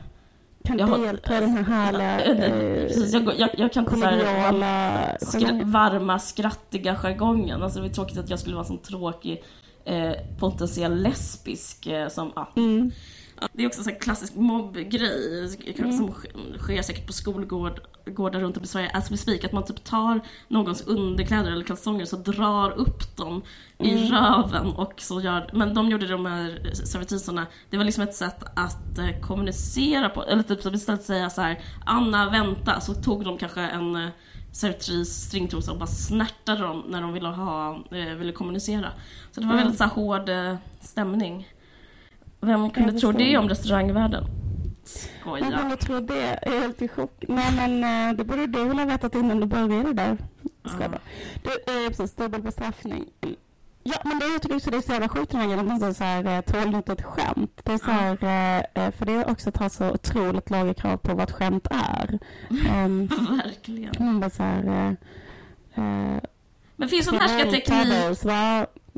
kan 0.65 0.77
jag 0.77 1.01
delta 1.01 1.37
i 1.37 1.39
den 1.39 1.49
här 1.49 1.63
härliga... 1.63 2.25
Eh, 2.25 2.87
precis, 2.87 3.13
jag, 3.13 3.33
jag, 3.37 3.49
jag 3.57 3.73
kan 3.73 3.83
inte 3.83 3.95
såhär 3.95 5.17
skra, 5.19 5.49
varma, 5.63 6.19
skrattiga 6.19 6.95
jargongen. 6.95 7.63
Alltså 7.63 7.79
det 7.79 7.87
är 7.87 7.89
tråkigt 7.89 8.17
att 8.17 8.29
jag 8.29 8.39
skulle 8.39 8.55
vara 8.55 8.63
en 8.63 8.67
sån 8.67 8.77
tråkig 8.77 9.43
eh, 9.85 10.11
potentiell 10.39 11.01
lesbisk 11.01 11.87
eh, 11.87 12.07
som, 12.07 12.31
ah. 12.35 12.45
Mm. 12.55 12.91
Det 13.53 13.63
är 13.63 13.67
också 13.67 13.89
en 13.89 13.95
klassisk 13.95 14.35
mobbgrej 14.35 15.57
mm. 15.77 15.97
som 15.97 16.13
sker 16.57 16.81
säkert 16.81 17.07
på 17.07 17.13
skolgårdar 17.13 18.39
runt 18.39 18.57
om 18.57 18.63
i 18.63 18.67
Sverige 18.67 18.91
as 18.93 19.11
we 19.11 19.17
speak. 19.17 19.43
Att 19.43 19.51
man 19.51 19.65
typ 19.65 19.83
tar 19.83 20.21
någons 20.47 20.81
underkläder 20.81 21.51
eller 21.51 21.65
kalsonger 21.65 22.05
så 22.05 22.15
drar 22.15 22.71
upp 22.71 23.17
dem 23.17 23.41
mm. 23.77 23.91
i 23.91 24.11
röven 24.11 24.67
och 24.67 24.93
så 24.97 25.21
gör, 25.21 25.49
men 25.53 25.73
de 25.73 25.89
gjorde 25.89 26.07
de 26.07 26.25
här 26.25 26.73
servitriserna, 26.73 27.47
det 27.69 27.77
var 27.77 27.83
liksom 27.83 28.03
ett 28.03 28.15
sätt 28.15 28.43
att 28.55 28.97
eh, 28.97 29.19
kommunicera 29.21 30.09
på, 30.09 30.23
eller 30.23 30.43
typ 30.43 30.73
istället 30.73 31.03
säga 31.03 31.29
så 31.29 31.41
här, 31.41 31.59
Anna 31.85 32.29
vänta, 32.29 32.79
så 32.79 32.93
tog 32.93 33.23
de 33.23 33.37
kanske 33.37 33.61
en 33.61 33.95
eh, 33.95 34.09
servitris 34.51 35.09
stringtrosa 35.09 35.71
och 35.71 35.77
bara 35.77 35.87
snärtade 35.87 36.61
dem 36.61 36.83
när 36.87 37.01
de 37.01 37.13
ville, 37.13 37.27
ha, 37.27 37.83
eh, 37.91 38.15
ville 38.15 38.31
kommunicera. 38.31 38.91
Så 39.31 39.41
det 39.41 39.47
var 39.47 39.53
mm. 39.53 39.63
väldigt 39.63 39.77
så 39.77 39.83
här, 39.83 39.91
hård 39.91 40.29
stämning. 40.81 41.47
Vem 42.45 42.69
kunde 42.69 42.99
tro 42.99 43.11
det 43.11 43.37
om 43.37 43.49
restaurangvärlden? 43.49 44.25
Skoja. 44.83 45.49
Vem 45.49 45.59
kunde 45.59 45.77
tro 45.77 45.99
det? 45.99 46.39
Jag 46.45 46.55
är 46.55 46.59
helt 46.59 46.81
i 46.81 46.87
chock. 46.87 47.23
Nej 47.27 47.51
men 47.55 47.83
eh, 48.09 48.17
det 48.17 48.23
borde 48.23 48.47
du 48.47 48.63
väl 48.63 48.79
ha 48.79 48.85
vetat 48.85 49.15
innan 49.15 49.39
du 49.39 49.45
började 49.45 49.93
där. 49.93 50.17
Skoja 50.65 50.89
bara. 50.89 51.01
Du, 51.43 51.49
eh, 51.49 51.87
precis, 51.87 52.15
dubbelbestraffning. 52.15 53.05
Ja, 53.83 53.97
men 54.03 54.19
det 54.19 54.25
jag 54.25 54.41
tycker 54.41 54.55
också 54.55 54.71
det 54.71 54.77
är 54.77 54.81
så 54.81 54.91
jävla 54.91 55.09
sjukt 55.09 55.31
den 55.31 55.41
här 55.41 55.47
grejen 55.47 55.71
att 55.71 55.81
man 55.81 55.93
så 55.93 56.03
här, 56.03 56.37
eh, 56.37 56.41
tål 56.41 56.75
inte 56.75 56.93
ett 56.93 57.05
skämt. 57.05 57.61
Det 57.63 57.73
är 57.73 57.77
så 57.77 57.91
här, 57.91 58.11
eh, 58.73 58.91
för 58.91 59.05
det 59.05 59.11
är 59.11 59.29
också 59.29 59.49
att 59.49 59.57
ha 59.57 59.69
så 59.69 59.91
otroligt 59.91 60.49
låga 60.49 60.73
krav 60.73 60.97
på 60.97 61.13
vad 61.15 61.29
ett 61.29 61.35
skämt 61.35 61.67
är. 61.69 62.19
Um, 62.49 63.07
Verkligen. 63.43 63.93
Man 63.99 64.19
bara 64.19 64.29
så 64.29 64.43
här, 64.43 64.97
uh, 65.77 66.19
men 66.75 66.89
finns 66.89 67.05
sån 67.05 67.19
härskarteknik? 67.19 67.67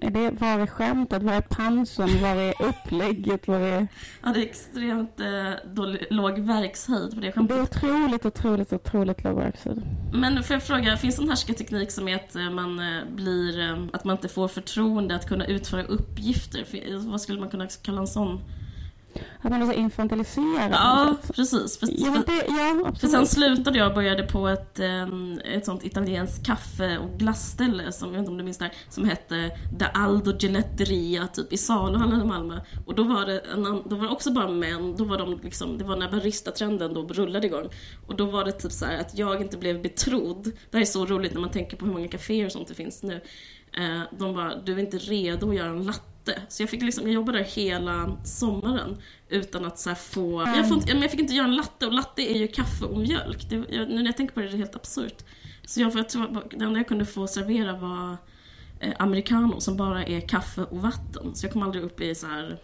Är 0.01 0.09
det, 0.11 0.31
var 0.31 0.59
är 0.59 0.67
skämtet? 0.67 1.23
Var 1.23 1.33
är 1.33 1.41
punchen? 1.41 2.21
Var 2.21 2.35
är 2.35 2.53
upplägget? 2.61 3.47
Var 3.47 3.59
är... 3.59 3.87
Ja, 4.23 4.29
det 4.33 4.39
är 4.39 4.43
extremt 4.43 5.19
eh, 5.19 5.71
dålig, 5.73 6.07
låg 6.09 6.39
verkshöjd 6.39 7.09
på 7.09 7.15
det 7.15 7.21
Det 7.21 7.27
är 7.27 7.31
skämtet. 7.31 7.57
otroligt, 7.59 8.25
otroligt, 8.25 8.73
otroligt 8.73 9.23
låg 9.23 9.35
verkshöjd. 9.35 9.81
Men 10.13 10.43
får 10.43 10.53
jag 10.53 10.63
fråga, 10.63 10.97
finns 10.97 11.15
det 11.15 11.21
en 11.23 11.29
härskarteknik 11.29 11.91
som 11.91 12.07
är 12.07 12.15
att 12.15 12.35
eh, 12.35 12.49
man 12.49 12.79
eh, 12.79 13.03
blir, 13.15 13.59
eh, 13.59 13.77
att 13.93 14.03
man 14.03 14.15
inte 14.15 14.27
får 14.29 14.47
förtroende 14.47 15.15
att 15.15 15.27
kunna 15.27 15.45
utföra 15.45 15.83
uppgifter? 15.83 16.65
Vad 17.09 17.21
skulle 17.21 17.39
man 17.39 17.49
kunna 17.49 17.67
kalla 17.67 18.01
en 18.01 18.07
sån? 18.07 18.41
Att 19.41 19.51
man 19.51 19.61
är 19.61 19.65
så 19.65 19.73
infantiliserad. 19.73 20.71
Ja, 20.71 21.15
precis. 21.33 21.79
För, 21.79 21.87
Ja, 21.91 22.23
det, 22.27 22.45
ja 22.47 22.91
för 22.99 23.07
sen 23.07 23.27
slutade 23.27 23.77
jag 23.77 23.87
och 23.87 23.93
började 23.93 24.23
på 24.23 24.47
ett, 24.47 24.79
ett 25.45 25.65
sånt 25.65 25.85
italienskt 25.85 26.45
kaffe 26.45 26.97
och 26.97 27.19
glasställe, 27.19 27.91
som, 27.91 28.07
jag 28.07 28.11
vet 28.11 28.19
inte 28.19 28.31
om 28.31 28.37
du 28.37 28.43
minns 28.43 28.57
det 28.57 28.65
här, 28.65 28.73
som 28.89 29.05
hette 29.05 29.49
The 29.79 29.85
Aldo 29.93 30.37
Geletteria, 30.39 31.27
typ 31.27 31.53
i 31.53 31.57
Saluhallen 31.57 32.21
i 32.21 32.25
Malmö. 32.25 32.61
Och 32.85 32.95
då 32.95 33.03
var 33.03 33.25
det, 33.25 33.39
en, 33.39 33.63
då 33.63 33.95
var 33.95 34.03
det 34.03 34.09
också 34.09 34.31
bara 34.31 34.49
män, 34.49 34.95
då 34.97 35.03
var 35.03 35.17
de 35.17 35.39
liksom, 35.43 35.77
det 35.77 35.83
var 35.83 35.95
när 35.95 36.11
barista-trenden 36.11 36.93
då 36.93 37.07
rullade 37.07 37.47
igång. 37.47 37.69
Och 38.07 38.15
då 38.15 38.25
var 38.25 38.45
det 38.45 38.51
typ 38.51 38.71
så 38.71 38.85
här 38.85 38.97
att 38.99 39.17
jag 39.17 39.41
inte 39.41 39.57
blev 39.57 39.81
betrodd. 39.81 40.43
Det 40.43 40.77
här 40.77 40.81
är 40.81 40.85
så 40.85 41.05
roligt 41.05 41.33
när 41.33 41.41
man 41.41 41.49
tänker 41.49 41.77
på 41.77 41.85
hur 41.85 41.93
många 41.93 42.07
kaféer 42.07 42.45
och 42.45 42.51
sånt 42.51 42.67
det 42.67 42.73
finns 42.73 43.03
nu. 43.03 43.21
Eh, 43.77 44.01
de 44.19 44.35
bara, 44.35 44.55
du 44.55 44.73
är 44.73 44.79
inte 44.79 44.97
redo 44.97 45.49
att 45.49 45.55
göra 45.55 45.69
en 45.69 45.83
latte. 45.83 46.16
Så 46.49 46.63
jag 46.63 46.69
fick 46.69 46.81
liksom, 46.81 47.03
jag 47.03 47.13
jobbade 47.13 47.37
där 47.37 47.45
hela 47.45 48.17
sommaren 48.23 48.97
utan 49.29 49.65
att 49.65 49.79
så 49.79 49.95
få, 49.95 50.43
jag, 50.55 50.69
får 50.69 50.83
jag 50.89 51.11
fick 51.11 51.19
inte 51.19 51.33
göra 51.33 51.47
en 51.47 51.55
latte 51.55 51.85
och 51.87 51.93
latte 51.93 52.21
är 52.21 52.37
ju 52.37 52.47
kaffe 52.47 52.85
och 52.85 52.97
mjölk. 52.97 53.49
Det, 53.49 53.55
jag, 53.55 53.89
nu 53.89 53.95
när 53.95 54.05
jag 54.05 54.17
tänker 54.17 54.33
på 54.33 54.39
det 54.39 54.45
är 54.47 54.51
det 54.51 54.57
helt 54.57 54.75
absurt. 54.75 55.23
Så 55.65 55.81
jag, 55.81 55.95
jag 55.95 56.09
tror, 56.09 56.23
att 56.37 56.49
det 56.51 56.65
enda 56.65 56.79
jag 56.79 56.87
kunde 56.87 57.05
få 57.05 57.27
servera 57.27 57.73
var 57.77 58.17
eh, 58.79 58.93
americano 58.99 59.59
som 59.59 59.77
bara 59.77 60.05
är 60.05 60.21
kaffe 60.27 60.61
och 60.63 60.77
vatten. 60.81 61.35
Så 61.35 61.45
jag 61.45 61.53
kom 61.53 61.63
aldrig 61.63 61.83
upp 61.83 62.01
i 62.01 62.15
så 62.15 62.27
här 62.27 62.57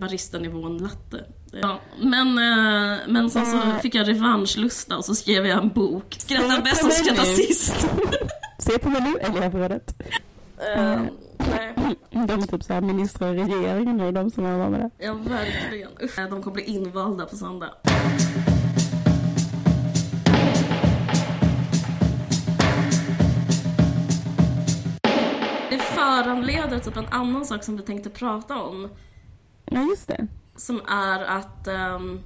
baristanivån 0.00 0.78
latte. 0.78 1.24
Ja, 1.52 1.80
men, 2.02 2.28
eh, 2.28 2.98
men 3.08 3.30
sen 3.30 3.46
så 3.46 3.56
Äh. 3.56 3.78
fick 3.78 3.94
jag 3.94 4.08
revanschlusta 4.08 4.96
och 4.96 5.04
så 5.04 5.14
skrev 5.14 5.46
jag 5.46 5.58
en 5.62 5.68
bok. 5.68 6.16
Skratta 6.18 6.60
bäst 6.60 6.84
och 6.84 6.92
skratta 6.92 7.22
nu. 7.22 7.28
sist. 7.36 7.88
Se 8.58 8.78
på 8.78 8.90
menu, 8.90 9.14
elevrådet. 9.20 10.02
Eh, 10.76 11.02
nej. 11.76 12.26
De 12.26 12.42
är 12.42 12.46
typ 12.46 12.62
så 12.64 12.72
här 12.72 12.80
ministrar 12.80 13.34
i 13.34 13.44
regeringen 13.44 13.96
nu, 13.96 14.12
de 14.12 14.30
som 14.30 14.44
var 14.58 14.70
med 14.70 14.80
det. 14.80 14.90
Ja, 15.06 15.14
verkligen. 15.14 15.90
Usch, 16.02 16.16
de 16.16 16.42
kommer 16.42 16.54
bli 16.54 16.64
invalda 16.64 17.26
på 17.26 17.36
söndag. 17.36 17.70
Det 25.70 25.78
föranleder 25.78 26.78
typ 26.78 26.96
en 26.96 27.06
annan 27.10 27.46
sak 27.46 27.64
som 27.64 27.76
vi 27.76 27.82
tänkte 27.82 28.10
prata 28.10 28.56
om. 28.62 28.88
Ja, 29.64 29.82
just 29.82 30.08
det. 30.08 30.26
Som 30.56 30.80
är 30.88 31.24
att... 31.24 31.68
ehm, 31.68 32.20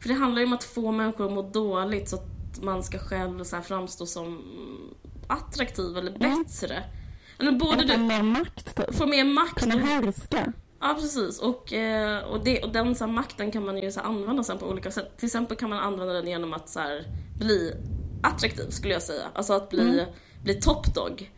för 0.00 0.08
det 0.08 0.14
handlar 0.14 0.40
ju 0.40 0.46
om 0.46 0.52
att 0.52 0.64
få 0.64 0.92
människor 0.92 1.26
att 1.26 1.32
må 1.32 1.42
dåligt 1.42 2.08
så 2.08 2.16
att 2.16 2.62
man 2.62 2.82
ska 2.82 2.98
själv 2.98 3.44
så 3.44 3.60
framstå 3.60 4.06
som 4.06 4.42
attraktiv 5.26 5.96
eller 5.96 6.10
Mm. 6.10 6.44
Eller 7.42 7.52
både 7.52 7.82
Eller 7.82 7.94
få 7.94 7.98
du 7.98 8.04
mer 8.06 8.22
makt, 8.22 8.76
typ. 8.76 8.94
får 8.94 9.06
mer 9.06 9.24
makt 9.24 9.58
Kunna 9.60 9.76
härska. 9.76 10.52
Ja, 10.80 10.96
precis. 11.00 11.38
Och, 11.40 11.72
eh, 11.72 12.24
och, 12.24 12.44
det, 12.44 12.62
och 12.62 12.72
den 12.72 12.94
så 12.94 13.04
här, 13.04 13.12
makten 13.12 13.50
kan 13.50 13.64
man 13.66 13.78
ju 13.78 13.92
så 13.92 14.00
här, 14.00 14.06
använda 14.06 14.44
sen 14.44 14.58
på 14.58 14.66
olika 14.66 14.90
sätt. 14.90 15.16
Till 15.16 15.26
exempel 15.26 15.56
kan 15.56 15.70
man 15.70 15.78
använda 15.78 16.12
den 16.12 16.26
genom 16.26 16.52
att 16.52 16.68
så 16.68 16.80
här, 16.80 17.04
bli 17.38 17.72
attraktiv, 18.22 18.70
skulle 18.70 18.92
jag 18.92 19.02
säga. 19.02 19.24
Alltså 19.34 19.52
att 19.52 19.70
bli, 19.70 20.06
bli 20.42 20.54
top 20.54 20.94
dog. 20.94 21.30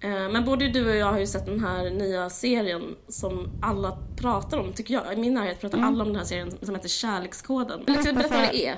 Eh, 0.00 0.10
men 0.10 0.44
både 0.44 0.68
du 0.68 0.90
och 0.90 0.96
jag 0.96 1.06
har 1.06 1.18
ju 1.18 1.26
sett 1.26 1.46
den 1.46 1.60
här 1.60 1.90
nya 1.90 2.30
serien 2.30 2.96
som 3.08 3.48
alla 3.62 3.98
pratar 4.16 4.58
om, 4.58 4.72
tycker 4.72 4.94
jag. 4.94 5.12
I 5.12 5.16
min 5.16 5.34
närhet 5.34 5.60
pratar 5.60 5.78
alla 5.78 6.02
om 6.02 6.08
den 6.08 6.16
här 6.16 6.24
serien 6.24 6.52
som 6.62 6.74
heter 6.74 6.88
Kärlekskoden. 6.88 7.82
Du 7.86 7.92
berätta 7.92 8.12
vad 8.12 8.30
det 8.30 8.66
är? 8.66 8.76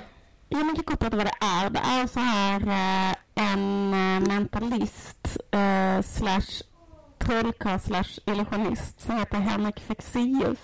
Ja, 0.55 0.63
man 0.63 0.75
kan 0.75 0.83
koppla 0.83 1.09
till 1.09 1.17
vad 1.17 1.27
det 1.27 1.45
är. 1.45 1.69
Det 1.69 1.79
är 1.79 2.07
så 2.07 2.19
här 2.19 2.61
eh, 2.61 3.15
en 3.35 3.93
eh, 3.93 4.27
mentalist 4.27 5.37
eh, 5.51 6.01
slash 6.01 6.63
trollkarl 7.17 7.79
slash 7.79 8.19
illusionist 8.25 9.01
som 9.01 9.17
heter 9.17 9.37
Henrik 9.37 9.79
Fexeus 9.79 10.59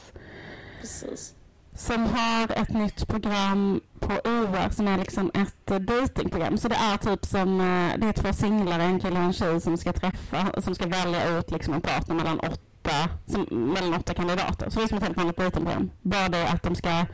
Precis. 0.81 1.33
som 1.75 2.05
har 2.05 2.51
ett 2.51 2.73
nytt 2.73 3.07
program 3.07 3.81
på 3.99 4.13
UR 4.23 4.69
som 4.69 4.87
är 4.87 4.97
liksom 4.97 5.31
ett 5.33 5.71
eh, 5.71 5.79
datingprogram. 5.79 6.57
Så 6.57 6.67
det 6.67 6.75
är 6.75 6.97
typ 6.97 7.25
som, 7.25 7.57
det 7.97 8.07
är 8.07 8.13
två 8.13 8.33
singlar, 8.33 8.79
en 8.79 8.99
kille 8.99 9.19
och 9.19 9.25
en 9.25 9.33
tjej 9.33 9.61
som 9.61 9.77
ska 9.77 9.93
träffa, 9.93 10.61
som 10.61 10.75
ska 10.75 10.87
välja 10.87 11.37
ut 11.37 11.51
liksom 11.51 11.73
en 11.73 11.81
partner 11.81 12.15
mellan 12.15 12.39
åtta, 12.39 13.09
som, 13.25 13.41
mellan 13.73 13.93
åtta 13.93 14.13
kandidater. 14.13 14.69
Så 14.69 14.79
det 14.79 14.85
är 14.85 14.87
som 14.87 14.97
ett 14.97 15.03
helt 15.03 15.17
vanligt 15.17 15.37
datingprogram. 15.37 15.91
Bara 16.01 16.29
det 16.29 16.49
att 16.49 16.63
de 16.63 16.75
ska 16.75 17.05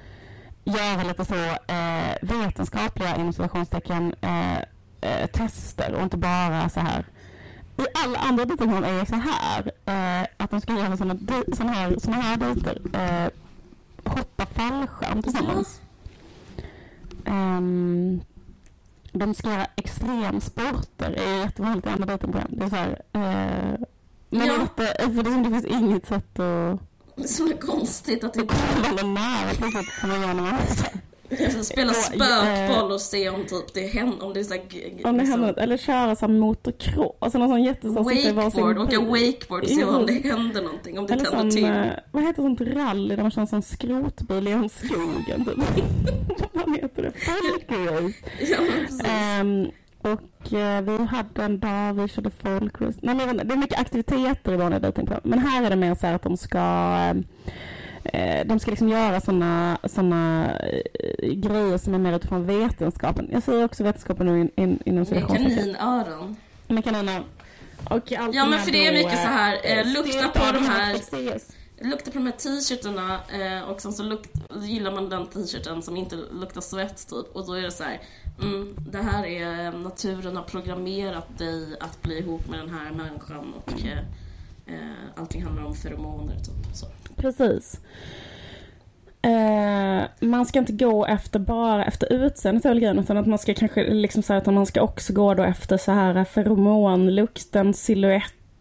göra 0.71 1.03
lite 1.03 1.25
så 1.25 1.35
eh, 1.73 2.15
vetenskapliga 2.21 3.15
inom 3.15 3.33
citationstecken 3.33 4.13
eh, 4.21 4.57
eh, 5.01 5.27
tester 5.33 5.93
och 5.95 6.01
inte 6.01 6.17
bara 6.17 6.69
så 6.69 6.79
här 6.79 7.05
i 7.77 7.85
alla 8.05 8.19
andra 8.19 8.45
datingprogram 8.45 8.83
är 8.83 8.99
det 8.99 9.05
så 9.05 9.15
här 9.15 9.71
eh, 9.85 10.27
att 10.37 10.51
de 10.51 10.61
ska 10.61 10.73
göra 10.73 10.97
såna, 10.97 11.13
di- 11.13 11.55
såna 11.57 11.71
här, 11.71 11.95
såna 11.99 12.15
här 12.17 12.37
dejter. 12.37 12.81
Eh, 12.93 13.29
hoppa 14.11 14.45
fallskärm 14.45 15.21
tillsammans. 15.23 15.81
Ehm, 17.25 18.21
de 19.11 19.33
ska 19.33 19.49
göra 19.51 19.67
extremsporter. 19.75 21.11
Det 21.11 21.23
är 21.23 21.37
jättevanligt 21.39 21.87
i 21.87 21.89
andra 21.89 22.05
datingprogram. 22.05 22.49
Det 22.51 22.65
är 22.65 22.69
så 22.69 22.75
här, 22.75 23.01
eh, 23.13 23.79
men 24.29 24.47
Ja. 24.47 24.67
det, 24.75 24.83
för 25.03 25.23
det, 25.23 25.43
det 25.43 25.49
finns 25.49 25.65
inget 25.65 26.05
sätt 26.07 26.39
att 26.39 26.79
Det 27.17 27.23
är 27.23 27.27
så 27.27 27.47
konstigt 27.57 28.23
att 28.23 28.33
det 28.33 28.39
komma 28.39 29.13
nära 29.13 29.49
på 29.49 29.71
sätt 29.71 29.85
som 30.01 30.09
man 30.09 30.21
gör 30.21 30.27
när 30.27 30.43
man 30.43 30.53
är 30.53 30.75
så 30.75 30.83
här. 30.83 31.63
Spela 31.63 31.93
spökboll 31.93 32.91
och 32.91 33.01
se 33.01 33.29
om 33.29 33.43
typ 33.45 33.73
det 33.73 33.87
händer, 33.87 34.25
om 34.25 34.33
det 34.33 34.39
är 34.39 34.43
så 34.43 34.53
här, 34.53 34.61
g- 34.69 34.89
g- 34.97 35.01
Om 35.05 35.17
det 35.17 35.23
liksom- 35.23 35.41
händer. 35.43 35.61
Eller 35.63 35.77
köra 35.77 36.15
så 36.15 36.25
här 36.27 36.33
motocross. 36.33 37.15
Alltså 37.19 37.39
någon 37.39 37.49
sån 37.49 37.59
i 37.59 37.67
varsin 37.67 38.33
Wakeboard, 38.35 38.77
åka 38.77 38.99
wakeboard 38.99 39.63
och 39.63 39.69
se 39.69 39.83
om 39.83 40.05
det 40.05 40.13
händer 40.13 40.61
någonting, 40.61 40.99
om 40.99 41.07
det 41.07 41.13
Eller 41.13 41.23
tänder 41.25 41.39
sån, 41.39 41.49
till. 41.51 41.63
eh, 41.65 41.85
vad 42.11 42.23
heter 42.23 42.41
sånt 42.41 42.61
rally 42.61 43.15
där 43.15 43.21
man 43.23 43.31
kör 43.31 43.41
en 43.41 43.47
sån 43.47 43.61
skrotbil 43.61 44.47
genom 44.47 44.69
skogen 44.69 45.45
typ. 45.45 45.57
vad 46.53 46.75
heter 46.75 47.01
det? 47.03 47.11
Folkrace. 47.11 48.13
Ja, 48.39 48.57
men 48.61 48.85
precis. 48.85 49.01
Ehm, 49.05 49.67
och 50.13 50.53
eh, 50.53 50.81
vi 50.81 51.05
hade 51.05 51.43
en 51.43 51.59
dag 51.59 51.93
vi 51.93 52.07
körde 52.07 52.29
folkrace. 52.29 52.99
Nej, 53.01 53.15
men 53.15 53.37
det 53.37 53.53
är 53.53 53.57
mycket 53.57 53.79
aktiviteter 53.79 54.53
i 54.53 54.55
vanliga 54.57 54.79
dejtingprogram. 54.79 55.21
Men 55.23 55.39
här 55.39 55.63
är 55.65 55.69
det 55.69 55.75
mer 55.75 55.95
så 55.95 56.07
här 56.07 56.13
att 56.13 56.23
de 56.23 56.37
ska 56.37 56.59
eh, 58.03 58.47
de 58.47 58.59
ska 58.59 58.71
liksom 58.71 58.89
göra 58.89 59.21
såna, 59.21 59.77
såna 59.83 60.45
eh, 60.59 61.29
grejer 61.33 61.77
som 61.77 61.93
är 61.93 61.97
mer 61.97 62.15
utifrån 62.15 62.45
vetenskapen. 62.45 63.29
Jag 63.31 63.43
säger 63.43 63.65
också 63.65 63.83
vetenskapen 63.83 64.25
nu 64.27 64.39
in, 64.41 64.51
in, 64.55 64.79
inom 64.85 64.97
Med 64.99 65.07
citationstecken. 65.07 65.55
kaninöron. 65.57 66.35
Med 66.67 66.83
kaniner. 66.83 67.23
Och 67.89 68.11
Ja, 68.11 68.45
men 68.45 68.59
för 68.59 68.71
det 68.71 68.87
är 68.87 68.93
mycket 68.93 69.11
så 69.21 69.27
här, 69.27 69.59
eh, 69.63 69.79
eh, 69.79 69.85
lukta 69.93 70.27
på 70.27 70.51
de 70.51 70.65
här-. 70.65 71.57
Lukta 71.81 72.11
på 72.11 72.17
de 72.17 72.25
här 72.25 72.31
t-shirtarna 72.31 73.19
eh, 73.29 73.69
och 73.69 73.81
sen 73.81 73.93
så 73.93 74.03
lukt, 74.03 74.29
gillar 74.61 74.91
man 74.91 75.09
den 75.09 75.27
t-shirten 75.27 75.81
som 75.81 75.97
inte 75.97 76.15
luktar 76.15 76.61
svett 76.61 77.07
typ. 77.09 77.35
Och 77.35 77.45
då 77.47 77.53
är 77.53 77.61
det 77.61 77.71
så 77.71 77.83
här, 77.83 77.99
mm, 78.41 78.75
det 78.91 79.01
här 79.01 79.25
är 79.25 79.65
eh, 79.65 79.79
naturen 79.79 80.35
har 80.35 80.43
programmerat 80.43 81.37
dig 81.37 81.77
att 81.79 82.01
bli 82.01 82.19
ihop 82.19 82.49
med 82.49 82.59
den 82.59 82.69
här 82.69 82.91
människan 82.91 83.53
och 83.53 83.85
eh, 83.85 83.97
eh, 84.65 84.91
allting 85.15 85.43
handlar 85.43 85.63
om 85.63 85.75
feromoner 85.75 86.35
typ. 86.35 86.75
Så. 86.75 86.87
Precis. 87.15 87.79
Eh, 89.21 90.03
man 90.19 90.45
ska 90.45 90.59
inte 90.59 90.73
gå 90.73 91.05
efter 91.05 91.39
bara 91.39 91.85
efter 91.85 92.13
utseendet 92.13 92.65
är 92.65 92.69
väl 92.69 92.79
grejen, 92.79 92.99
utan 92.99 93.17
att 93.17 93.27
man 93.27 93.39
ska 93.39 93.53
kanske 93.53 93.93
liksom 93.93 94.23
så 94.23 94.33
här 94.33 94.41
att 94.41 94.53
man 94.53 94.65
ska 94.65 94.81
också 94.81 95.13
gå 95.13 95.33
då 95.33 95.43
efter 95.43 95.77
så 95.77 95.91
här 95.91 96.23
feromonlukten, 96.23 97.73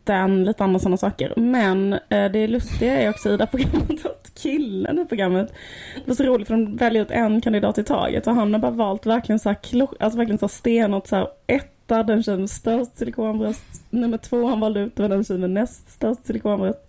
siluetten, 0.07 0.45
lite 0.45 0.65
andra 0.65 0.79
sådana 0.79 0.97
saker. 0.97 1.33
Men 1.37 1.93
eh, 1.93 2.31
det 2.33 2.47
lustiga 2.47 3.03
är 3.03 3.11
också 3.11 3.29
i 3.29 3.37
det 3.37 3.45
här 3.45 3.59
programmet 3.59 4.07
att 4.07 4.33
killen 4.35 4.99
i 4.99 5.05
programmet, 5.05 5.53
det 5.95 6.09
var 6.09 6.15
så 6.15 6.25
roligt 6.25 6.49
för 6.49 6.55
de 6.55 6.77
väljer 6.77 7.03
ut 7.03 7.11
en 7.11 7.41
kandidat 7.41 7.79
i 7.79 7.85
taget 7.85 8.27
och 8.27 8.35
han 8.35 8.53
har 8.53 8.61
bara 8.61 8.71
valt 8.71 9.07
verkligen 9.07 9.39
så 9.39 9.49
här, 9.49 9.59
alltså 10.01 10.19
verkligen 10.19 10.39
så 10.39 10.47
här 10.47 10.49
stenhårt 10.49 11.07
så 11.07 11.17
här, 11.17 11.29
etta, 11.47 12.03
den 12.03 12.23
tjejen 12.23 12.41
med 12.41 12.51
störst 12.51 12.99
silikonbröst, 12.99 13.83
nummer 13.91 14.19
två 14.19 14.47
han 14.47 14.61
valde 14.61 14.81
ut 14.81 14.97
det 14.97 15.03
var 15.03 15.09
den 15.09 15.25
tjejen 15.25 15.41
med 15.41 15.51
näst 15.51 15.91
störst 15.91 16.27
silikonbröst. 16.27 16.81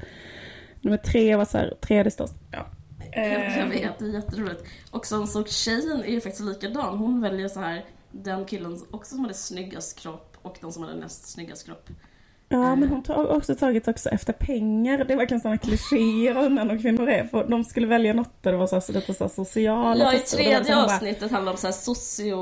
Nummer 0.82 0.98
tre 0.98 1.36
var 1.36 1.46
så 1.46 1.58
här, 1.58 1.74
tredje 1.82 2.12
störst. 2.12 2.34
Ja. 2.52 2.66
Jag 3.14 3.68
vet, 3.68 4.00
det 4.00 4.06
är 4.06 4.14
jätteroligt. 4.14 4.64
Och 4.92 5.06
sen 5.06 5.28
så 5.28 5.44
tjejen 5.44 6.04
är 6.04 6.12
ju 6.12 6.22
faktiskt 6.22 6.44
likadan. 6.44 6.98
Hon 6.98 7.22
väljer 7.22 7.48
så 7.48 7.60
här 7.60 7.86
den 8.12 8.46
killen 8.46 8.80
också 8.92 9.16
som 9.16 9.20
hade 9.20 9.34
snyggast 9.34 10.00
kropp 10.00 10.38
och 10.42 10.58
den 10.62 10.72
som 10.72 10.84
hade 10.84 10.96
näst 10.96 11.30
snyggast 11.30 11.66
kropp. 11.66 11.90
Ja, 12.50 12.76
men 12.76 12.90
hon 12.90 13.04
har 13.08 13.28
också 13.28 13.56
tagit 13.56 13.88
också 13.88 14.10
efter 14.10 14.34
pengar. 14.34 14.98
Det 15.04 15.14
är 15.14 15.18
verkligen 15.18 15.42
sådana 15.42 15.58
klichéer 15.58 16.34
hur 16.42 16.50
män 16.50 16.72
och 16.72 16.82
kvinnor 16.82 17.10
är. 17.10 17.24
För 17.24 17.48
de 17.48 17.64
skulle 17.64 17.88
välja 17.88 18.14
något 18.14 18.44
där 18.44 18.52
det 18.52 18.58
var 18.58 18.68
så 18.68 18.76
här, 18.76 18.94
lite 18.94 19.14
så 19.14 19.24
här 19.24 19.30
sociala 19.32 20.04
Ja, 20.04 20.14
i 20.14 20.16
det 20.16 20.20
var 20.20 20.26
tredje 20.26 20.60
liksom 20.60 20.76
bara- 20.76 20.86
avsnittet 20.96 21.32
handlar 21.32 21.52
om 21.52 21.58
så 21.58 21.68
här 21.68 21.72
socio, 21.72 22.36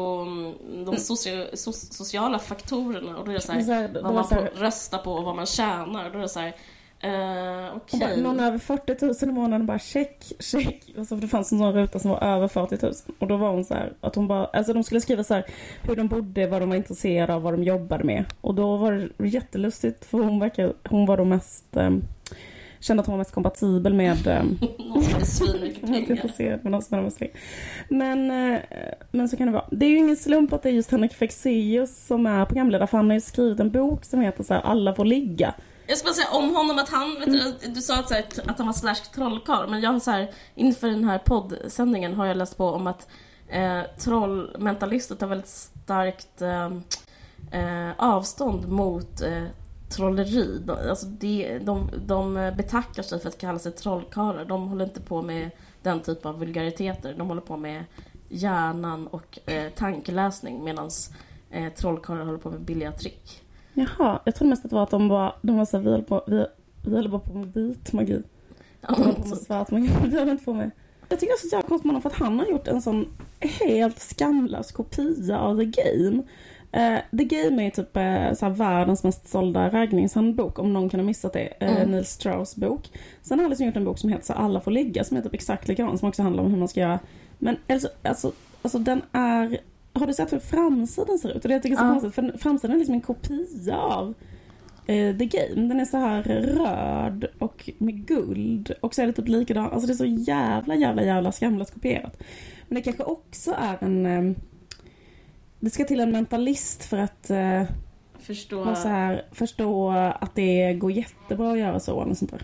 de 0.85 0.97
socio, 0.97 1.45
so, 1.53 1.71
sociala 1.73 2.39
faktorerna 2.39 3.17
och 3.17 3.25
då 3.25 3.31
är 3.31 3.35
det 3.35 3.41
så 3.41 3.51
här, 3.51 3.59
Det 3.59 3.63
är 3.63 3.65
så 3.65 3.71
här- 3.73 3.87
det 3.87 3.93
vad 4.01 4.03
var 4.03 4.13
man 4.13 4.27
så 4.27 4.35
här- 4.35 4.41
får 4.55 4.59
rösta 4.59 4.97
på 4.97 5.11
och 5.13 5.23
vad 5.23 5.35
man 5.35 5.45
tjänar. 5.45 6.09
Då 6.09 6.17
är 6.17 6.21
det 6.21 6.29
så 6.29 6.39
här, 6.39 6.55
Uh, 7.03 7.75
okay. 7.75 7.99
bara, 7.99 8.15
någon 8.15 8.39
över 8.39 8.57
40 8.57 9.05
000 9.05 9.15
i 9.21 9.25
månaden 9.25 9.65
bara 9.65 9.79
check, 9.79 10.23
check. 10.39 10.83
Alltså, 10.97 11.15
för 11.15 11.21
det 11.21 11.27
fanns 11.27 11.51
en 11.51 11.57
sån 11.57 11.73
ruta 11.73 11.99
som 11.99 12.11
var 12.11 12.23
över 12.23 12.47
40 12.47 12.77
000. 12.81 12.93
Och 13.19 13.27
då 13.27 13.37
var 13.37 13.49
hon 13.49 13.65
så 13.65 13.73
här, 13.73 13.93
att 14.01 14.15
hon 14.15 14.27
bara, 14.27 14.45
alltså 14.45 14.73
de 14.73 14.83
skulle 14.83 15.01
skriva 15.01 15.23
så 15.23 15.33
här, 15.33 15.45
hur 15.81 15.95
de 15.95 16.07
bodde, 16.07 16.47
vad 16.47 16.61
de 16.61 16.69
var 16.69 16.75
intresserade 16.75 17.33
av, 17.33 17.41
vad 17.41 17.53
de 17.53 17.63
jobbade 17.63 18.03
med. 18.03 18.25
Och 18.41 18.55
då 18.55 18.77
var 18.77 19.09
det 19.17 19.27
jättelustigt 19.27 20.05
för 20.05 20.17
hon 20.17 20.39
verkar, 20.39 20.73
hon 20.83 21.05
var 21.05 21.17
då 21.17 21.25
mest 21.25 21.65
um, 21.71 22.03
kände 22.79 23.01
att 23.01 23.07
hon 23.07 23.13
var 23.13 23.17
mest 23.17 23.31
kompatibel 23.31 23.93
med... 23.93 24.27
Ehm, 24.27 24.57
någon 24.77 25.03
som 25.03 25.13
hade 25.13 25.25
svinmycket 25.25 25.81
pengar. 25.81 27.31
Men, 27.89 28.31
eh, 28.53 28.59
men 29.11 29.29
så 29.29 29.37
kan 29.37 29.47
det 29.47 29.53
vara. 29.53 29.65
Det 29.71 29.85
är 29.85 29.89
ju 29.89 29.97
ingen 29.97 30.17
slump 30.17 30.53
att 30.53 30.63
det 30.63 30.69
är 30.69 30.73
just 30.73 30.91
Henrik 30.91 31.13
Fexeus 31.13 32.05
som 32.07 32.25
är 32.25 32.45
programledare 32.45 32.87
för 32.87 32.97
han 32.97 33.09
har 33.09 33.13
ju 33.13 33.21
skrivit 33.21 33.59
en 33.59 33.71
bok 33.71 34.05
som 34.05 34.21
heter 34.21 34.43
så 34.43 34.53
här, 34.53 34.61
Alla 34.61 34.93
får 34.93 35.05
ligga. 35.05 35.53
Jag 35.87 35.97
ska 35.97 36.05
bara 36.05 36.13
säga 36.13 36.29
om 36.31 36.55
honom 36.55 36.79
att 36.79 36.89
han, 36.89 37.15
vet 37.19 37.31
du, 37.61 37.69
du 37.69 37.81
sa 37.81 37.99
att, 37.99 38.07
så 38.07 38.13
här, 38.13 38.25
att 38.45 38.57
han 38.57 38.67
var 38.67 38.73
slash 38.73 39.11
trollkarl 39.15 39.69
men 39.69 39.81
jag 39.81 39.91
har 39.91 39.99
så 39.99 40.11
här, 40.11 40.31
inför 40.55 40.87
den 40.87 41.03
här 41.03 41.17
poddsändningen 41.17 42.13
har 42.13 42.25
jag 42.25 42.37
läst 42.37 42.57
på 42.57 42.69
om 42.69 42.87
att 42.87 43.07
eh, 43.47 43.81
trollmentalister 43.99 45.15
tar 45.15 45.27
väldigt 45.27 45.47
starkt 45.47 46.41
eh, 46.41 46.71
eh, 47.61 47.91
avstånd 47.97 48.67
mot 48.69 49.21
eh, 49.21 49.43
trolleri. 49.89 50.59
De, 50.65 50.89
alltså 50.89 51.05
de, 51.05 51.59
de, 51.59 51.89
de 52.05 52.53
betackar 52.57 53.03
sig 53.03 53.19
för 53.19 53.29
att 53.29 53.37
kalla 53.37 53.59
sig 53.59 53.71
trollkarlar. 53.71 54.45
De 54.45 54.67
håller 54.67 54.85
inte 54.85 55.01
på 55.01 55.21
med 55.21 55.49
den 55.81 55.99
typen 55.99 56.29
av 56.31 56.39
vulgariteter. 56.39 57.15
De 57.17 57.27
håller 57.27 57.41
på 57.41 57.57
med 57.57 57.83
hjärnan 58.29 59.07
och 59.07 59.39
eh, 59.45 59.71
tankeläsning 59.71 60.63
medan 60.63 60.89
eh, 61.51 61.73
trollkarlar 61.73 62.25
håller 62.25 62.39
på 62.39 62.49
med 62.49 62.61
billiga 62.61 62.91
trick. 62.91 63.44
Jaha, 63.75 64.19
jag 64.25 64.35
trodde 64.35 64.49
mest 64.49 64.65
att 64.65 64.71
det 64.71 64.75
var 64.75 64.83
att 64.83 64.89
de 64.89 65.07
var, 65.07 65.35
de 65.41 65.57
var 65.57 65.65
så 65.65 65.79
vi 65.79 65.91
höll 65.91 66.03
på, 66.03 66.23
vi, 66.27 66.45
vi 66.85 66.95
höll 66.95 67.09
på 67.09 67.33
med 67.33 67.53
vit 67.53 67.93
magi. 67.93 68.21
Ja, 68.81 68.95
de 68.95 69.03
höll 69.03 69.13
på 69.13 69.27
med 69.27 69.37
svart 69.37 69.71
magi. 69.71 69.89
Vi 70.03 70.19
höll 70.19 70.29
inte 70.29 70.45
på 70.45 70.53
med... 70.53 70.71
Jag 71.09 71.19
tycker 71.19 71.33
också 71.33 71.47
att 71.47 71.51
jag 71.51 71.65
konstigt 71.65 72.01
för 72.01 72.09
att 72.09 72.15
han 72.15 72.39
har 72.39 72.45
gjort 72.45 72.67
en 72.67 72.81
sån 72.81 73.07
helt 73.39 73.99
skamlös 73.99 74.71
kopia 74.71 75.39
av 75.39 75.57
The 75.57 75.65
Game. 75.65 76.23
Uh, 76.75 77.17
The 77.17 77.23
Game 77.23 77.67
är 77.67 77.69
typ 77.69 77.97
uh, 77.97 78.37
så 78.37 78.49
världens 78.49 79.03
mest 79.03 79.27
sålda 79.27 79.69
raggningshandbok, 79.69 80.59
om 80.59 80.73
någon 80.73 80.89
kan 80.89 80.99
ha 80.99 81.05
missat 81.05 81.33
det. 81.33 81.53
Uh, 81.61 81.77
mm. 81.77 81.91
Neil 81.91 82.05
Strauss 82.05 82.55
bok. 82.55 82.89
Sen 83.21 83.39
har 83.39 83.43
han 83.43 83.49
liksom 83.49 83.65
gjort 83.65 83.75
en 83.75 83.85
bok 83.85 83.99
som 83.99 84.09
heter 84.09 84.25
så 84.25 84.33
Alla 84.33 84.61
får 84.61 84.71
ligga, 84.71 85.03
som 85.03 85.17
är 85.17 85.21
typ 85.21 85.33
exakt 85.33 85.67
likadan, 85.67 85.97
som 85.97 86.09
också 86.09 86.23
handlar 86.23 86.43
om 86.43 86.51
hur 86.51 86.59
man 86.59 86.67
ska 86.67 86.79
göra. 86.79 86.99
Men 87.37 87.57
alltså, 87.67 87.87
alltså, 88.03 88.31
alltså 88.61 88.79
den 88.79 89.01
är... 89.11 89.57
Har 89.95 90.07
du 90.07 90.13
sett 90.13 90.33
hur 90.33 90.39
framsidan 90.39 91.17
ser 91.17 91.29
ut? 91.29 91.43
Och 91.43 91.47
det 91.47 91.53
jag 91.53 91.63
tycker 91.63 91.75
är 91.75 91.79
så 91.79 91.99
konstigt, 91.99 92.15
för 92.15 92.37
framsidan 92.37 92.75
är 92.75 92.77
liksom 92.77 92.95
en 92.95 93.01
kopia 93.01 93.77
av 93.77 94.13
The 94.87 95.25
Game. 95.25 95.67
Den 95.67 95.79
är 95.79 95.85
så 95.85 95.97
här 95.97 96.23
röd 96.23 97.25
och 97.39 97.69
med 97.77 98.07
guld. 98.07 98.71
Och 98.81 98.95
så 98.95 99.01
är 99.01 99.07
det 99.07 99.13
typ 99.13 99.27
likadan. 99.27 99.71
Alltså 99.71 99.87
det 99.87 99.93
är 99.93 99.95
så 99.95 100.31
jävla, 100.31 100.75
jävla, 100.75 101.03
jävla 101.03 101.31
skamlöst 101.31 101.73
kopierat. 101.73 102.23
Men 102.67 102.75
det 102.75 102.81
kanske 102.81 103.03
också 103.03 103.55
är 103.59 103.77
en 103.81 104.35
det 105.59 105.69
ska 105.69 105.83
till 105.83 105.99
en 105.99 106.11
mentalist 106.11 106.83
för 106.83 106.97
att 106.97 107.29
eh, 107.29 107.63
förstå. 108.19 108.75
Så 108.75 108.87
här, 108.87 109.25
förstå 109.31 109.91
att 109.91 110.35
det 110.35 110.73
går 110.73 110.91
jättebra 110.91 111.51
att 111.51 111.59
göra 111.59 111.79
så 111.79 112.01
eller 112.01 112.13
sånt 112.13 112.31
där. 112.31 112.41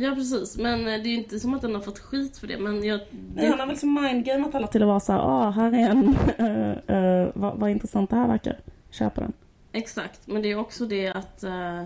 Ja 0.00 0.14
precis, 0.14 0.56
men 0.56 0.80
eh, 0.80 0.84
det 0.84 1.08
är 1.08 1.10
ju 1.10 1.14
inte 1.14 1.40
som 1.40 1.54
att 1.54 1.62
den 1.62 1.74
har 1.74 1.82
fått 1.82 1.98
skit 1.98 2.38
för 2.38 2.46
det. 2.46 2.58
Men 2.58 2.84
jag, 2.84 3.00
det... 3.10 3.46
Han 3.46 3.60
har 3.60 3.66
väl 3.66 3.78
som 3.78 3.94
mindgameat 3.94 4.54
alla 4.54 4.66
till 4.66 4.82
att 4.82 4.88
vara 4.88 5.00
så 5.00 5.12
här, 5.12 5.20
ah, 5.20 5.50
här 5.50 5.72
är 5.72 5.90
en, 5.90 6.16
uh, 6.40 6.96
uh, 7.24 7.30
vad, 7.34 7.58
vad 7.58 7.70
intressant 7.70 8.10
det 8.10 8.16
här 8.16 8.28
verkar. 8.28 8.60
Köpa 8.90 9.20
den. 9.20 9.32
Exakt, 9.72 10.26
men 10.26 10.42
det 10.42 10.50
är 10.50 10.58
också 10.58 10.86
det 10.86 11.08
att 11.08 11.44
uh, 11.44 11.82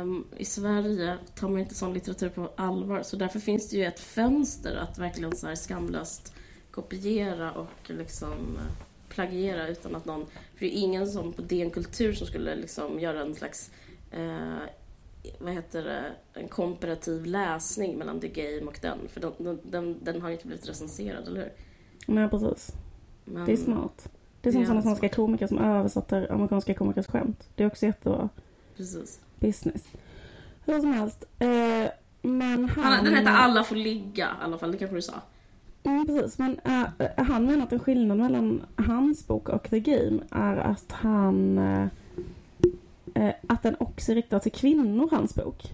um, 0.00 0.26
i 0.36 0.44
Sverige 0.44 1.16
tar 1.34 1.48
man 1.48 1.58
inte 1.60 1.74
sån 1.74 1.94
litteratur 1.94 2.28
på 2.28 2.50
allvar. 2.56 3.02
Så 3.02 3.16
därför 3.16 3.38
finns 3.38 3.70
det 3.70 3.76
ju 3.76 3.84
ett 3.84 4.00
fönster 4.00 4.76
att 4.76 4.98
verkligen 4.98 5.36
så 5.36 5.46
här 5.46 5.54
skamlöst 5.54 6.34
kopiera 6.70 7.52
och 7.52 7.90
liksom 7.90 8.58
plagiera 9.08 9.68
utan 9.68 9.96
att 9.96 10.04
någon... 10.04 10.26
För 10.26 10.66
det 10.66 10.76
är 10.76 10.80
ingen 10.80 11.06
som 11.06 11.32
på 11.32 11.42
DN 11.42 11.70
Kultur 11.70 12.12
som 12.12 12.26
skulle 12.26 12.54
liksom 12.54 13.00
göra 13.00 13.20
en 13.20 13.34
slags... 13.34 13.70
Eh, 14.10 14.62
vad 15.38 15.52
heter 15.52 15.84
det? 15.84 16.12
En 16.40 16.48
komparativ 16.48 17.26
läsning 17.26 17.98
mellan 17.98 18.20
The 18.20 18.28
Game 18.28 18.66
och 18.66 18.78
den. 18.82 18.98
För 19.08 19.20
den, 19.20 19.60
den, 19.62 20.04
den 20.04 20.22
har 20.22 20.30
inte 20.30 20.46
blivit 20.46 20.68
recenserad, 20.68 21.28
eller 21.28 21.40
hur? 21.40 21.52
Nej, 22.06 22.28
precis. 22.28 22.72
Men, 23.24 23.46
det 23.46 23.52
är 23.52 23.56
smart. 23.56 24.08
Det 24.40 24.48
är 24.48 24.52
som 24.52 24.64
sådana 24.64 24.82
svenska 24.82 25.08
komiker 25.08 25.46
som 25.46 25.58
översätter 25.58 26.32
amerikanska 26.32 26.74
komikers 26.74 27.06
skämt. 27.06 27.48
Det 27.54 27.62
är 27.62 27.66
också 27.66 27.86
jättebra 27.86 28.28
Precis. 28.76 29.20
business. 29.38 29.88
Hur 30.64 30.80
som 30.80 30.92
helst. 30.92 31.24
Eh, 31.38 31.90
men 32.22 32.68
han... 32.68 33.04
Den 33.04 33.14
heter 33.14 33.30
Alla 33.30 33.64
får 33.64 33.76
ligga 33.76 34.24
i 34.24 34.44
alla 34.44 34.58
fall, 34.58 34.72
det 34.72 34.78
kanske 34.78 34.96
du 34.96 35.02
sa? 35.02 35.14
Mm, 35.82 36.06
precis, 36.06 36.38
men 36.38 36.60
äh, 36.64 36.84
han 37.16 37.46
menar 37.46 37.64
att 37.64 37.72
en 37.72 37.78
skillnad 37.78 38.18
mellan 38.18 38.62
hans 38.76 39.26
bok 39.26 39.48
och 39.48 39.70
The 39.70 39.80
Game 39.80 40.18
är 40.30 40.56
att 40.56 40.92
han 40.92 41.58
äh, 41.58 41.86
att 43.48 43.62
den 43.62 43.76
också 43.78 44.12
är 44.12 44.16
riktad 44.16 44.40
till 44.40 44.52
kvinnor, 44.52 45.08
hans 45.10 45.34
bok. 45.34 45.72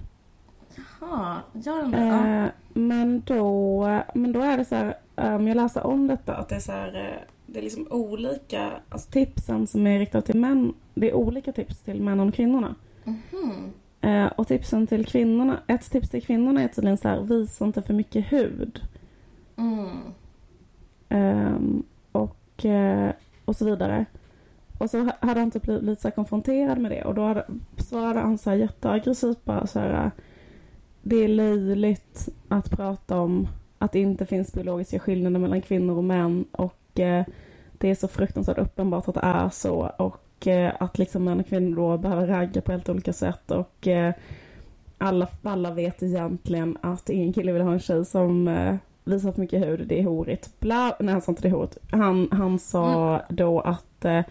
Jaha, 1.01 1.41
gör 1.53 1.83
den 1.83 1.91
det? 1.91 1.99
Äh, 1.99 2.49
men, 2.73 3.23
då, 3.27 4.01
men 4.15 4.33
då 4.33 4.41
är 4.41 4.59
det 4.59 4.65
så 4.65 4.75
här, 4.75 4.95
om 5.15 5.49
jag 5.49 5.57
läser 5.57 5.87
om 5.87 6.07
detta, 6.07 6.37
att 6.37 6.49
det 6.49 6.55
är 6.55 6.61
så 6.61 6.73
här, 6.73 7.23
det 7.47 7.59
är 7.59 7.63
liksom 7.63 7.87
olika, 7.91 8.73
alltså 8.89 9.11
tipsen 9.11 9.67
som 9.67 9.87
är 9.87 9.99
riktade 9.99 10.27
till 10.27 10.41
män, 10.41 10.75
det 10.95 11.11
är 11.11 11.15
olika 11.15 11.53
tips 11.53 11.83
till 11.83 12.03
männen 12.03 12.29
och 12.29 12.35
kvinnorna. 12.35 12.75
Mm 13.05 13.21
-hmm. 13.31 14.29
och 14.29 14.49
tipsen 14.49 14.87
till 14.87 15.07
kvinnorna, 15.07 15.61
ett 15.67 15.91
tips 15.91 16.11
till 16.11 16.23
kvinnorna 16.23 16.63
är 16.63 16.69
tydligen 16.69 16.97
så 16.97 17.09
här, 17.09 17.21
visa 17.21 17.65
inte 17.65 17.83
för 17.83 17.95
mycket 17.95 18.33
hud. 18.33 18.81
Mm. 19.57 19.99
Um, 21.09 21.83
och, 22.13 22.67
och 23.45 23.57
så 23.57 23.65
vidare. 23.65 24.07
Och 24.79 24.91
så 24.91 25.09
hade 25.21 25.41
han 25.41 25.51
typ 25.51 25.63
blivit 25.63 25.83
lite 25.83 26.03
så 26.03 26.11
konfronterad 26.11 26.79
med 26.79 26.91
det 26.91 27.05
och 27.05 27.15
då 27.15 27.23
hade, 27.23 27.45
svarade 27.77 28.21
han 28.21 28.39
så 28.39 28.51
här 28.51 28.57
jätteaggressivt 28.57 29.45
bara 29.45 29.67
så 29.67 29.79
här. 29.79 30.11
Det 31.03 31.17
är 31.17 31.29
löjligt 31.29 32.29
att 32.49 32.71
prata 32.71 33.21
om 33.21 33.49
att 33.79 33.93
det 33.93 34.01
inte 34.01 34.27
finns 34.27 34.53
biologiska 34.53 34.99
skillnader 34.99 35.41
mellan 35.41 35.63
kvinnor 35.63 35.97
och 35.97 36.05
män 36.05 36.45
och 36.53 36.99
uh, 36.99 37.23
det 37.79 37.91
är 37.91 37.95
så 37.95 38.09
fruktansvärt 38.09 38.59
uppenbart 38.59 39.09
att 39.09 39.15
det 39.15 39.21
är 39.23 39.49
så 39.49 39.93
och 39.99 40.47
uh, 40.47 40.71
att 40.81 40.99
liksom 40.99 41.25
män 41.25 41.41
och 41.41 41.47
kvinnor 41.47 41.77
då 41.77 41.99
behöver 41.99 42.27
ragga 42.27 42.61
på 42.61 42.73
helt 42.73 42.89
olika 42.89 43.13
sätt 43.13 43.51
och 43.51 43.89
alla, 44.99 45.29
alla 45.43 45.71
vet 45.71 46.03
egentligen 46.03 46.79
att 46.81 47.11
ingen 47.11 47.33
kille 47.33 47.53
vill 47.53 47.63
ha 47.63 47.73
en 47.73 47.81
tjej 47.81 48.05
som 48.05 48.49
visar 49.07 49.33
för 49.33 49.41
mycket 49.41 49.67
hud, 49.67 49.89
det 49.89 50.01
är 50.01 50.05
horigt. 50.05 50.61
Bla, 50.61 50.97
nej 51.01 51.13
han 51.13 51.23
sa 51.23 51.33
inte 51.33 51.43
det 51.43 51.49
är 51.49 51.53
horigt. 51.53 51.79
Han, 51.91 52.29
han 52.33 52.59
sa 52.59 53.15
mm. 53.15 53.23
då 53.29 53.61
att 53.61 54.05
eh, 54.05 54.23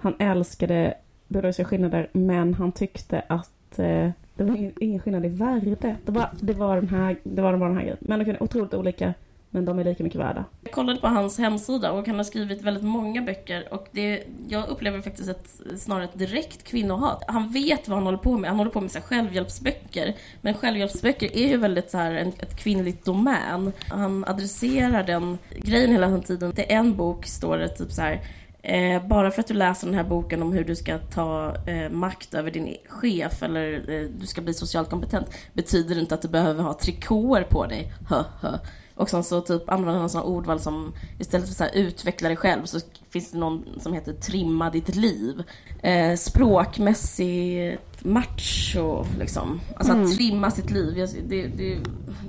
han 0.00 0.14
älskade 0.18 0.94
biologiska 1.28 1.64
skillnader 1.64 2.08
men 2.12 2.54
han 2.54 2.72
tyckte 2.72 3.22
att 3.28 3.78
eh, 3.78 4.10
det 4.34 4.44
var 4.44 4.72
ingen, 4.80 5.00
skillnad 5.00 5.26
i 5.26 5.28
värde. 5.28 5.96
Det 6.04 6.12
var, 6.12 6.30
det 6.40 6.52
var 6.52 6.76
den 6.76 6.88
här, 6.88 7.16
det 7.22 7.42
var 7.42 7.56
bara 7.56 7.68
den 7.68 7.76
här 7.76 7.82
grejen. 7.82 7.98
Män 8.00 8.20
och 8.20 8.26
kvinnor 8.26 8.38
är 8.38 8.42
otroligt 8.42 8.74
olika 8.74 9.14
men 9.50 9.64
de 9.64 9.78
är 9.78 9.84
lika 9.84 10.04
mycket 10.04 10.20
värda. 10.20 10.44
Jag 10.62 10.72
kollade 10.72 11.00
på 11.00 11.06
hans 11.06 11.38
hemsida 11.38 11.92
och 11.92 12.06
han 12.06 12.16
har 12.16 12.24
skrivit 12.24 12.62
väldigt 12.62 12.84
många 12.84 13.22
böcker 13.22 13.74
och 13.74 13.88
det, 13.92 14.22
jag 14.48 14.68
upplever 14.68 15.00
faktiskt 15.00 15.28
ett, 15.28 15.60
snarare 15.76 16.04
ett 16.04 16.18
direkt 16.18 16.62
kvinnohat. 16.62 17.24
Han 17.28 17.52
vet 17.52 17.88
vad 17.88 17.98
han 17.98 18.06
håller 18.06 18.18
på 18.18 18.38
med. 18.38 18.50
Han 18.50 18.58
håller 18.58 18.70
på 18.70 18.80
med 18.80 18.90
så 18.90 19.00
självhjälpsböcker. 19.00 20.14
Men 20.40 20.54
självhjälpsböcker 20.54 21.36
är 21.36 21.48
ju 21.48 21.56
väldigt 21.56 21.90
så 21.90 21.98
här 21.98 22.14
en, 22.14 22.28
ett 22.28 22.56
kvinnligt 22.56 23.04
domän. 23.04 23.72
Han 23.88 24.24
adresserar 24.24 25.02
den 25.02 25.38
grejen 25.56 25.92
hela 25.92 26.18
tiden. 26.18 26.52
I 26.56 26.72
en 26.72 26.96
bok 26.96 27.26
står 27.26 27.58
det 27.58 27.68
typ 27.68 27.92
så 27.92 28.02
här 28.02 28.20
Eh, 28.62 29.06
bara 29.06 29.30
för 29.30 29.40
att 29.40 29.46
du 29.46 29.54
läser 29.54 29.86
den 29.86 29.96
här 29.96 30.04
boken 30.04 30.42
om 30.42 30.52
hur 30.52 30.64
du 30.64 30.76
ska 30.76 30.98
ta 30.98 31.56
eh, 31.66 31.90
makt 31.90 32.34
över 32.34 32.50
din 32.50 32.76
chef 32.88 33.42
eller 33.42 33.90
eh, 33.90 34.08
du 34.20 34.26
ska 34.26 34.40
bli 34.40 34.54
socialt 34.54 34.90
kompetent 34.90 35.26
betyder 35.52 35.94
det 35.94 36.00
inte 36.00 36.14
att 36.14 36.22
du 36.22 36.28
behöver 36.28 36.62
ha 36.62 36.74
trikåer 36.74 37.42
på 37.42 37.66
dig. 37.66 37.92
Hö, 38.08 38.24
hö. 38.40 38.58
Och 38.94 39.10
sen 39.10 39.24
så 39.24 39.40
typ 39.40 39.70
använder 39.70 40.00
han 40.00 40.10
sådana 40.10 40.28
ordval 40.28 40.60
som 40.60 40.92
istället 41.18 41.56
för 41.56 41.64
att 41.64 41.74
utveckla 41.74 42.28
dig 42.28 42.36
själv 42.36 42.64
så 42.64 42.80
finns 43.10 43.30
det 43.30 43.38
någon 43.38 43.80
som 43.80 43.92
heter 43.92 44.12
trimma 44.12 44.70
ditt 44.70 44.96
liv. 44.96 45.42
Eh, 45.82 46.16
språkmässigt 46.16 48.04
macho 48.04 49.04
liksom. 49.18 49.60
Alltså 49.76 49.92
mm. 49.92 50.04
att 50.04 50.16
trimma 50.16 50.50
sitt 50.50 50.70
liv. 50.70 51.08
Det, 51.28 51.46
det, 51.46 51.78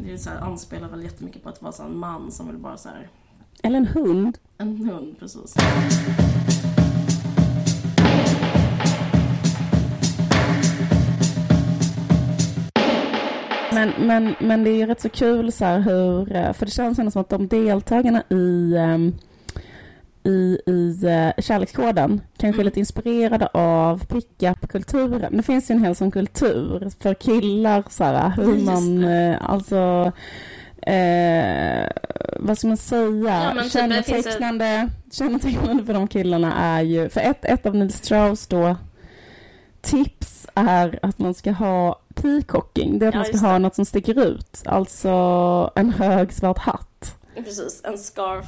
det 0.06 0.18
så 0.18 0.30
här, 0.30 0.38
anspelar 0.38 0.88
väl 0.88 1.04
jättemycket 1.04 1.44
på 1.44 1.50
att 1.50 1.62
vara 1.62 1.86
en 1.86 1.98
man 1.98 2.32
som 2.32 2.48
vill 2.48 2.58
bara 2.58 2.78
så 2.78 2.90
här... 2.90 3.10
Eller 3.64 3.78
en 3.78 3.86
hund. 3.86 4.38
En 4.58 4.78
hund, 4.90 5.16
precis. 5.20 5.56
Men, 13.74 13.92
men, 14.00 14.36
men 14.40 14.64
det 14.64 14.70
är 14.70 14.76
ju 14.76 14.86
rätt 14.86 15.02
så 15.02 15.10
kul 15.10 15.52
så 15.52 15.66
hur, 15.66 16.36
eh, 16.36 16.54
för 16.54 16.66
det 16.66 16.72
känns 16.72 17.00
ändå 17.00 17.12
som 17.12 17.22
att 17.22 17.30
de 17.30 17.48
deltagarna 17.48 18.24
i, 18.30 18.76
um, 18.78 19.16
i, 20.24 20.60
i 20.66 20.98
uh, 21.04 21.42
kärlekskoden, 21.44 22.22
kanske 22.38 22.62
Mm. 22.62 22.66
lite 22.66 22.80
inspirerade 22.80 23.48
av 23.48 24.06
pickup-kulturen. 24.06 25.38
Det 25.38 25.44
finns 25.44 25.72
ju 25.72 25.76
en 25.76 25.84
hel 25.84 25.96
sån 25.96 26.12
kultur 26.12 26.90
för 27.00 27.14
killar, 27.14 27.84
så 27.90 28.04
här, 28.04 28.30
hur 28.30 28.66
man, 28.66 29.04
eh, 29.04 29.52
alltså, 29.52 30.12
eh, 30.82 31.88
vad 32.40 32.58
ska 32.58 32.68
man 32.68 32.78
säga, 32.78 33.54
Ja, 33.56 33.62
typ, 33.64 33.72
finns 33.72 33.76
ett- 33.76 33.82
kännetecknande, 33.82 34.90
kännetecknande 35.12 35.86
för 35.86 35.94
de 35.94 36.08
killarna 36.08 36.54
är 36.56 36.82
ju, 36.82 37.10
för 37.10 37.22
ett, 37.22 37.46
ett 37.46 37.66
av 37.66 37.76
Neil 37.76 37.94
Strauss 37.94 38.48
då, 38.48 38.76
tips 39.82 40.48
är 40.54 41.00
att 41.02 41.20
man 41.20 41.34
ska 41.34 41.52
ha 41.52 42.00
peacocking, 42.16 43.00
det 43.00 43.06
är 43.06 43.08
att 43.10 43.14
Ja, 43.16 43.20
man 43.20 43.26
ska 43.26 43.38
ha 43.48 43.54
det. 43.54 43.60
något 43.60 43.76
som 43.76 43.86
sticker 43.86 44.20
ut, 44.28 44.62
alltså 44.66 45.10
en 45.76 45.90
hög 45.94 46.34
svart 46.34 46.58
hatt. 46.58 47.16
Precis, 47.36 47.82
en 47.84 47.98
scarf, 47.98 48.48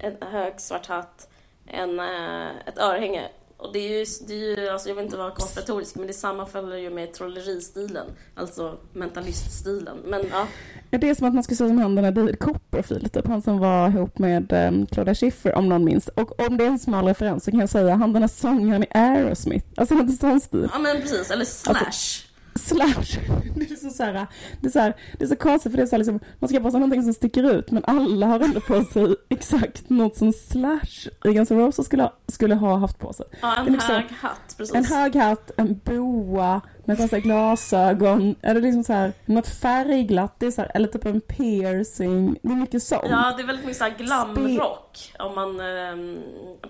en 0.00 0.16
hög 0.32 0.60
svart 0.60 0.86
hatt, 0.86 1.28
en, 1.66 2.00
eh, 2.00 2.48
ett 2.66 2.78
örhänge. 2.78 3.22
Och 3.62 3.72
det 3.72 3.78
är 3.78 3.98
ju, 3.98 4.04
det 4.26 4.34
är 4.34 4.60
ju 4.60 4.68
alltså 4.68 4.88
jag 4.88 4.96
vill 4.96 5.04
inte 5.04 5.16
vara 5.16 5.30
konspiratorisk, 5.30 5.94
men 5.94 6.06
det 6.06 6.12
sammanfaller 6.12 6.76
ju 6.76 6.90
med 6.90 7.12
trolleristilen, 7.12 8.06
alltså 8.34 8.78
mentaliststilen. 8.92 9.96
Men 10.04 10.24
ja, 10.30 10.46
Ja, 10.90 10.98
det 10.98 11.08
är 11.08 11.14
som 11.14 11.28
att 11.28 11.34
man 11.34 11.42
ska 11.42 11.54
se 11.54 11.68
som 11.68 11.78
han 11.78 11.94
den 11.94 12.04
här 12.04 12.12
David 12.12 12.38
Copperfield, 12.38 13.12
typ 13.12 13.26
han 13.26 13.42
som 13.42 13.58
var 13.58 13.88
ihop 13.88 14.18
med 14.18 14.52
um, 14.68 14.86
Claudia 14.86 15.14
Schiffer 15.14 15.54
om 15.54 15.68
någon 15.68 15.84
minns. 15.84 16.08
Och 16.08 16.40
om 16.46 16.56
det 16.56 16.64
är 16.64 16.68
en 16.68 16.78
smal 16.78 17.06
referens 17.06 17.44
så 17.44 17.50
kan 17.50 17.60
jag 17.60 17.68
säga 17.68 17.94
han 17.94 18.12
den 18.12 18.22
här 18.22 18.28
sångaren 18.28 18.82
i 18.82 18.86
Aerosmith, 18.90 19.66
alltså 19.76 19.94
lite 19.94 20.12
sån 20.12 20.40
stil. 20.40 20.68
ja 20.72 20.78
men 20.78 21.00
precis, 21.00 21.30
eller 21.30 21.44
slash. 21.44 22.31
Slash. 22.54 23.18
Det 23.56 23.70
är 23.70 23.76
så, 23.76 23.90
så 23.90 24.02
här, 24.02 24.26
det 24.60 24.66
är 24.66 24.70
så 24.70 24.78
här, 24.78 24.94
det 25.18 25.24
är 25.24 25.28
så 25.28 25.36
konstigt 25.36 25.72
för 25.72 25.76
det 25.76 25.82
är 25.82 25.86
så 25.86 25.90
här, 25.94 25.98
liksom, 25.98 26.20
man 26.38 26.48
ska 26.48 26.60
ha 26.60 26.70
någonting 26.70 27.02
som 27.02 27.14
sticker 27.14 27.50
ut 27.52 27.70
men 27.70 27.84
alla 27.86 28.26
har 28.26 28.40
ändå 28.40 28.60
på 28.60 28.84
sig 28.84 29.14
exakt 29.28 29.90
något 29.90 30.16
som 30.16 30.32
Slash 30.32 31.08
i 31.24 31.32
Guns 31.32 31.50
N' 31.50 31.58
Roses 31.58 31.86
skulle, 31.86 32.02
ha- 32.02 32.16
skulle 32.28 32.54
ha 32.54 32.76
haft 32.76 32.98
på 32.98 33.12
sig. 33.12 33.26
Ja, 33.40 33.56
en 33.56 33.72
liksom- 33.72 33.94
hög 33.94 34.04
hatt, 34.20 34.54
precis. 34.58 34.74
En 34.74 34.84
hög 34.84 35.16
hatt, 35.16 35.50
en 35.56 35.80
boa 35.84 36.60
med 36.84 36.96
konstiga 36.96 37.20
glasögon, 37.20 38.34
eller 38.42 38.60
liksom 38.60 38.84
så 38.84 38.92
här, 38.92 39.12
något 39.26 39.48
färgglatt, 39.48 40.34
det 40.40 40.46
är 40.46 40.50
så 40.50 40.60
här, 40.60 40.70
eller 40.74 40.88
typ 40.88 41.04
en 41.06 41.20
piercing, 41.20 42.36
det 42.42 42.48
är 42.52 42.56
mycket 42.56 42.82
sånt. 42.82 43.06
Ja, 43.10 43.34
det 43.36 43.42
är 43.42 43.46
väldigt 43.46 43.64
mycket 43.66 43.78
såhär 43.78 43.94
glamrock. 43.98 45.12
Om 45.18 45.34
man... 45.34 45.48
Um, 45.60 46.18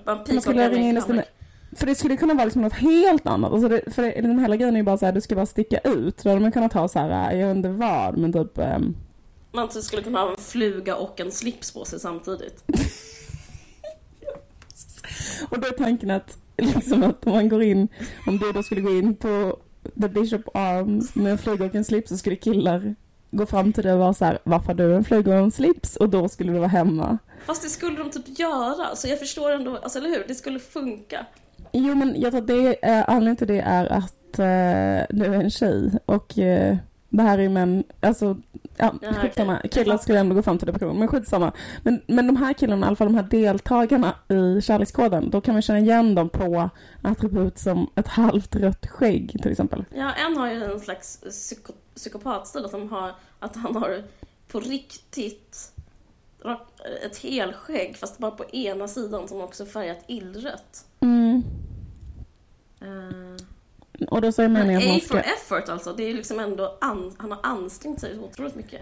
man 0.05 0.19
Man 0.29 0.41
skulle 0.41 0.69
ringa 0.71 0.89
in 0.89 0.95
nästan, 0.95 1.23
för 1.77 1.87
det 1.87 1.95
skulle 1.95 2.17
kunna 2.17 2.35
vara 2.35 2.45
liksom 2.45 2.63
något 2.63 2.73
helt 2.73 3.27
annat. 3.27 3.53
Alltså 3.53 3.69
det, 3.69 3.95
för 3.95 4.03
det, 4.03 4.21
den 4.21 4.39
hela 4.39 4.57
grejen 4.57 4.75
är 4.75 4.79
ju 4.81 4.85
bara 4.85 4.99
så 4.99 5.07
här, 5.07 5.13
du 5.13 5.21
ska 5.21 5.35
bara 5.35 5.47
sticka 5.47 5.79
ut. 5.79 6.23
Då 6.23 6.29
hade 6.29 6.41
man 6.41 6.53
kunnat 6.53 6.73
ha 6.73 6.89
så 6.89 6.99
här, 6.99 7.33
jag 7.37 7.49
vet 7.49 7.57
inte 7.57 7.69
vad, 7.69 8.19
men 8.19 8.33
typ... 8.33 8.59
ehm, 8.59 8.97
Man 9.53 9.69
typ 9.69 9.83
skulle 9.83 10.03
kunna 10.03 10.21
ha 10.21 10.31
en 10.31 10.37
fluga 10.37 10.97
och 10.97 11.21
en 11.21 11.31
slips 11.33 11.73
på 11.73 11.85
sig 11.85 12.01
samtidigt. 12.01 12.65
och 15.49 15.61
då 15.61 15.67
är 15.69 15.73
tanken 15.73 16.11
att, 16.11 16.39
liksom 16.57 17.03
att 17.03 17.27
om 17.27 17.33
man 17.33 17.49
går 17.49 17.63
in, 17.63 17.89
om 18.27 18.39
du 18.39 18.53
då 18.53 18.63
skulle 18.63 18.81
gå 18.81 18.91
in 18.91 19.17
på 19.17 19.59
The 20.01 20.09
Bishop 20.09 20.49
Arms 20.55 21.15
med 21.15 21.33
en 21.33 21.39
fluga 21.39 21.65
och 21.65 21.75
en 21.75 21.85
slips 21.85 22.09
så 22.09 22.17
skulle 22.17 22.37
killar 22.37 22.95
gå 23.31 23.47
fram 23.47 23.73
till 23.73 23.83
dig 23.83 23.93
och 23.93 23.99
vara 23.99 24.15
så 24.15 24.25
här, 24.25 24.39
varför 24.45 24.67
har 24.67 24.75
du 24.75 24.95
en 24.95 25.05
fluga 25.05 25.33
och 25.35 25.39
en 25.45 25.51
slips? 25.51 25.97
Och 25.97 26.09
då 26.09 26.29
skulle 26.29 26.53
du 26.53 26.59
vara 26.59 26.69
hemma. 26.69 27.19
Fast 27.47 27.63
det 27.63 27.69
skulle 27.69 27.97
de 27.99 28.11
typ 28.11 28.39
göra, 28.39 28.97
så 28.97 29.09
jag 29.09 29.19
förstår 29.19 29.51
ändå, 29.51 29.77
alltså 29.77 29.99
eller 29.99 30.09
hur? 30.09 30.25
Det 30.29 30.35
skulle 30.35 30.59
funka. 30.59 31.27
Jo 31.73 31.95
men 31.95 32.21
jag 32.21 32.33
tror 32.33 32.41
att 32.41 32.47
det 32.47 32.87
är, 32.87 33.11
anledningen 33.11 33.37
till 33.37 33.47
det 33.47 33.61
är 33.61 33.93
att 33.93 34.39
eh, 34.39 35.17
du 35.17 35.25
är 35.25 35.33
en 35.33 35.51
tjej 35.51 35.91
och 36.07 36.39
eh, 36.39 36.77
det 37.09 37.23
här 37.23 37.39
är 37.39 37.49
män, 37.49 37.85
alltså 38.01 38.37
ja, 38.77 38.95
skitsamma, 39.23 39.61
killar 39.71 39.99
skulle 39.99 40.19
ändå 40.21 40.35
gå 40.35 40.43
fram 40.43 40.59
till 40.59 40.67
depression, 40.67 40.99
men 40.99 41.09
skitsamma. 41.09 41.53
Men, 41.83 42.03
men 42.07 42.27
de 42.27 42.37
här 42.37 42.53
killarna, 42.53 42.87
i 42.87 42.89
alla 42.89 42.97
fall 42.97 43.07
de 43.07 43.15
här 43.15 43.23
deltagarna 43.23 44.15
i 44.29 44.61
kärlekskoden, 44.61 45.31
då 45.31 45.41
kan 45.41 45.55
man 45.55 45.63
känna 45.63 45.79
igen 45.79 46.15
dem 46.15 46.29
på 46.29 46.71
attribut 47.03 47.59
som 47.59 47.91
ett 47.95 48.09
halvt 48.09 48.57
rött 48.57 48.87
skägg 48.87 49.39
till 49.43 49.51
exempel. 49.51 49.85
Ja, 49.95 50.13
en 50.13 50.37
har 50.37 50.51
ju 50.51 50.65
en 50.65 50.81
slags 50.81 51.21
psyko, 51.21 51.73
psykopatstil, 51.95 52.65
att, 52.65 52.73
har, 52.73 53.13
att 53.39 53.57
han 53.57 53.77
har 53.77 54.03
på 54.49 54.61
riktigt 54.61 55.73
ett 57.07 57.17
helskägg, 57.17 57.97
fast 57.97 58.19
bara 58.19 58.31
på 58.31 58.45
ena 58.45 58.89
sidan 58.89 59.29
som 59.29 59.41
också 59.41 59.67
färgat 59.67 60.05
illrött. 60.07 60.85
Uh, 62.83 63.37
Och 64.11 64.21
då 64.21 64.33
så 64.33 64.43
är 64.43 64.49
meningen 64.49 64.83
att 64.83 64.87
A 64.87 64.91
man 64.91 65.01
for 65.01 65.07
ska... 65.07 65.21
effort 65.21 65.69
alltså, 65.69 65.93
det 65.93 66.11
är 66.11 66.15
liksom 66.15 66.41
ändå, 66.41 66.79
an, 66.81 67.15
han 67.19 67.31
har 67.31 67.41
ansträngt 67.43 68.01
sig 68.01 68.17
så 68.17 68.23
otroligt 68.23 68.55
mycket. 68.55 68.81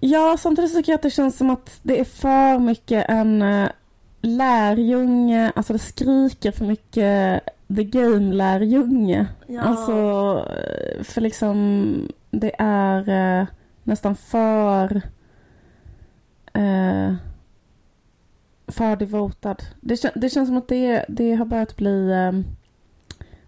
Ja, 0.00 0.36
samtidigt 0.38 0.74
tycker 0.74 0.92
jag 0.92 0.96
att 0.96 1.02
det 1.02 1.10
känns 1.10 1.36
som 1.36 1.50
att 1.50 1.80
det 1.82 2.00
är 2.00 2.04
för 2.04 2.58
mycket 2.58 3.08
en 3.08 3.42
eh, 3.42 3.68
lärjunge, 4.20 5.52
alltså 5.54 5.72
det 5.72 5.78
skriker 5.78 6.52
för 6.52 6.64
mycket 6.64 7.42
the 7.76 7.84
game-lärjunge. 7.84 9.26
Ja. 9.46 9.62
Alltså, 9.62 9.92
eh, 10.52 11.02
för 11.02 11.20
liksom 11.20 12.12
det 12.30 12.52
är 12.58 13.08
eh, 13.40 13.46
nästan 13.82 14.16
för 14.16 15.02
eh, 16.52 17.14
för 18.68 18.96
devotad. 18.96 19.56
Det, 19.80 20.12
det 20.14 20.30
känns 20.30 20.48
som 20.48 20.56
att 20.56 20.68
det, 20.68 21.04
det 21.08 21.34
har 21.34 21.44
börjat 21.44 21.76
bli 21.76 22.10
eh, 22.10 22.32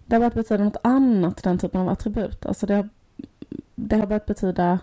det 0.08 0.14
har 0.14 0.20
börjat 0.20 0.34
betyda 0.34 0.64
något 0.64 0.76
annat, 0.82 1.42
den 1.42 1.58
typen 1.58 1.80
av 1.80 1.88
attribut. 1.88 2.46
Alltså 2.46 2.66
det 2.66 2.74
har, 2.74 2.88
det 3.74 3.96
har 3.96 4.06
börjat 4.06 4.26
betyda 4.26 4.78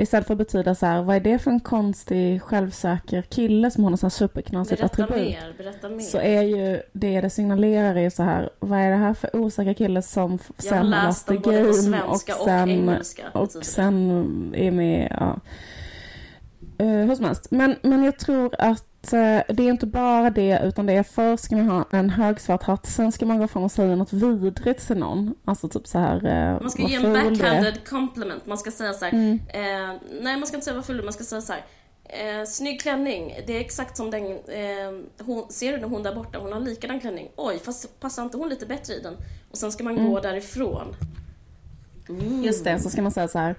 Istället 0.00 0.26
för 0.26 0.34
att 0.34 0.38
betyda 0.38 0.74
så 0.74 0.86
här, 0.86 1.02
vad 1.02 1.16
är 1.16 1.20
det 1.20 1.38
för 1.38 1.50
en 1.50 1.60
konstig 1.60 2.42
självsäker 2.42 3.22
kille 3.22 3.70
som 3.70 3.84
har 3.84 3.90
något 3.90 4.00
sånt 4.00 4.12
superknasigt 4.12 4.80
Berätta 4.80 5.02
attribut? 5.02 5.28
mer, 5.28 5.54
berätta 5.58 5.88
mer. 5.88 6.00
Så 6.00 6.18
är 6.18 6.42
ju 6.42 6.82
det 6.92 7.20
det 7.20 7.30
signalerar 7.30 7.94
är 7.94 8.00
ju 8.00 8.10
så 8.10 8.22
här, 8.22 8.50
vad 8.60 8.78
är 8.78 8.90
det 8.90 8.96
här 8.96 9.14
för 9.14 9.36
osäker 9.36 9.74
kille 9.74 10.02
som 10.02 10.38
jag 10.56 10.72
har 10.72 10.78
sen 10.78 10.90
läst 10.90 11.26
på 11.26 11.34
game 11.34 11.62
och 11.62 11.74
svenska 11.74 12.34
och, 12.36 12.44
sen, 12.44 12.88
och 13.32 13.48
det. 13.54 13.64
sen 13.64 14.54
är 14.54 14.70
med, 14.70 15.16
ja. 15.20 15.40
Uh, 16.84 17.06
hur 17.06 17.14
som 17.14 17.24
helst. 17.24 17.50
Men, 17.50 17.76
men 17.82 18.04
jag 18.04 18.18
tror 18.18 18.54
att 18.58 18.87
eh, 19.04 19.40
det 19.48 19.62
är 19.62 19.70
inte 19.70 19.86
bara 19.86 20.30
det, 20.30 20.60
utan 20.64 20.86
det 20.86 20.92
är 20.92 21.02
först 21.02 21.44
ska 21.44 21.56
man 21.56 21.68
ha 21.68 21.84
en 21.90 22.10
högsvart 22.10 22.62
hatt, 22.62 22.86
sen 22.86 23.12
ska 23.12 23.26
man 23.26 23.38
gå 23.38 23.48
fram 23.48 23.62
och 23.62 23.72
säga 23.72 23.96
något 23.96 24.12
vidrigt 24.12 24.86
till 24.86 24.96
någon. 24.96 25.34
Alltså 25.44 25.68
typ 25.68 25.86
så 25.86 25.98
här, 25.98 26.16
uh, 26.54 26.60
Man 26.60 26.70
ska 26.70 26.82
ge 26.82 26.94
en 26.94 27.12
backhanded 27.12 27.88
compliment. 27.88 28.46
Man 28.46 28.58
ska 28.58 28.70
säga 28.70 28.92
så 28.92 29.04
här, 29.04 29.12
Mm. 29.12 29.40
eh, 29.48 30.00
nej 30.20 30.36
man 30.36 30.46
ska 30.46 30.56
inte 30.56 30.64
säga 30.64 30.76
vad 30.76 30.90
är, 30.98 31.02
man 31.02 31.12
ska 31.12 31.24
säga 31.24 31.40
så 31.40 31.52
här. 31.52 31.64
Eh, 32.04 32.44
snygg 32.46 32.80
klänning, 32.80 33.34
det 33.46 33.56
är 33.56 33.60
exakt 33.60 33.96
som 33.96 34.10
den, 34.10 34.26
eh, 34.32 35.24
hon, 35.24 35.46
ser 35.50 35.78
du 35.78 35.86
hon 35.86 36.02
där 36.02 36.14
borta, 36.14 36.38
hon 36.38 36.52
har 36.52 36.60
likadan 36.60 37.00
klänning. 37.00 37.28
Oj, 37.36 37.58
fast 37.58 38.00
passar 38.00 38.22
inte 38.22 38.36
hon 38.36 38.48
lite 38.48 38.66
bättre 38.66 38.94
i 38.94 39.00
den? 39.00 39.14
Och 39.50 39.58
sen 39.58 39.72
ska 39.72 39.84
man 39.84 40.10
gå 40.10 40.20
därifrån. 40.20 40.94
Mm. 42.08 42.42
Just 42.44 42.64
det, 42.64 42.78
så 42.78 42.90
ska 42.90 43.02
man 43.02 43.12
säga 43.12 43.28
så 43.28 43.38
här, 43.38 43.54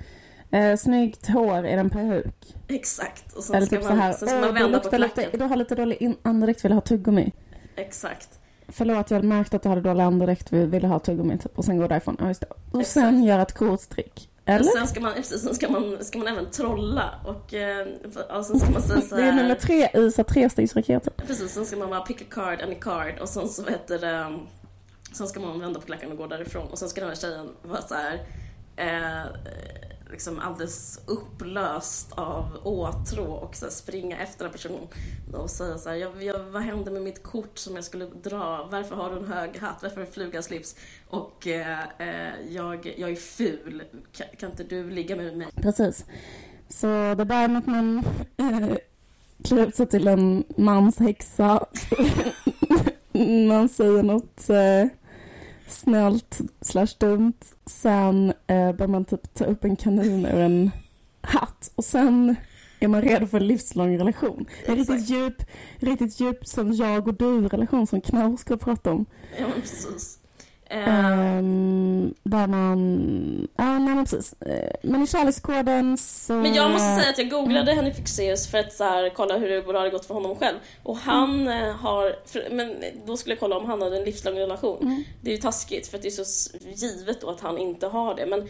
uh, 0.54 0.76
snyggt 0.76 1.28
hår, 1.28 1.58
är 1.58 1.62
det 1.64 1.70
en 1.80 1.90
peruk? 1.90 2.56
Exakt, 2.68 3.34
och 3.34 3.44
sen 3.44 3.56
Eller 3.56 3.68
ska, 3.68 3.76
typ 3.76 3.84
så 3.86 3.90
man, 3.90 4.00
här, 4.00 4.14
sen 4.14 4.28
ska 4.28 4.38
"Åh, 4.38 4.46
man 4.46 4.54
vända 4.54 4.68
på 4.80 4.84
luktar 4.84 4.98
klacken. 4.98 5.24
lite, 5.26 5.38
du 5.38 5.44
har 5.44 5.56
lite 5.56 5.76
dålig 5.76 5.98
in- 6.02 6.18
andedräkt, 6.22 6.66
vill 6.66 6.72
ha 6.72 6.82
tuggummi? 6.82 7.32
Exakt. 7.76 8.30
Förlåt, 8.68 9.12
jag 9.12 9.18
hade 9.18 9.28
märkt 9.28 9.54
att 9.54 9.64
du 9.64 9.70
hade 9.70 9.82
dålig 9.82 10.04
andedräkt, 10.04 10.54
vi 10.54 10.66
ville 10.66 10.88
ha 10.88 11.00
tuggummi 11.00 11.38
typ. 11.38 11.58
Och 11.58 11.66
sen 11.66 11.78
gå 11.78 11.88
därifrån. 11.88 12.18
Ja, 12.20 12.28
just 12.28 12.42
det. 12.42 12.48
Och 12.72 12.80
Exakt. 12.82 12.94
sen 12.94 13.24
göra 13.24 13.42
ett 13.42 13.54
korttrick. 13.54 14.30
Och 14.44 14.50
Eller? 14.50 14.64
sen 14.64 14.88
ska 14.88 15.00
man, 15.00 15.24
sen 15.24 15.56
ska 15.56 15.70
man, 15.70 15.98
ska 16.02 16.18
man 16.20 16.28
även 16.28 16.52
trolla 16.52 17.14
och, 17.26 17.54
eh, 17.54 17.88
och 18.38 18.46
sen 18.46 18.60
ska 18.60 18.72
man 18.72 18.82
säga 18.82 19.02
så 19.02 19.16
Det 19.16 19.22
är 19.24 19.32
nummer 19.32 19.50
här. 19.50 19.56
tre 19.56 19.90
i 19.94 20.12
så 20.12 20.18
här 20.18 20.24
trestegsraketen. 20.24 21.14
Precis, 21.28 21.52
sen 21.54 21.66
ska 21.66 21.78
man 21.78 21.90
bara 21.90 22.02
pick 22.02 22.22
a 22.22 22.26
card, 22.30 22.62
any 22.62 22.76
card 22.76 23.20
och 23.22 23.30
sen 23.30 23.48
så 23.50 23.64
heter 23.70 24.00
det 24.00 24.20
um, 24.26 24.48
Sen 25.14 25.28
ska 25.28 25.40
man 25.40 25.60
vända 25.60 25.80
på 25.80 25.86
klacken 25.86 26.12
och 26.12 26.18
gå 26.18 26.28
därifrån 26.28 26.68
och 26.68 26.78
sen 26.80 26.90
ska 26.90 27.02
den 27.02 27.10
här 27.10 27.16
tjejen 27.16 27.50
vara 27.64 27.82
så 27.82 27.96
här 27.96 28.14
eh, 28.76 29.26
liksom 30.12 30.40
alldeles 30.40 31.02
upplöst 31.06 32.12
av 32.12 32.60
åtrå 32.64 33.26
och 33.26 33.56
så 33.56 33.70
springa 33.70 34.18
efter 34.18 34.46
en 34.46 34.52
person 34.52 34.88
och 35.34 35.50
säga 35.50 35.78
så 35.78 35.90
här, 35.90 35.96
jag, 35.96 36.24
jag, 36.24 36.40
vad 36.40 36.62
hände 36.62 36.92
med 36.92 37.02
mitt 37.02 37.24
kort 37.24 37.58
som 37.58 37.76
jag 37.76 37.84
skulle 37.84 38.06
dra? 38.06 38.68
Varför 38.72 38.96
har 38.96 39.12
du 39.12 39.18
en 39.18 39.26
hög 39.26 39.58
hatt? 39.58 39.78
Varför 39.82 39.98
har 39.98 40.06
du 40.06 40.12
flugaslips? 40.12 40.76
Och 41.08 41.48
eh, 41.48 41.80
eh, 41.98 42.34
jag, 42.50 42.94
jag 42.98 43.12
är 43.12 43.16
ful, 43.16 43.84
kan, 44.12 44.28
kan 44.40 44.50
inte 44.50 44.64
du 44.64 44.90
ligga 44.90 45.16
med 45.16 45.38
mig? 45.38 45.48
Precis. 45.56 46.06
Så 46.70 46.88
det 47.18 47.26
börjar 47.26 47.48
med 47.48 47.58
att 47.60 47.68
man 47.68 48.04
eh, 48.38 48.78
klär 49.44 49.68
ut 49.68 49.76
sig 49.76 49.88
till 49.88 50.08
en 50.08 50.44
manshäxa. 50.58 51.66
man 53.48 53.70
säger 53.70 54.04
något 54.04 54.50
eh, 54.50 54.99
snällt 55.70 56.42
slash 56.62 56.98
dumt. 57.00 57.34
Sen 57.66 58.34
eh, 58.48 58.72
börjar 58.72 58.88
man 58.88 59.06
typ 59.06 59.34
ta 59.34 59.46
upp 59.46 59.64
en 59.64 59.76
kanin 59.76 60.26
ur 60.26 60.40
en 60.40 60.72
hatt. 61.22 61.72
Och 61.76 61.86
sen 61.86 62.36
är 62.80 62.88
man 62.88 63.02
redo 63.02 63.28
för 63.28 63.38
en 63.38 63.48
livslång 63.48 63.98
relation. 63.98 64.46
En 64.66 64.76
riktigt 64.76 65.10
djup, 65.10 65.44
riktigt 65.80 66.20
djup 66.20 66.48
som 66.48 66.74
jag 66.74 67.08
och 67.08 67.14
du 67.14 67.48
relation 67.48 67.88
som 67.88 68.02
Knaus 68.02 68.42
ska 68.42 68.58
prata 68.58 68.92
om. 68.92 69.06
Ja, 69.40 69.46
precis. 69.56 70.19
Um, 70.72 72.14
där 72.24 72.48
man... 72.48 73.48
Ja, 73.58 73.80
nej 73.80 73.96
men 73.96 74.06
precis. 74.06 74.34
Eh, 74.42 74.72
men 74.84 75.04
i 75.04 75.08
kärlekskoden 75.08 75.98
så... 75.98 76.34
Men 76.34 76.54
jag 76.54 76.72
måste 76.72 76.96
säga 76.96 77.10
att 77.10 77.18
jag 77.18 77.30
googlade 77.30 77.74
Henrik 77.74 77.96
Fexeus 77.96 78.48
för 78.48 78.58
att 78.58 78.74
så 78.74 78.84
här, 78.84 79.10
kolla 79.10 79.38
hur 79.38 79.74
det 79.74 79.80
hade 79.80 79.90
gått 79.90 80.06
för 80.06 80.14
honom 80.14 80.36
själv. 80.36 80.58
Och 80.84 80.98
han 80.98 81.48
mm. 81.48 81.76
har... 81.76 82.16
För, 82.26 82.48
men 82.52 82.76
då 83.06 83.18
skulle 83.18 83.34
jag 83.34 83.40
kolla 83.40 83.58
om 83.58 83.66
han 83.66 83.82
hade 83.82 83.98
en 83.98 84.04
livslång 84.04 84.36
relation. 84.36 84.82
Mm. 84.82 85.04
Det 85.22 85.32
är 85.32 85.36
ju 85.36 85.42
taskigt 85.42 85.88
för 85.88 85.98
att 85.98 86.04
det 86.04 86.08
är 86.08 86.24
så 86.24 86.58
givet 86.74 87.22
då 87.22 87.30
att 87.30 87.42
han 87.42 87.58
inte 87.58 87.88
har 87.88 88.16
det. 88.16 88.26
Men 88.26 88.48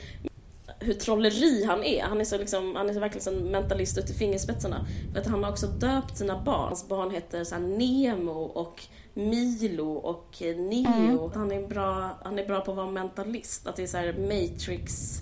hur 0.79 0.93
trolleri 0.93 1.65
han 1.65 1.83
är. 1.83 2.03
Han 2.03 2.21
är 2.21 2.25
så 2.25 2.37
liksom, 2.37 2.75
han 2.75 2.89
är 2.89 2.93
så 2.93 2.99
verkligen 2.99 3.37
en 3.37 3.51
mentalist 3.51 3.97
ut 3.97 4.09
i 4.09 4.13
fingerspetsarna. 4.13 4.85
För 5.13 5.19
att 5.19 5.27
han 5.27 5.43
har 5.43 5.51
också 5.51 5.67
döpt 5.67 6.17
sina 6.17 6.43
barn. 6.43 6.67
Hans 6.67 6.87
barn 6.87 7.11
heter 7.11 7.43
så 7.43 7.57
Nemo 7.57 8.31
och 8.31 8.83
Milo 9.13 9.91
och 9.91 10.37
Neo. 10.41 11.25
Mm. 11.25 11.31
Han, 11.35 11.51
är 11.51 11.67
bra, 11.67 12.19
han 12.23 12.39
är 12.39 12.45
bra 12.45 12.61
på 12.61 12.71
att 12.71 12.77
vara 12.77 12.91
mentalist. 12.91 13.67
Att 13.67 13.75
det 13.75 13.83
är 13.83 13.87
så 13.87 13.97
här 13.97 14.13
Matrix... 14.17 15.19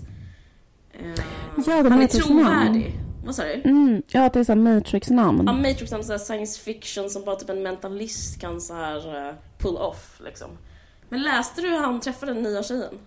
Eh, 0.92 1.24
ja, 1.66 1.88
han 1.88 2.02
är 2.02 2.06
trovärdig. 2.06 2.94
Vad 3.24 3.34
sa 3.34 3.42
du? 3.42 3.62
Mm, 3.64 4.02
ja, 4.08 4.26
att 4.26 4.32
det 4.32 4.40
är 4.40 4.44
så 4.44 4.54
Matrix-namn. 4.54 5.42
Ja, 5.46 5.52
Matrix 5.52 5.92
är 5.92 6.02
så 6.02 6.18
science 6.18 6.60
fiction 6.60 7.10
som 7.10 7.24
bara 7.24 7.36
typ 7.36 7.50
en 7.50 7.62
mentalist 7.62 8.40
kan 8.40 8.60
så 8.60 8.74
här 8.74 9.28
uh, 9.28 9.34
pull 9.58 9.76
off 9.76 10.20
liksom. 10.24 10.48
Men 11.08 11.22
läste 11.22 11.60
du 11.60 11.68
hur 11.68 11.78
han 11.78 12.00
träffade 12.00 12.34
den 12.34 12.42
nya 12.42 12.62
tjejen? 12.62 12.98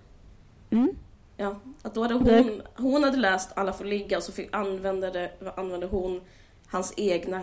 Mm. 0.70 0.96
Ja, 1.42 1.56
att 1.82 1.94
då 1.94 2.02
hade 2.02 2.14
hon, 2.14 2.62
hon 2.76 3.04
hade 3.04 3.18
läst 3.18 3.52
Alla 3.56 3.74
får 3.74 3.86
ligga 3.86 4.18
och 4.18 4.24
så 4.24 4.32
fick, 4.32 4.56
använde, 4.56 5.32
använde 5.56 5.86
hon 5.88 6.22
hans 6.68 6.94
egna 6.98 7.42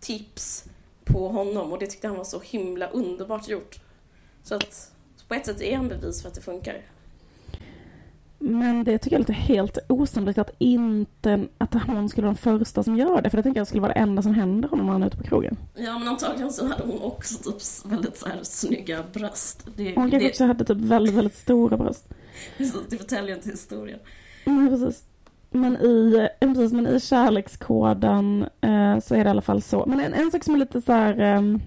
tips 0.00 0.64
på 1.04 1.28
honom 1.28 1.72
och 1.72 1.78
det 1.78 1.86
tyckte 1.86 2.08
han 2.08 2.16
var 2.16 2.24
så 2.24 2.40
himla 2.40 2.88
underbart 2.88 3.48
gjort. 3.48 3.80
Så 4.42 4.54
att 4.54 4.92
på 5.28 5.34
ett 5.34 5.46
sätt 5.46 5.60
är 5.60 5.76
han 5.76 5.88
bevis 5.88 6.22
för 6.22 6.28
att 6.28 6.34
det 6.34 6.40
funkar. 6.40 6.82
Men 8.38 8.84
det 8.84 8.98
tycker 8.98 9.16
jag 9.16 9.18
är 9.18 9.28
lite 9.28 9.32
helt 9.32 9.78
osannolikt 9.88 10.38
att 10.38 10.54
inte 10.58 11.46
att 11.58 11.74
hon 11.86 12.08
skulle 12.08 12.26
vara 12.26 12.34
den 12.34 12.58
första 12.58 12.82
som 12.82 12.96
gör 12.96 13.22
det. 13.22 13.30
För 13.30 13.36
det 13.36 13.42
tänker 13.42 13.60
jag 13.60 13.66
skulle 13.66 13.80
vara 13.80 13.92
det 13.92 13.98
enda 13.98 14.22
som 14.22 14.34
händer 14.34 14.68
honom 14.68 14.86
när 14.86 14.92
han 14.92 15.02
är 15.02 15.06
ute 15.06 15.16
på 15.16 15.22
krogen. 15.22 15.56
Ja 15.74 15.98
men 15.98 16.08
antagligen 16.08 16.52
så 16.52 16.66
hade 16.66 16.82
hon 16.82 17.02
också 17.02 17.50
typ 17.50 17.92
väldigt 17.92 18.16
så 18.16 18.28
här 18.28 18.38
snygga 18.42 19.04
bröst. 19.12 19.66
Det, 19.76 19.84
hon 19.84 19.94
kanske 19.94 20.18
det... 20.18 20.28
också 20.28 20.44
hade 20.44 20.64
typ 20.64 20.78
väldigt, 20.78 21.14
väldigt 21.14 21.36
stora 21.36 21.76
bröst. 21.76 22.08
det 22.88 22.96
förtäljer 22.96 23.36
inte 23.36 23.50
historien. 23.50 23.98
Nej 24.44 24.68
precis. 24.68 25.04
Men 25.50 25.76
i, 25.76 26.28
precis, 26.40 26.72
men 26.72 26.86
i 26.86 27.00
kärlekskoden 27.00 28.46
eh, 28.60 28.98
så 28.98 29.14
är 29.14 29.24
det 29.24 29.28
i 29.28 29.30
alla 29.30 29.42
fall 29.42 29.62
så. 29.62 29.84
Men 29.86 30.00
en, 30.00 30.14
en 30.14 30.30
sak 30.30 30.44
som 30.44 30.54
är 30.54 30.58
lite 30.58 30.80
så 30.80 30.92
här... 30.92 31.20
Ehm, 31.20 31.60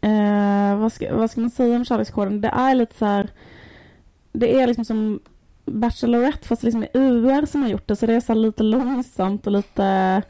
eh, 0.00 0.78
vad, 0.78 0.92
ska, 0.92 1.16
vad 1.16 1.30
ska 1.30 1.40
man 1.40 1.50
säga 1.50 1.76
om 1.76 1.84
kärlekskoden? 1.84 2.40
Det 2.40 2.48
är 2.48 2.74
lite 2.74 2.94
så 2.94 3.04
här... 3.04 3.30
Det 4.32 4.60
är 4.60 4.66
liksom 4.66 4.84
som 4.84 5.20
Bachelorette 5.64 6.48
fast 6.48 6.62
liksom 6.62 6.84
i 6.84 6.88
UR 6.94 7.46
som 7.46 7.62
har 7.62 7.68
gjort 7.68 7.88
det. 7.88 7.96
Så 7.96 8.06
det 8.06 8.14
är 8.14 8.20
så 8.20 8.34
lite 8.34 8.62
långsamt 8.62 9.46
och 9.46 9.52
lite... 9.52 10.22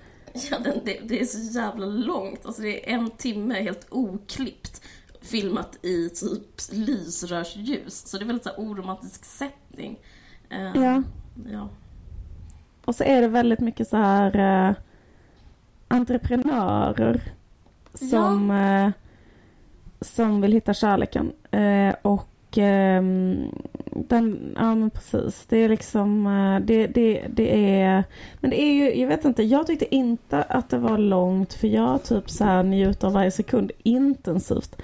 Ja, 0.50 0.58
den, 0.58 0.80
det, 0.84 1.00
det, 1.02 1.20
är 1.20 1.24
så 1.24 1.58
jävla 1.58 1.86
långt. 1.86 2.46
Alltså 2.46 2.62
det 2.62 2.90
är 2.90 2.94
en 2.94 3.10
timme 3.10 3.62
helt 3.62 3.86
oklippt. 3.90 4.82
Filmat 5.26 5.84
i 5.84 6.08
typ 6.08 6.72
lysrörsljus. 6.72 8.06
Så 8.06 8.18
det 8.18 8.24
är 8.24 8.26
väldigt 8.26 8.44
så 8.44 8.50
här 8.50 8.58
oromantisk 8.58 9.24
setting. 9.24 9.98
Uh, 10.52 10.82
ja. 10.84 11.02
Ja. 11.52 11.68
Och 12.84 12.94
så 12.94 13.04
är 13.04 13.20
det 13.20 13.28
väldigt 13.28 13.60
mycket 13.60 13.88
så 13.88 13.96
här 13.96 14.36
eh, 14.68 14.74
entreprenörer 15.88 17.22
som, 17.94 18.50
ja. 18.50 18.86
eh, 18.86 18.90
som 20.00 20.40
vill 20.40 20.52
hitta 20.52 20.74
kärleken. 20.74 21.32
Eh, 21.50 21.94
och 22.56 22.62
eh, 22.62 23.02
den, 24.08 24.54
ja 24.56 24.74
men 24.74 24.90
precis. 24.90 25.46
Det 25.48 25.56
är 25.56 25.68
liksom, 25.68 26.26
eh, 26.26 26.66
det, 26.66 26.86
det, 26.86 27.26
det 27.28 27.80
är, 27.80 28.04
men 28.40 28.50
det 28.50 28.62
är 28.62 28.72
ju, 28.72 29.00
jag 29.00 29.08
vet 29.08 29.24
inte, 29.24 29.42
jag 29.42 29.66
tyckte 29.66 29.94
inte 29.94 30.42
att 30.42 30.70
det 30.70 30.78
var 30.78 30.98
långt 30.98 31.54
för 31.54 31.68
jag 31.68 32.02
typ 32.04 32.30
så 32.30 32.44
här 32.44 32.62
njuter 32.62 33.06
av 33.06 33.12
varje 33.12 33.30
sekund 33.30 33.72
intensivt. 33.82 34.76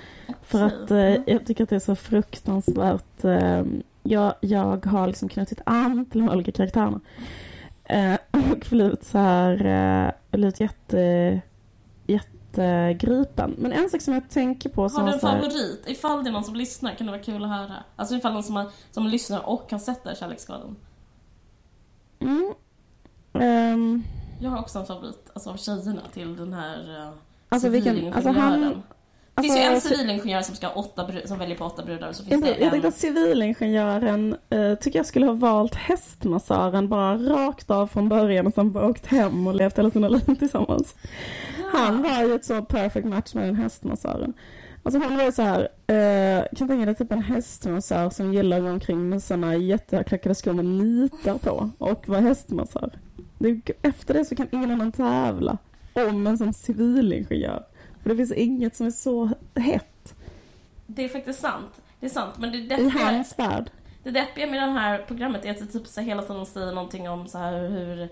För 0.42 0.62
att 0.62 0.90
eh, 0.90 1.14
jag 1.26 1.46
tycker 1.46 1.64
att 1.64 1.70
det 1.70 1.76
är 1.76 1.80
så 1.80 1.96
fruktansvärt 1.96 3.24
ehm, 3.24 3.82
jag, 4.02 4.34
jag 4.40 4.86
har 4.86 5.06
liksom 5.06 5.28
knutit 5.28 5.60
an 5.66 6.06
till 6.06 6.20
de 6.20 6.28
olika 6.28 6.52
karaktärerna. 6.52 7.00
Eh, 7.84 8.14
och 8.52 8.66
blivit 8.70 9.04
så 9.04 9.18
här, 9.18 9.66
eh, 9.66 10.38
blivit 10.38 10.60
jätte, 10.60 11.40
jättegripen. 12.58 13.54
Men 13.58 13.72
en 13.72 13.90
sak 13.90 14.00
som 14.00 14.14
jag 14.14 14.30
tänker 14.30 14.68
på 14.68 14.88
som 14.88 15.00
Har 15.00 15.08
du 15.08 15.14
en 15.14 15.20
favorit? 15.20 15.84
Ifall 15.86 16.24
det 16.24 16.30
är 16.30 16.32
någon 16.32 16.44
som 16.44 16.54
lyssnar 16.54 16.94
kan 16.94 17.06
det 17.06 17.12
vara 17.12 17.22
kul 17.22 17.44
att 17.44 17.50
höra. 17.50 17.84
Alltså 17.96 18.14
ifall 18.14 18.32
någon 18.32 18.42
som, 18.42 18.56
har, 18.56 18.66
som 18.90 19.06
lyssnar 19.06 19.48
och 19.48 19.70
har 19.70 19.78
sett 19.78 20.04
den 20.04 20.16
Kärleksskadan. 20.16 20.76
Mm. 22.20 22.54
Um. 23.32 24.04
Jag 24.40 24.50
har 24.50 24.58
också 24.58 24.78
en 24.78 24.86
favorit, 24.86 25.30
alltså 25.32 25.50
av 25.50 25.56
tjejerna 25.56 26.02
till 26.12 26.36
den 26.36 26.52
här 26.52 27.06
uh, 27.08 27.12
alltså, 27.48 27.68
vilken, 27.68 28.12
alltså 28.12 28.30
han, 28.30 28.82
det 29.34 29.42
finns 29.42 29.56
ju 29.56 29.60
en 29.60 29.80
civilingenjör 29.80 30.42
som, 30.42 30.54
ska 30.54 30.68
åtta 30.68 31.08
som 31.24 31.38
väljer 31.38 31.56
på 31.56 31.64
åtta 31.64 31.84
brudar. 31.84 32.12
Så 32.12 32.24
finns 32.24 32.46
jag, 32.46 32.56
det 32.56 32.62
jag 32.62 32.70
tänkte 32.70 32.88
att 32.88 32.94
civilingenjören 32.94 34.36
uh, 34.54 34.74
tycker 34.74 34.98
jag 34.98 35.06
skulle 35.06 35.26
ha 35.26 35.32
valt 35.32 35.74
hästmassören 35.74 36.88
bara 36.88 37.16
rakt 37.16 37.70
av 37.70 37.86
från 37.86 38.08
början 38.08 38.46
och 38.46 38.54
sen 38.54 38.72
bara 38.72 38.86
åkt 38.86 39.06
hem 39.06 39.46
och 39.46 39.54
levt 39.54 39.78
hela 39.78 39.90
sina 39.90 40.08
liv 40.08 40.34
tillsammans. 40.38 40.94
Han 41.72 42.02
var 42.02 42.24
ju 42.24 42.34
ett 42.34 42.44
så 42.44 42.62
perfect 42.62 43.06
match 43.06 43.34
med 43.34 43.44
den 43.44 43.56
hästmassören. 43.56 44.34
Alltså 44.82 45.00
hon 45.00 45.16
var 45.16 45.24
ju 45.24 45.32
så 45.32 45.42
här, 45.42 45.60
uh, 45.60 46.56
kan 46.56 46.68
tänka 46.68 46.86
dig 46.86 46.94
typ 46.94 47.12
en 47.12 47.22
hästmassör 47.22 48.10
som 48.10 48.34
gillar 48.34 48.56
att 48.56 48.62
gå 48.62 48.70
omkring 48.70 49.08
med 49.08 49.22
sådana 49.22 49.56
jätteklackade 49.56 50.34
skor 50.34 50.52
med 50.52 50.64
nitar 50.64 51.38
på 51.38 51.70
och 51.78 52.08
var 52.08 52.20
hästmassör. 52.20 52.98
Det, 53.38 53.70
efter 53.82 54.14
det 54.14 54.24
så 54.24 54.36
kan 54.36 54.48
ingen 54.50 54.70
annan 54.70 54.92
tävla 54.92 55.58
om 55.92 56.26
en 56.26 56.38
sån 56.38 56.52
civilingenjör. 56.52 57.64
För 58.02 58.10
det 58.10 58.16
finns 58.16 58.32
inget 58.32 58.76
som 58.76 58.86
är 58.86 58.90
så 58.90 59.30
hett. 59.54 60.14
Det 60.86 61.04
är 61.04 61.08
faktiskt 61.08 61.40
sant. 61.40 61.82
Det 62.00 62.06
är 62.06 62.10
sant. 62.10 62.34
Men 62.38 62.52
det 62.52 62.58
deppiga, 62.58 62.86
I 62.86 62.88
hans 62.88 63.38
värld. 63.38 63.70
Det 64.02 64.10
deppiga 64.10 64.46
med 64.46 64.62
det 64.62 64.66
här 64.66 64.98
programmet 64.98 65.44
är 65.44 65.50
att 65.50 65.58
det 65.58 65.66
typ 65.66 65.86
så 65.86 66.00
hela 66.00 66.22
tiden 66.22 66.46
säger 66.46 66.72
någonting 66.72 67.10
om 67.10 67.26
så 67.26 67.38
här 67.38 67.68
hur 67.68 68.08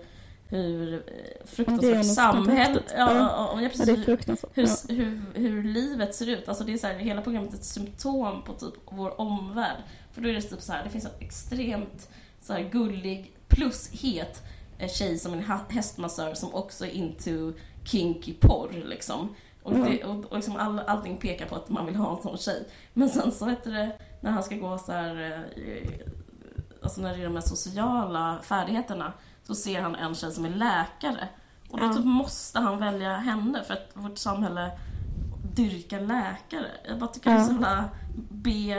hur 0.51 0.93
eh, 0.93 1.45
fruktansvärt 1.45 2.05
samhälle... 2.05 2.81
Ja, 2.97 3.13
ja, 3.15 3.59
ja, 3.61 3.85
det 3.85 3.91
är 3.91 4.03
fruktansvärt. 4.03 4.51
Hur, 4.53 4.63
ja. 4.63 4.75
hur, 4.89 5.21
hur, 5.33 5.63
livet 5.63 6.15
ser 6.15 6.29
ut. 6.29 6.49
Alltså 6.49 6.63
det 6.63 6.73
är 6.73 6.77
så 6.77 6.87
här, 6.87 6.93
hela 6.93 7.21
programmet 7.21 7.53
är 7.53 7.57
ett 7.57 7.65
symptom 7.65 8.43
på 8.43 8.53
typ 8.53 8.73
vår 8.85 9.21
omvärld. 9.21 9.77
För 10.11 10.21
då 10.21 10.29
är 10.29 10.33
det 10.33 10.41
typ 10.41 10.61
så 10.61 10.73
här, 10.73 10.83
det 10.83 10.89
finns 10.89 11.05
en 11.05 11.11
extremt 11.19 12.09
så 12.41 12.53
här 12.53 12.69
gullig 12.71 13.35
plus 13.47 13.89
het 13.91 14.43
eh, 14.77 14.89
tjej 14.89 15.19
som 15.19 15.33
en 15.33 15.43
hästmassör 15.69 16.33
som 16.33 16.53
också 16.55 16.85
är 16.85 16.91
into 16.91 17.53
kinky 17.83 18.33
porr 18.33 18.83
liksom. 18.85 19.35
Och, 19.63 19.73
det, 19.73 20.03
och, 20.03 20.25
och 20.25 20.35
liksom 20.35 20.55
all, 20.55 20.79
allting 20.79 21.17
pekar 21.17 21.45
på 21.45 21.55
att 21.55 21.69
man 21.69 21.85
vill 21.85 21.95
ha 21.95 22.15
en 22.15 22.23
sån 22.23 22.37
tjej. 22.37 22.67
Men 22.93 23.09
sen 23.09 23.31
så 23.31 23.45
heter 23.45 23.71
det, 23.71 23.91
när 24.21 24.31
han 24.31 24.43
ska 24.43 24.55
gå 24.55 24.77
så 24.77 24.91
här, 24.91 25.45
eh, 25.55 26.07
alltså 26.81 27.01
när 27.01 27.13
det 27.13 27.19
är 27.19 27.23
de 27.23 27.35
här 27.35 27.41
sociala 27.41 28.39
färdigheterna, 28.43 29.13
så 29.55 29.55
ser 29.55 29.81
han 29.81 29.95
en 29.95 30.15
tjej 30.15 30.31
som 30.31 30.45
är 30.45 30.49
läkare. 30.49 31.27
Och 31.69 31.79
då 31.79 31.85
ja. 31.85 31.93
typ 31.93 32.05
måste 32.05 32.59
han 32.59 32.79
välja 32.79 33.17
henne 33.17 33.63
för 33.63 33.73
att 33.73 33.91
vårt 33.93 34.17
samhälle 34.17 34.71
dyrkar 35.55 35.99
läkare. 35.99 36.67
Jag 36.87 36.99
bara 36.99 37.09
tycker 37.09 37.29
ja. 37.29 37.35
det 37.35 37.41
är 37.41 37.45
så 37.45 37.51
himla 37.51 37.89
B 38.29 38.73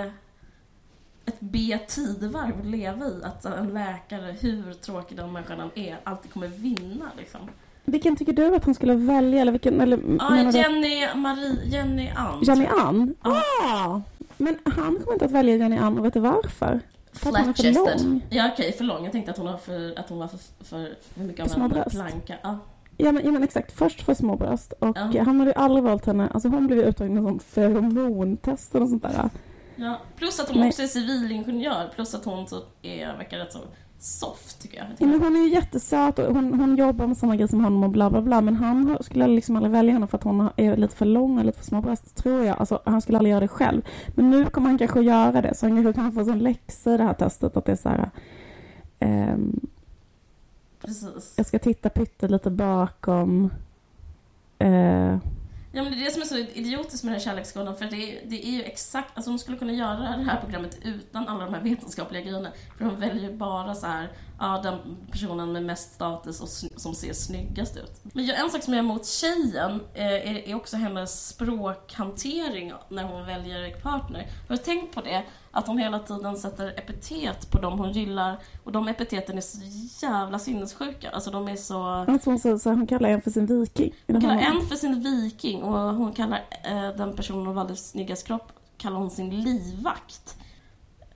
ett 1.24 1.40
B-tidevarv 1.40 2.60
att 2.60 2.66
leva 2.66 3.06
i. 3.06 3.20
Att 3.24 3.44
en 3.44 3.66
läkare, 3.66 4.36
hur 4.40 4.72
tråkig 4.74 5.16
den 5.16 5.32
människan 5.32 5.70
är, 5.74 6.00
alltid 6.04 6.32
kommer 6.32 6.48
vinna 6.48 7.10
liksom. 7.18 7.40
Vilken 7.84 8.16
tycker 8.16 8.32
du 8.32 8.56
att 8.56 8.64
han 8.64 8.74
skulle 8.74 8.94
välja? 8.94 9.40
Eller 9.40 9.52
vilken, 9.52 9.80
eller, 9.80 10.00
ja, 10.18 10.36
Jenny, 10.36 11.06
du? 11.06 11.18
Marie, 11.18 11.58
Jenny 11.64 12.08
Ann. 12.16 12.42
Jenny 12.42 12.66
Ann? 12.66 13.14
Ja. 13.22 13.42
Ah, 13.64 14.00
men 14.36 14.58
han 14.64 14.96
kommer 14.96 15.12
inte 15.12 15.24
att 15.24 15.30
välja 15.30 15.56
Jenny 15.56 15.76
Ann 15.76 15.98
och 15.98 16.04
vet 16.04 16.14
du 16.14 16.20
varför? 16.20 16.80
För 17.12 17.30
att 17.30 17.38
hon 17.38 17.48
är 17.48 17.52
för 17.52 17.72
lång. 17.72 18.22
Ja 18.30 18.48
okej, 18.52 18.66
okay, 18.66 18.72
för 18.72 18.84
lång. 18.84 19.04
Jag 19.04 19.12
tänkte 19.12 19.30
att 19.30 19.36
hon, 19.36 19.46
var 19.46 19.56
för, 19.56 19.98
att 19.98 20.08
hon 20.08 20.18
var 20.18 20.28
för, 20.28 20.38
för, 20.64 20.94
för 21.14 21.20
mycket 21.20 21.56
av 21.56 21.62
en 21.62 21.90
planka. 21.90 22.34
Ja. 22.42 22.58
Ja 22.96 23.12
men, 23.12 23.24
ja 23.24 23.30
men 23.30 23.42
exakt, 23.42 23.72
först 23.72 24.02
för 24.02 24.14
små 24.14 24.36
bröst 24.36 24.72
och 24.72 24.96
ja. 25.12 25.22
han 25.22 25.38
hade 25.40 25.50
ju 25.50 25.56
aldrig 25.56 25.84
valt 25.84 26.06
henne, 26.06 26.28
alltså 26.28 26.48
hon 26.48 26.66
blev 26.66 26.78
uttagen 26.78 27.16
som 27.16 27.38
feromontester 27.40 28.82
och 28.82 28.88
sånt 28.88 29.02
där. 29.02 29.30
Ja, 29.76 30.00
plus 30.16 30.40
att 30.40 30.48
hon 30.48 30.58
men... 30.58 30.68
också 30.68 30.82
är 30.82 30.86
civilingenjör, 30.86 31.90
plus 31.94 32.14
att 32.14 32.24
hon 32.24 32.46
så 32.46 32.62
är, 32.82 33.16
verkar 33.16 33.38
rätt 33.38 33.52
så 33.52 33.58
soft 34.02 34.62
tycker 34.62 34.76
jag. 34.76 34.86
Ja, 34.98 35.06
men 35.06 35.22
hon 35.22 35.36
är 35.36 35.40
ju 35.40 35.48
jättesöt 35.48 36.18
och 36.18 36.34
hon, 36.34 36.54
hon 36.60 36.76
jobbar 36.76 37.06
med 37.06 37.16
samma 37.16 37.36
grej 37.36 37.48
som 37.48 37.64
honom 37.64 37.84
och 37.84 37.90
bla 37.90 38.10
bla 38.10 38.22
bla. 38.22 38.40
Men 38.40 38.56
han 38.56 38.98
skulle 39.00 39.26
liksom 39.26 39.56
aldrig 39.56 39.72
välja 39.72 39.92
henne 39.92 40.06
för 40.06 40.18
att 40.18 40.24
hon 40.24 40.48
är 40.56 40.76
lite 40.76 40.96
för 40.96 41.04
lång 41.04 41.38
och 41.38 41.44
lite 41.44 41.58
för 41.58 41.64
små 41.64 41.80
bröst, 41.80 42.16
tror 42.16 42.44
jag. 42.44 42.58
Alltså, 42.58 42.82
han 42.84 43.00
skulle 43.00 43.18
aldrig 43.18 43.30
göra 43.30 43.40
det 43.40 43.48
själv. 43.48 43.82
Men 44.08 44.30
nu 44.30 44.46
kommer 44.46 44.68
han 44.68 44.78
kanske 44.78 45.00
göra 45.00 45.42
det. 45.42 45.54
Så 45.54 45.66
han 45.66 45.82
kanske 45.82 46.00
kan 46.00 46.12
få 46.12 46.32
en 46.32 46.38
läxa 46.38 46.94
i 46.94 46.96
det 46.96 47.04
här 47.04 47.14
testet. 47.14 47.56
Att 47.56 47.64
det 47.64 47.72
är 47.72 47.76
så 47.76 47.88
här... 47.88 48.10
Um, 49.00 49.60
Precis. 50.80 51.34
Jag 51.36 51.46
ska 51.46 51.58
titta 51.58 51.88
pytte 51.88 52.28
lite 52.28 52.50
bakom... 52.50 53.50
Uh, 54.64 55.16
Ja 55.74 55.82
men 55.82 55.92
det 55.92 55.98
är 55.98 56.04
det 56.04 56.10
som 56.10 56.22
är 56.22 56.26
så 56.26 56.36
idiotiskt 56.38 57.04
med 57.04 57.12
den 57.12 57.20
här 57.20 57.24
kärleksskolan 57.24 57.76
för 57.76 57.84
det 57.84 57.96
är, 57.96 58.26
det 58.26 58.46
är 58.46 58.50
ju 58.50 58.62
exakt, 58.62 59.10
alltså 59.14 59.30
de 59.30 59.38
skulle 59.38 59.58
kunna 59.58 59.72
göra 59.72 60.16
det 60.16 60.24
här 60.24 60.40
programmet 60.40 60.78
utan 60.84 61.28
alla 61.28 61.44
de 61.44 61.54
här 61.54 61.62
vetenskapliga 61.62 62.22
grejerna. 62.22 62.52
För 62.78 62.84
de 62.84 63.00
väljer 63.00 63.30
ju 63.30 63.36
bara 63.36 63.74
så 63.74 63.86
här, 63.86 64.12
ja 64.38 64.60
den 64.62 64.96
personen 65.10 65.52
med 65.52 65.62
mest 65.62 65.94
status 65.94 66.40
och 66.40 66.48
som 66.80 66.94
ser 66.94 67.12
snyggast 67.12 67.76
ut. 67.76 68.00
Men 68.02 68.30
en 68.30 68.50
sak 68.50 68.62
som 68.62 68.74
jag 68.74 68.78
är 68.78 68.84
emot 68.84 69.06
tjejen 69.06 69.80
eh, 69.94 70.06
är, 70.06 70.48
är 70.48 70.54
också 70.54 70.76
hennes 70.76 71.28
språkhantering 71.28 72.72
när 72.88 73.04
hon 73.04 73.26
väljer 73.26 73.80
partner. 73.80 74.26
Har 74.48 74.56
du 74.56 74.62
tänkt 74.62 74.94
på 74.94 75.00
det? 75.00 75.24
Att 75.54 75.66
hon 75.66 75.78
hela 75.78 75.98
tiden 75.98 76.36
sätter 76.36 76.68
epitet 76.68 77.50
på 77.50 77.58
dem 77.58 77.78
hon 77.78 77.92
gillar 77.92 78.38
och 78.64 78.72
de 78.72 78.88
epiteten 78.88 79.36
är 79.36 79.40
så 79.40 79.58
jävla 80.06 80.38
sinnessjuka. 80.38 81.10
Alltså 81.10 81.30
de 81.30 81.48
är 81.48 81.56
så... 81.56 81.82
Alltså 81.84 82.30
hon, 82.30 82.38
så, 82.38 82.58
så 82.58 82.70
hon 82.70 82.86
kallar 82.86 83.08
en 83.08 83.22
för 83.22 83.30
sin 83.30 83.46
viking. 83.46 83.94
Hon 84.06 84.20
kallar 84.20 84.38
en 84.38 84.66
för 84.66 84.76
sin 84.76 85.02
viking 85.02 85.62
och 85.62 85.94
hon 85.94 86.12
kallar 86.12 86.40
eh, 86.64 86.96
den 86.96 87.16
personen 87.16 87.46
hon 87.46 87.54
valde 87.54 87.76
snyggast 87.76 88.26
kropp 88.26 88.52
kallar 88.82 88.96
hon 88.96 89.10
sin 89.10 89.30
livvakt. 89.42 90.36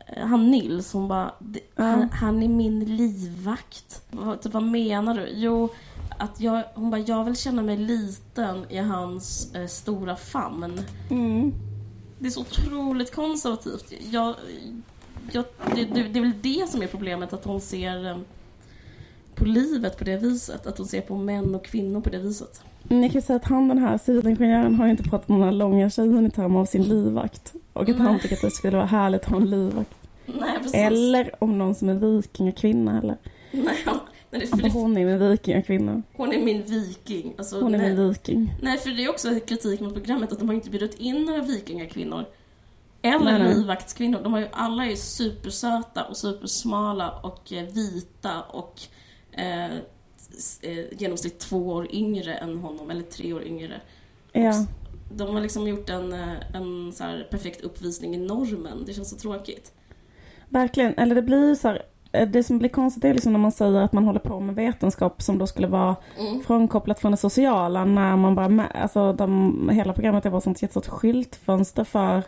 Eh, 0.06 0.26
han 0.26 0.50
Nils, 0.50 0.92
hon 0.92 1.08
bara, 1.08 1.34
han, 1.74 2.10
han, 2.10 2.42
är 2.42 2.48
min 2.48 2.96
livvakt. 2.96 4.02
Typ, 4.42 4.52
vad 4.52 4.62
menar 4.62 5.14
du? 5.14 5.28
Jo, 5.34 5.68
att 6.18 6.40
jag, 6.40 6.64
hon 6.74 6.90
bara, 6.90 7.00
jag 7.00 7.24
vill 7.24 7.36
känna 7.36 7.62
mig 7.62 7.76
liten 7.76 8.70
i 8.70 8.78
hans 8.78 9.54
eh, 9.54 9.66
stora 9.66 10.16
famn. 10.16 10.80
Mm. 11.10 11.52
Det 12.18 12.26
är 12.26 12.30
så 12.30 12.40
otroligt 12.40 13.14
konservativt. 13.14 13.92
Jag, 14.10 14.34
jag, 15.32 15.44
det, 15.74 15.84
det, 15.84 16.02
det, 16.02 16.18
är 16.18 16.20
väl 16.20 16.32
det 16.42 16.70
som 16.70 16.82
är 16.82 16.86
problemet, 16.86 17.32
att 17.32 17.44
hon 17.44 17.60
ser 17.60 18.10
eh, 18.10 18.16
på 19.34 19.44
livet 19.44 19.98
på 19.98 20.04
det 20.04 20.16
viset. 20.16 20.66
Att 20.66 20.78
hon 20.78 20.86
ser 20.86 21.00
på 21.00 21.16
män 21.16 21.54
och 21.54 21.64
kvinnor 21.64 22.00
på 22.00 22.10
det 22.10 22.18
viset. 22.18 22.62
Ni 22.82 23.10
kan 23.10 23.22
säga 23.22 23.36
att 23.36 23.44
han 23.44 23.68
den 23.68 23.78
här 23.78 23.98
civilingenjören 23.98 24.74
har 24.74 24.84
ju 24.84 24.90
inte 24.90 25.02
pratat 25.02 25.30
om 25.30 25.38
den 25.38 25.44
här 25.44 25.52
långa 25.52 25.90
tjejen 25.90 26.26
i 26.26 26.30
termer 26.30 26.60
av 26.60 26.64
sin 26.64 26.82
livvakt. 26.82 27.54
Och 27.72 27.82
att 27.82 27.98
Nej. 27.98 28.06
han 28.06 28.20
tycker 28.20 28.36
att 28.36 28.42
det 28.42 28.50
skulle 28.50 28.76
vara 28.76 28.86
härligt 28.86 29.20
att 29.20 29.30
ha 29.30 29.36
en 29.36 29.50
livvakt. 29.50 29.94
Nej, 30.26 30.84
eller 30.84 31.30
om 31.38 31.58
någon 31.58 31.74
som 31.74 31.88
är 31.88 31.94
vikingakvinna 31.94 32.98
eller. 32.98 33.16
Nej, 33.50 33.84
Nej, 34.30 34.46
för 34.46 34.56
det, 34.56 34.70
hon 34.70 34.96
är 34.96 35.06
min 35.06 35.30
vikingakvinna. 35.30 36.02
Hon 36.12 36.32
är 36.32 36.40
min 36.40 36.62
viking. 36.62 37.34
Alltså, 37.38 37.60
hon 37.60 37.74
är 37.74 37.78
nej, 37.78 37.94
min 37.94 38.08
viking. 38.08 38.54
Nej, 38.62 38.78
för 38.78 38.90
det 38.90 39.04
är 39.04 39.10
också 39.10 39.40
kritik 39.46 39.80
mot 39.80 39.94
programmet 39.94 40.32
att 40.32 40.38
de 40.38 40.48
har 40.48 40.54
inte 40.54 40.70
bjudit 40.70 40.94
in 40.94 41.24
några 41.24 41.42
vikingakvinnor. 41.42 42.24
Eller 43.02 43.38
nej, 43.38 43.54
livvaktskvinnor. 43.54 44.20
De 44.22 44.32
har 44.32 44.40
ju, 44.40 44.48
alla 44.52 44.86
är 44.86 44.96
supersöta 44.96 46.04
och 46.04 46.16
supersmala 46.16 47.10
och 47.10 47.52
eh, 47.52 47.64
vita 47.64 48.42
och 48.42 48.80
eh, 49.32 49.64
eh, 50.62 50.84
genomsnitt 50.98 51.38
två 51.38 51.68
år 51.68 51.88
yngre 51.94 52.34
än 52.34 52.58
honom, 52.58 52.90
eller 52.90 53.02
tre 53.02 53.32
år 53.32 53.44
yngre. 53.44 53.80
Ja. 54.32 54.66
De 55.14 55.34
har 55.34 55.40
liksom 55.40 55.68
gjort 55.68 55.90
en, 55.90 56.12
eh, 56.12 56.54
en 56.54 56.92
så 56.92 57.04
perfekt 57.30 57.60
uppvisning 57.60 58.14
i 58.14 58.18
normen. 58.18 58.84
Det 58.86 58.94
känns 58.94 59.10
så 59.10 59.16
tråkigt. 59.16 59.72
Verkligen. 60.48 60.94
Eller 60.94 61.14
det 61.14 61.22
blir 61.22 61.54
så 61.54 61.68
här, 61.68 61.82
det 62.24 62.42
som 62.42 62.58
blir 62.58 62.68
konstigt 62.68 63.04
är 63.04 63.14
liksom 63.14 63.32
när 63.32 63.40
man 63.40 63.52
säger 63.52 63.80
att 63.80 63.92
man 63.92 64.04
håller 64.04 64.20
på 64.20 64.40
med 64.40 64.54
vetenskap 64.54 65.22
som 65.22 65.38
då 65.38 65.46
skulle 65.46 65.66
vara 65.66 65.96
mm. 66.18 66.42
frånkopplat 66.42 67.00
från 67.00 67.10
det 67.10 67.16
sociala 67.16 67.84
när 67.84 68.16
man 68.16 68.34
bara, 68.34 68.48
med, 68.48 68.66
alltså 68.74 69.12
de, 69.12 69.68
hela 69.68 69.92
programmet 69.92 70.26
är 70.26 70.30
bara 70.30 70.40
sånt 70.40 70.62
jättestort 70.62 70.86
skyltfönster 70.86 71.84
för 71.84 72.22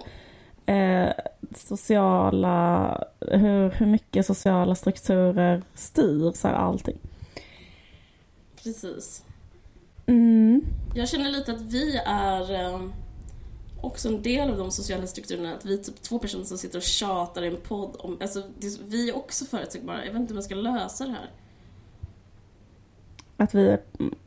eh, 0.66 1.08
sociala, 1.56 3.04
hur, 3.20 3.70
hur 3.70 3.86
mycket 3.86 4.26
sociala 4.26 4.74
strukturer 4.74 5.62
styr 5.74 6.32
så 6.32 6.48
här, 6.48 6.54
allting. 6.54 6.98
Precis. 8.62 9.24
Mm. 10.06 10.62
Jag 10.94 11.08
känner 11.08 11.30
lite 11.30 11.52
att 11.52 11.60
vi 11.60 11.96
är 12.06 12.64
um 12.74 12.92
också 13.80 14.08
en 14.08 14.22
del 14.22 14.50
av 14.50 14.56
de 14.56 14.70
sociala 14.70 15.06
strukturerna, 15.06 15.54
att 15.54 15.64
vi 15.64 15.74
är 15.74 15.78
typ 15.78 16.02
två 16.02 16.18
personer 16.18 16.44
som 16.44 16.58
sitter 16.58 16.78
och 16.78 16.82
tjatar 16.82 17.42
i 17.42 17.46
en 17.46 17.56
podd 17.56 17.96
om, 17.98 18.18
alltså 18.20 18.42
det, 18.58 18.80
vi 18.88 19.08
är 19.08 19.16
också 19.16 19.44
förutsägbara, 19.44 20.04
jag 20.04 20.12
vet 20.12 20.20
inte 20.20 20.30
hur 20.30 20.34
man 20.34 20.42
ska 20.42 20.54
lösa 20.54 21.04
det 21.04 21.10
här. 21.10 21.30
Att 23.36 23.54
vi, 23.54 23.76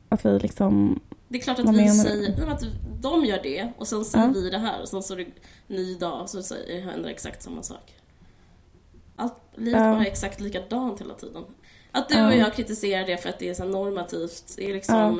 att 0.10 0.26
vi 0.26 0.40
liksom... 0.40 1.00
Det 1.28 1.38
är 1.38 1.42
klart 1.42 1.60
att 1.60 1.76
vi 1.76 1.90
säger, 1.90 2.48
att 2.48 2.64
de 3.02 3.26
gör 3.26 3.44
det 3.44 3.72
och 3.78 3.88
sen 3.88 4.06
säger 4.06 4.26
ja. 4.26 4.32
vi 4.32 4.50
det 4.50 4.58
här 4.58 4.82
och 4.82 4.88
sen 4.88 5.04
så 5.04 5.14
är 5.14 5.18
det 5.18 5.28
ny 5.68 5.96
dag 5.96 6.22
och 6.22 6.30
så 6.30 6.44
säger, 6.44 6.82
händer 6.82 7.10
exakt 7.10 7.42
samma 7.42 7.64
sak. 7.64 7.94
Allt, 9.16 9.42
livet 9.56 9.82
ja. 9.82 9.92
bara 9.92 10.06
är 10.06 10.08
exakt 10.08 10.40
likadant 10.40 11.02
hela 11.02 11.14
tiden. 11.14 11.44
Att 11.92 12.10
du 12.10 12.26
och 12.26 12.36
jag 12.36 12.54
kritiserar 12.54 13.06
det 13.06 13.18
för 13.18 13.30
att 13.30 13.40
det 13.40 13.50
är 13.50 13.54
så 13.54 13.66
normativt, 13.66 14.54
det 14.58 14.70
är 14.70 14.74
liksom, 14.74 15.18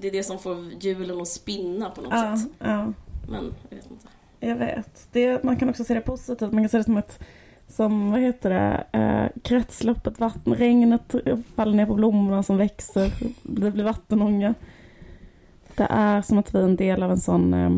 det 0.00 0.08
är 0.08 0.12
det 0.12 0.22
som 0.22 0.38
får 0.38 0.72
hjulen 0.80 1.20
att 1.20 1.28
spinna 1.28 1.90
på 1.90 2.00
något 2.00 2.40
sätt. 2.40 2.50
Men 3.28 3.54
jag 3.70 3.76
vet 3.76 3.90
inte. 3.90 4.08
Jag 4.40 4.56
vet. 4.56 5.08
Det, 5.12 5.44
man 5.44 5.56
kan 5.56 5.68
också 5.68 5.84
se 5.84 5.94
det 5.94 6.00
positivt. 6.00 6.52
Man 6.52 6.62
kan 6.62 6.68
se 6.68 6.78
det 6.78 6.84
som 6.84 6.96
ett 6.96 7.20
som, 7.68 8.10
vad 8.10 8.20
heter 8.20 8.50
det, 8.50 8.98
eh, 8.98 9.42
kretsloppet, 9.42 10.20
vatten, 10.20 10.54
regnet 10.54 11.14
faller 11.54 11.74
ner 11.74 11.86
på 11.86 11.94
blommorna 11.94 12.42
som 12.42 12.56
växer, 12.56 13.12
det 13.42 13.70
blir 13.70 13.84
vattenånga. 13.84 14.54
Det 15.76 15.86
är 15.90 16.22
som 16.22 16.38
att 16.38 16.54
vi 16.54 16.58
är 16.58 16.64
en 16.64 16.76
del 16.76 17.02
av 17.02 17.10
en 17.10 17.20
sån 17.20 17.54
eh, 17.54 17.70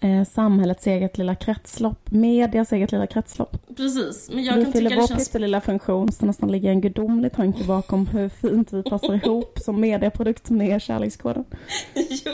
eh, 0.00 0.24
samhällets 0.24 0.86
eget 0.86 1.18
lilla 1.18 1.34
kretslopp, 1.34 2.10
medias 2.10 2.72
eget 2.72 2.92
lilla 2.92 3.06
kretslopp. 3.06 3.76
Precis, 3.76 4.30
men 4.30 4.44
jag 4.44 4.54
vi 4.56 4.64
kan 4.64 4.72
fyller 4.72 4.90
tycka 4.90 5.00
vår 5.00 5.08
känns... 5.08 5.34
lilla 5.34 5.60
funktion, 5.60 6.12
så 6.12 6.26
nästan 6.26 6.52
ligger 6.52 6.70
en 6.70 6.80
gudomlig 6.80 7.32
tanke 7.32 7.64
bakom 7.64 8.06
hur 8.06 8.28
fint 8.28 8.72
vi 8.72 8.82
passar 8.82 9.14
ihop 9.24 9.58
som 9.58 9.80
mediaprodukt 9.80 10.50
med 10.50 10.82
kärlekskoden. 10.82 11.44
jo, 11.94 12.32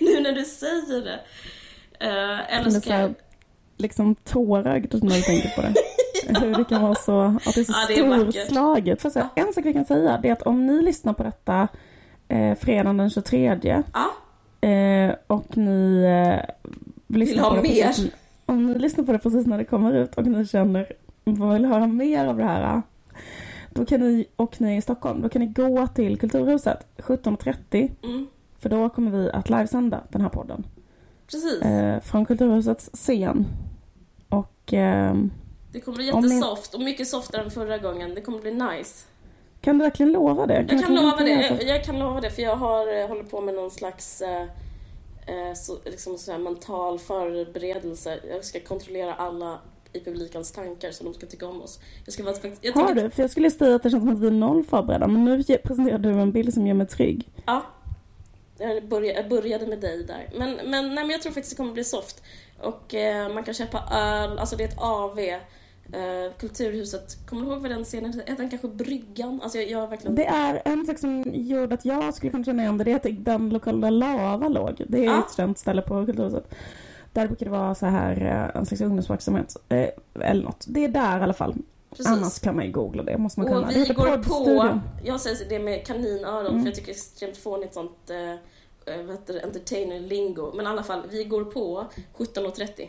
nu 0.00 0.20
när 0.20 0.32
du 0.32 0.44
säger 0.44 1.04
det. 1.04 1.20
Uh, 2.06 2.56
eller 2.56 2.70
ska 2.70 2.90
jag... 2.90 3.14
Liksom 3.76 4.14
tårögd 4.14 5.04
när 5.04 5.16
du 5.16 5.22
tänker 5.22 5.48
på 5.56 5.62
det. 5.62 5.74
hur 6.40 6.54
det 6.54 6.64
kan 6.64 6.82
vara 6.82 6.94
så, 6.94 7.20
att 7.20 7.54
det 7.54 7.60
är 7.60 7.64
så 7.64 7.72
ja, 7.72 8.32
storslaget. 8.32 9.02
För 9.02 9.10
så, 9.10 9.28
en 9.34 9.52
sak 9.52 9.64
vi 9.64 9.72
kan 9.72 9.84
säga, 9.84 10.18
det 10.22 10.28
är 10.28 10.32
att 10.32 10.42
om 10.42 10.66
ni 10.66 10.82
lyssnar 10.82 11.12
på 11.12 11.22
detta 11.22 11.68
eh, 12.28 12.54
fredagen 12.54 12.96
den 12.96 13.10
23 13.10 13.58
ja. 13.62 13.82
Eh, 14.68 15.14
och 15.26 15.56
ni 15.56 16.04
eh, 16.04 16.70
vill 17.18 17.38
ha 17.38 17.62
mer. 17.62 17.86
Precis, 17.86 18.10
om 18.46 18.66
ni 18.66 18.78
lyssnar 18.78 19.04
på 19.04 19.12
det 19.12 19.18
precis 19.18 19.46
när 19.46 19.58
det 19.58 19.64
kommer 19.64 19.92
ut 19.92 20.14
och 20.14 20.26
ni 20.26 20.46
känner 20.46 20.92
vad 21.24 21.52
vill 21.52 21.64
höra 21.64 21.86
mer 21.86 22.26
av 22.26 22.36
det 22.36 22.44
här. 22.44 22.82
Då 23.70 23.84
kan 23.84 24.00
ni, 24.00 24.26
och 24.36 24.60
ni 24.60 24.72
är 24.72 24.78
i 24.78 24.82
Stockholm, 24.82 25.22
då 25.22 25.28
kan 25.28 25.42
ni 25.42 25.46
gå 25.46 25.86
till 25.86 26.18
Kulturhuset 26.18 26.86
17.30. 26.96 27.90
Mm. 28.02 28.26
För 28.58 28.68
då 28.68 28.88
kommer 28.88 29.10
vi 29.10 29.30
att 29.30 29.50
livesända 29.50 30.00
den 30.08 30.22
här 30.22 30.28
podden. 30.28 30.66
Precis. 31.26 31.62
Eh, 31.62 32.00
från 32.00 32.26
Kulturhusets 32.26 32.90
scen. 32.92 33.46
Och... 34.28 34.74
Eh, 34.74 35.14
det 35.72 35.80
kommer 35.80 35.96
bli 35.96 36.06
jättesoft 36.06 36.74
och 36.74 36.80
mycket 36.80 37.08
softare 37.08 37.42
än 37.42 37.50
förra 37.50 37.78
gången. 37.78 38.14
Det 38.14 38.20
kommer 38.20 38.38
bli 38.38 38.54
nice. 38.54 39.06
Kan 39.60 39.78
du 39.78 39.84
verkligen 39.84 40.12
lova 40.12 40.46
det? 40.46 40.64
Kan 40.68 40.78
jag 40.78 40.86
kan 40.86 40.94
lova 40.94 41.16
det. 41.16 41.30
Jag, 41.30 41.62
jag, 41.62 41.84
kan 41.84 41.98
lova 41.98 42.20
det 42.20 42.30
för 42.30 42.42
jag 42.42 42.56
har, 42.56 43.00
eh, 43.00 43.08
håller 43.08 43.22
på 43.22 43.40
med 43.40 43.54
någon 43.54 43.70
slags 43.70 44.22
eh, 44.22 44.42
eh, 44.42 44.48
så, 45.54 45.78
liksom 45.84 46.18
så 46.18 46.38
mental 46.38 46.98
förberedelse. 46.98 48.20
Jag 48.28 48.44
ska 48.44 48.60
kontrollera 48.60 49.14
alla 49.14 49.58
i 49.92 50.00
publikens 50.00 50.52
tankar 50.52 50.90
så 50.90 51.04
de 51.04 51.14
ska 51.14 51.26
tycka 51.26 51.46
om 51.46 51.62
oss. 51.62 51.80
Jag 52.04 52.14
ska 52.14 52.22
vara, 52.24 52.36
jag 52.60 52.72
har 52.72 52.94
du? 52.94 53.10
För 53.10 53.22
jag 53.22 53.30
skulle 53.30 53.50
säga 53.50 53.74
att 53.74 53.82
det 53.82 53.90
känns 53.90 54.02
som 54.02 54.12
att 54.12 54.20
vi 54.20 54.26
är 54.26 54.30
noll 54.30 54.64
förberedda 54.64 55.06
men 55.06 55.24
nu 55.24 55.42
presenterar 55.42 55.98
du 55.98 56.10
en 56.10 56.32
bild 56.32 56.54
som 56.54 56.66
gör 56.66 56.74
mig 56.74 56.86
trygg. 56.86 57.28
Ja. 57.46 57.62
Jag 58.58 58.88
började, 58.88 59.20
jag 59.20 59.28
började 59.28 59.66
med 59.66 59.80
dig 59.80 60.04
där. 60.04 60.30
Men, 60.38 60.54
men, 60.54 60.94
nej, 60.94 61.04
men 61.04 61.10
jag 61.10 61.22
tror 61.22 61.32
faktiskt 61.32 61.56
det 61.56 61.56
kommer 61.56 61.72
bli 61.72 61.84
soft. 61.84 62.22
Och 62.58 62.94
eh, 62.94 63.34
man 63.34 63.44
kan 63.44 63.54
köpa 63.54 63.84
öl, 63.92 64.38
alltså 64.38 64.56
det 64.56 64.64
är 64.64 64.68
ett 64.68 64.80
AV 64.80 65.18
Uh, 65.94 66.32
Kulturhuset, 66.38 67.26
kommer 67.26 67.42
du 67.42 67.48
ihåg 67.48 67.62
vad 67.62 67.70
den 67.70 67.84
scenen 67.84 68.12
hette? 68.12 68.34
den 68.34 68.50
kanske 68.50 68.68
Bryggan? 68.68 69.40
Alltså 69.42 69.58
jag, 69.58 69.70
jag 69.70 69.88
verkligen... 69.88 70.14
Det 70.14 70.26
är 70.26 70.62
en 70.64 70.86
sak 70.86 70.98
som 70.98 71.24
gjorde 71.34 71.74
att 71.74 71.84
jag 71.84 72.14
skulle 72.14 72.32
kunna 72.32 72.44
känna 72.44 72.62
igen 72.62 72.78
det, 72.78 72.84
det 72.84 72.92
är 72.92 72.96
att 72.96 73.24
den 73.24 73.50
lokalen 73.50 73.80
där 73.80 73.90
Lava 73.90 74.48
låg. 74.48 74.84
Det 74.88 75.06
är 75.06 75.10
ah. 75.10 75.18
ett 75.18 75.36
känt 75.36 75.58
ställe 75.58 75.82
på 75.82 76.06
Kulturhuset. 76.06 76.54
Där 77.12 77.26
brukar 77.26 77.46
det 77.46 77.52
vara 77.52 77.74
så 77.74 77.86
här 77.86 78.26
eh, 78.26 78.60
en 78.60 78.66
slags 78.66 78.80
ungdomsverksamhet. 78.80 79.56
Eh, 79.68 79.88
eller 80.14 80.44
något. 80.44 80.64
Det 80.68 80.84
är 80.84 80.88
där 80.88 81.20
i 81.20 81.22
alla 81.22 81.32
fall. 81.32 81.54
Precis. 81.90 82.06
Annars 82.06 82.38
kan 82.38 82.56
man 82.56 82.64
ju 82.64 82.72
googla 82.72 83.02
det. 83.02 83.18
Måste 83.18 83.40
man 83.40 83.48
och 83.48 83.54
kunna. 83.54 83.68
vi 83.68 83.84
det 83.84 83.94
går 83.94 84.18
på, 84.18 84.80
jag 85.04 85.20
säger 85.20 85.48
det 85.48 85.58
med 85.58 85.86
kaninöron 85.86 86.46
mm. 86.46 86.60
för 86.60 86.66
jag 86.66 86.74
tycker 86.74 86.86
det 86.86 86.92
är 86.92 86.94
extremt 86.94 87.36
fånigt 87.36 87.74
sånt 87.74 88.10
eh, 88.10 88.96
vad 88.96 89.10
heter 89.10 89.34
det, 89.34 89.42
entertainer 89.42 90.00
lingo. 90.00 90.52
Men 90.54 90.66
i 90.66 90.68
alla 90.68 90.82
fall, 90.82 91.02
vi 91.10 91.24
går 91.24 91.44
på 91.44 91.86
17.30. 92.16 92.88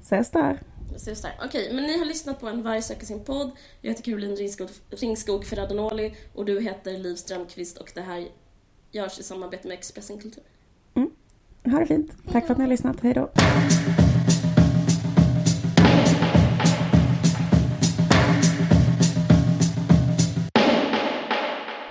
Ses 0.00 0.30
där. 0.30 0.60
Ses 0.94 1.22
där. 1.22 1.32
Okej, 1.44 1.72
men 1.74 1.84
ni 1.84 1.98
har 1.98 2.04
lyssnat 2.04 2.40
på 2.40 2.48
En 2.48 2.62
varg 2.62 2.82
söker 2.82 3.06
sin 3.06 3.24
podd. 3.24 3.50
Jag 3.80 3.90
heter 3.90 4.02
Caroline 4.02 4.36
Ringskog, 4.36 4.68
Ringskog 4.90 5.44
Ferradanoli 5.44 6.14
och 6.34 6.44
du 6.44 6.60
heter 6.60 6.98
Liv 6.98 7.14
Strömqvist 7.14 7.78
och 7.78 7.92
det 7.94 8.00
här 8.00 8.28
görs 8.90 9.18
i 9.18 9.22
samarbete 9.22 9.68
med 9.68 9.74
Expressen 9.78 10.18
Kultur. 10.18 10.44
Mm. 10.94 11.10
Ha 11.64 11.78
det 11.78 11.86
fint. 11.86 12.12
Tack 12.32 12.46
för 12.46 12.52
att 12.52 12.58
ni 12.58 12.64
har 12.64 12.68
lyssnat. 12.68 13.00
Hej 13.00 13.14
då. 13.14 13.30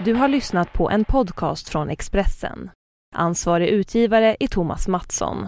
Du 0.06 0.14
har 0.14 0.28
lyssnat 0.28 0.74
på 0.74 0.90
en 0.90 1.06
podcast 1.06 1.70
från 1.70 1.90
Expressen. 1.90 2.70
Ansvarig 3.16 3.68
utgivare 3.70 4.38
är 4.40 4.48
Thomas 4.48 4.88
Mattsson. 4.88 5.48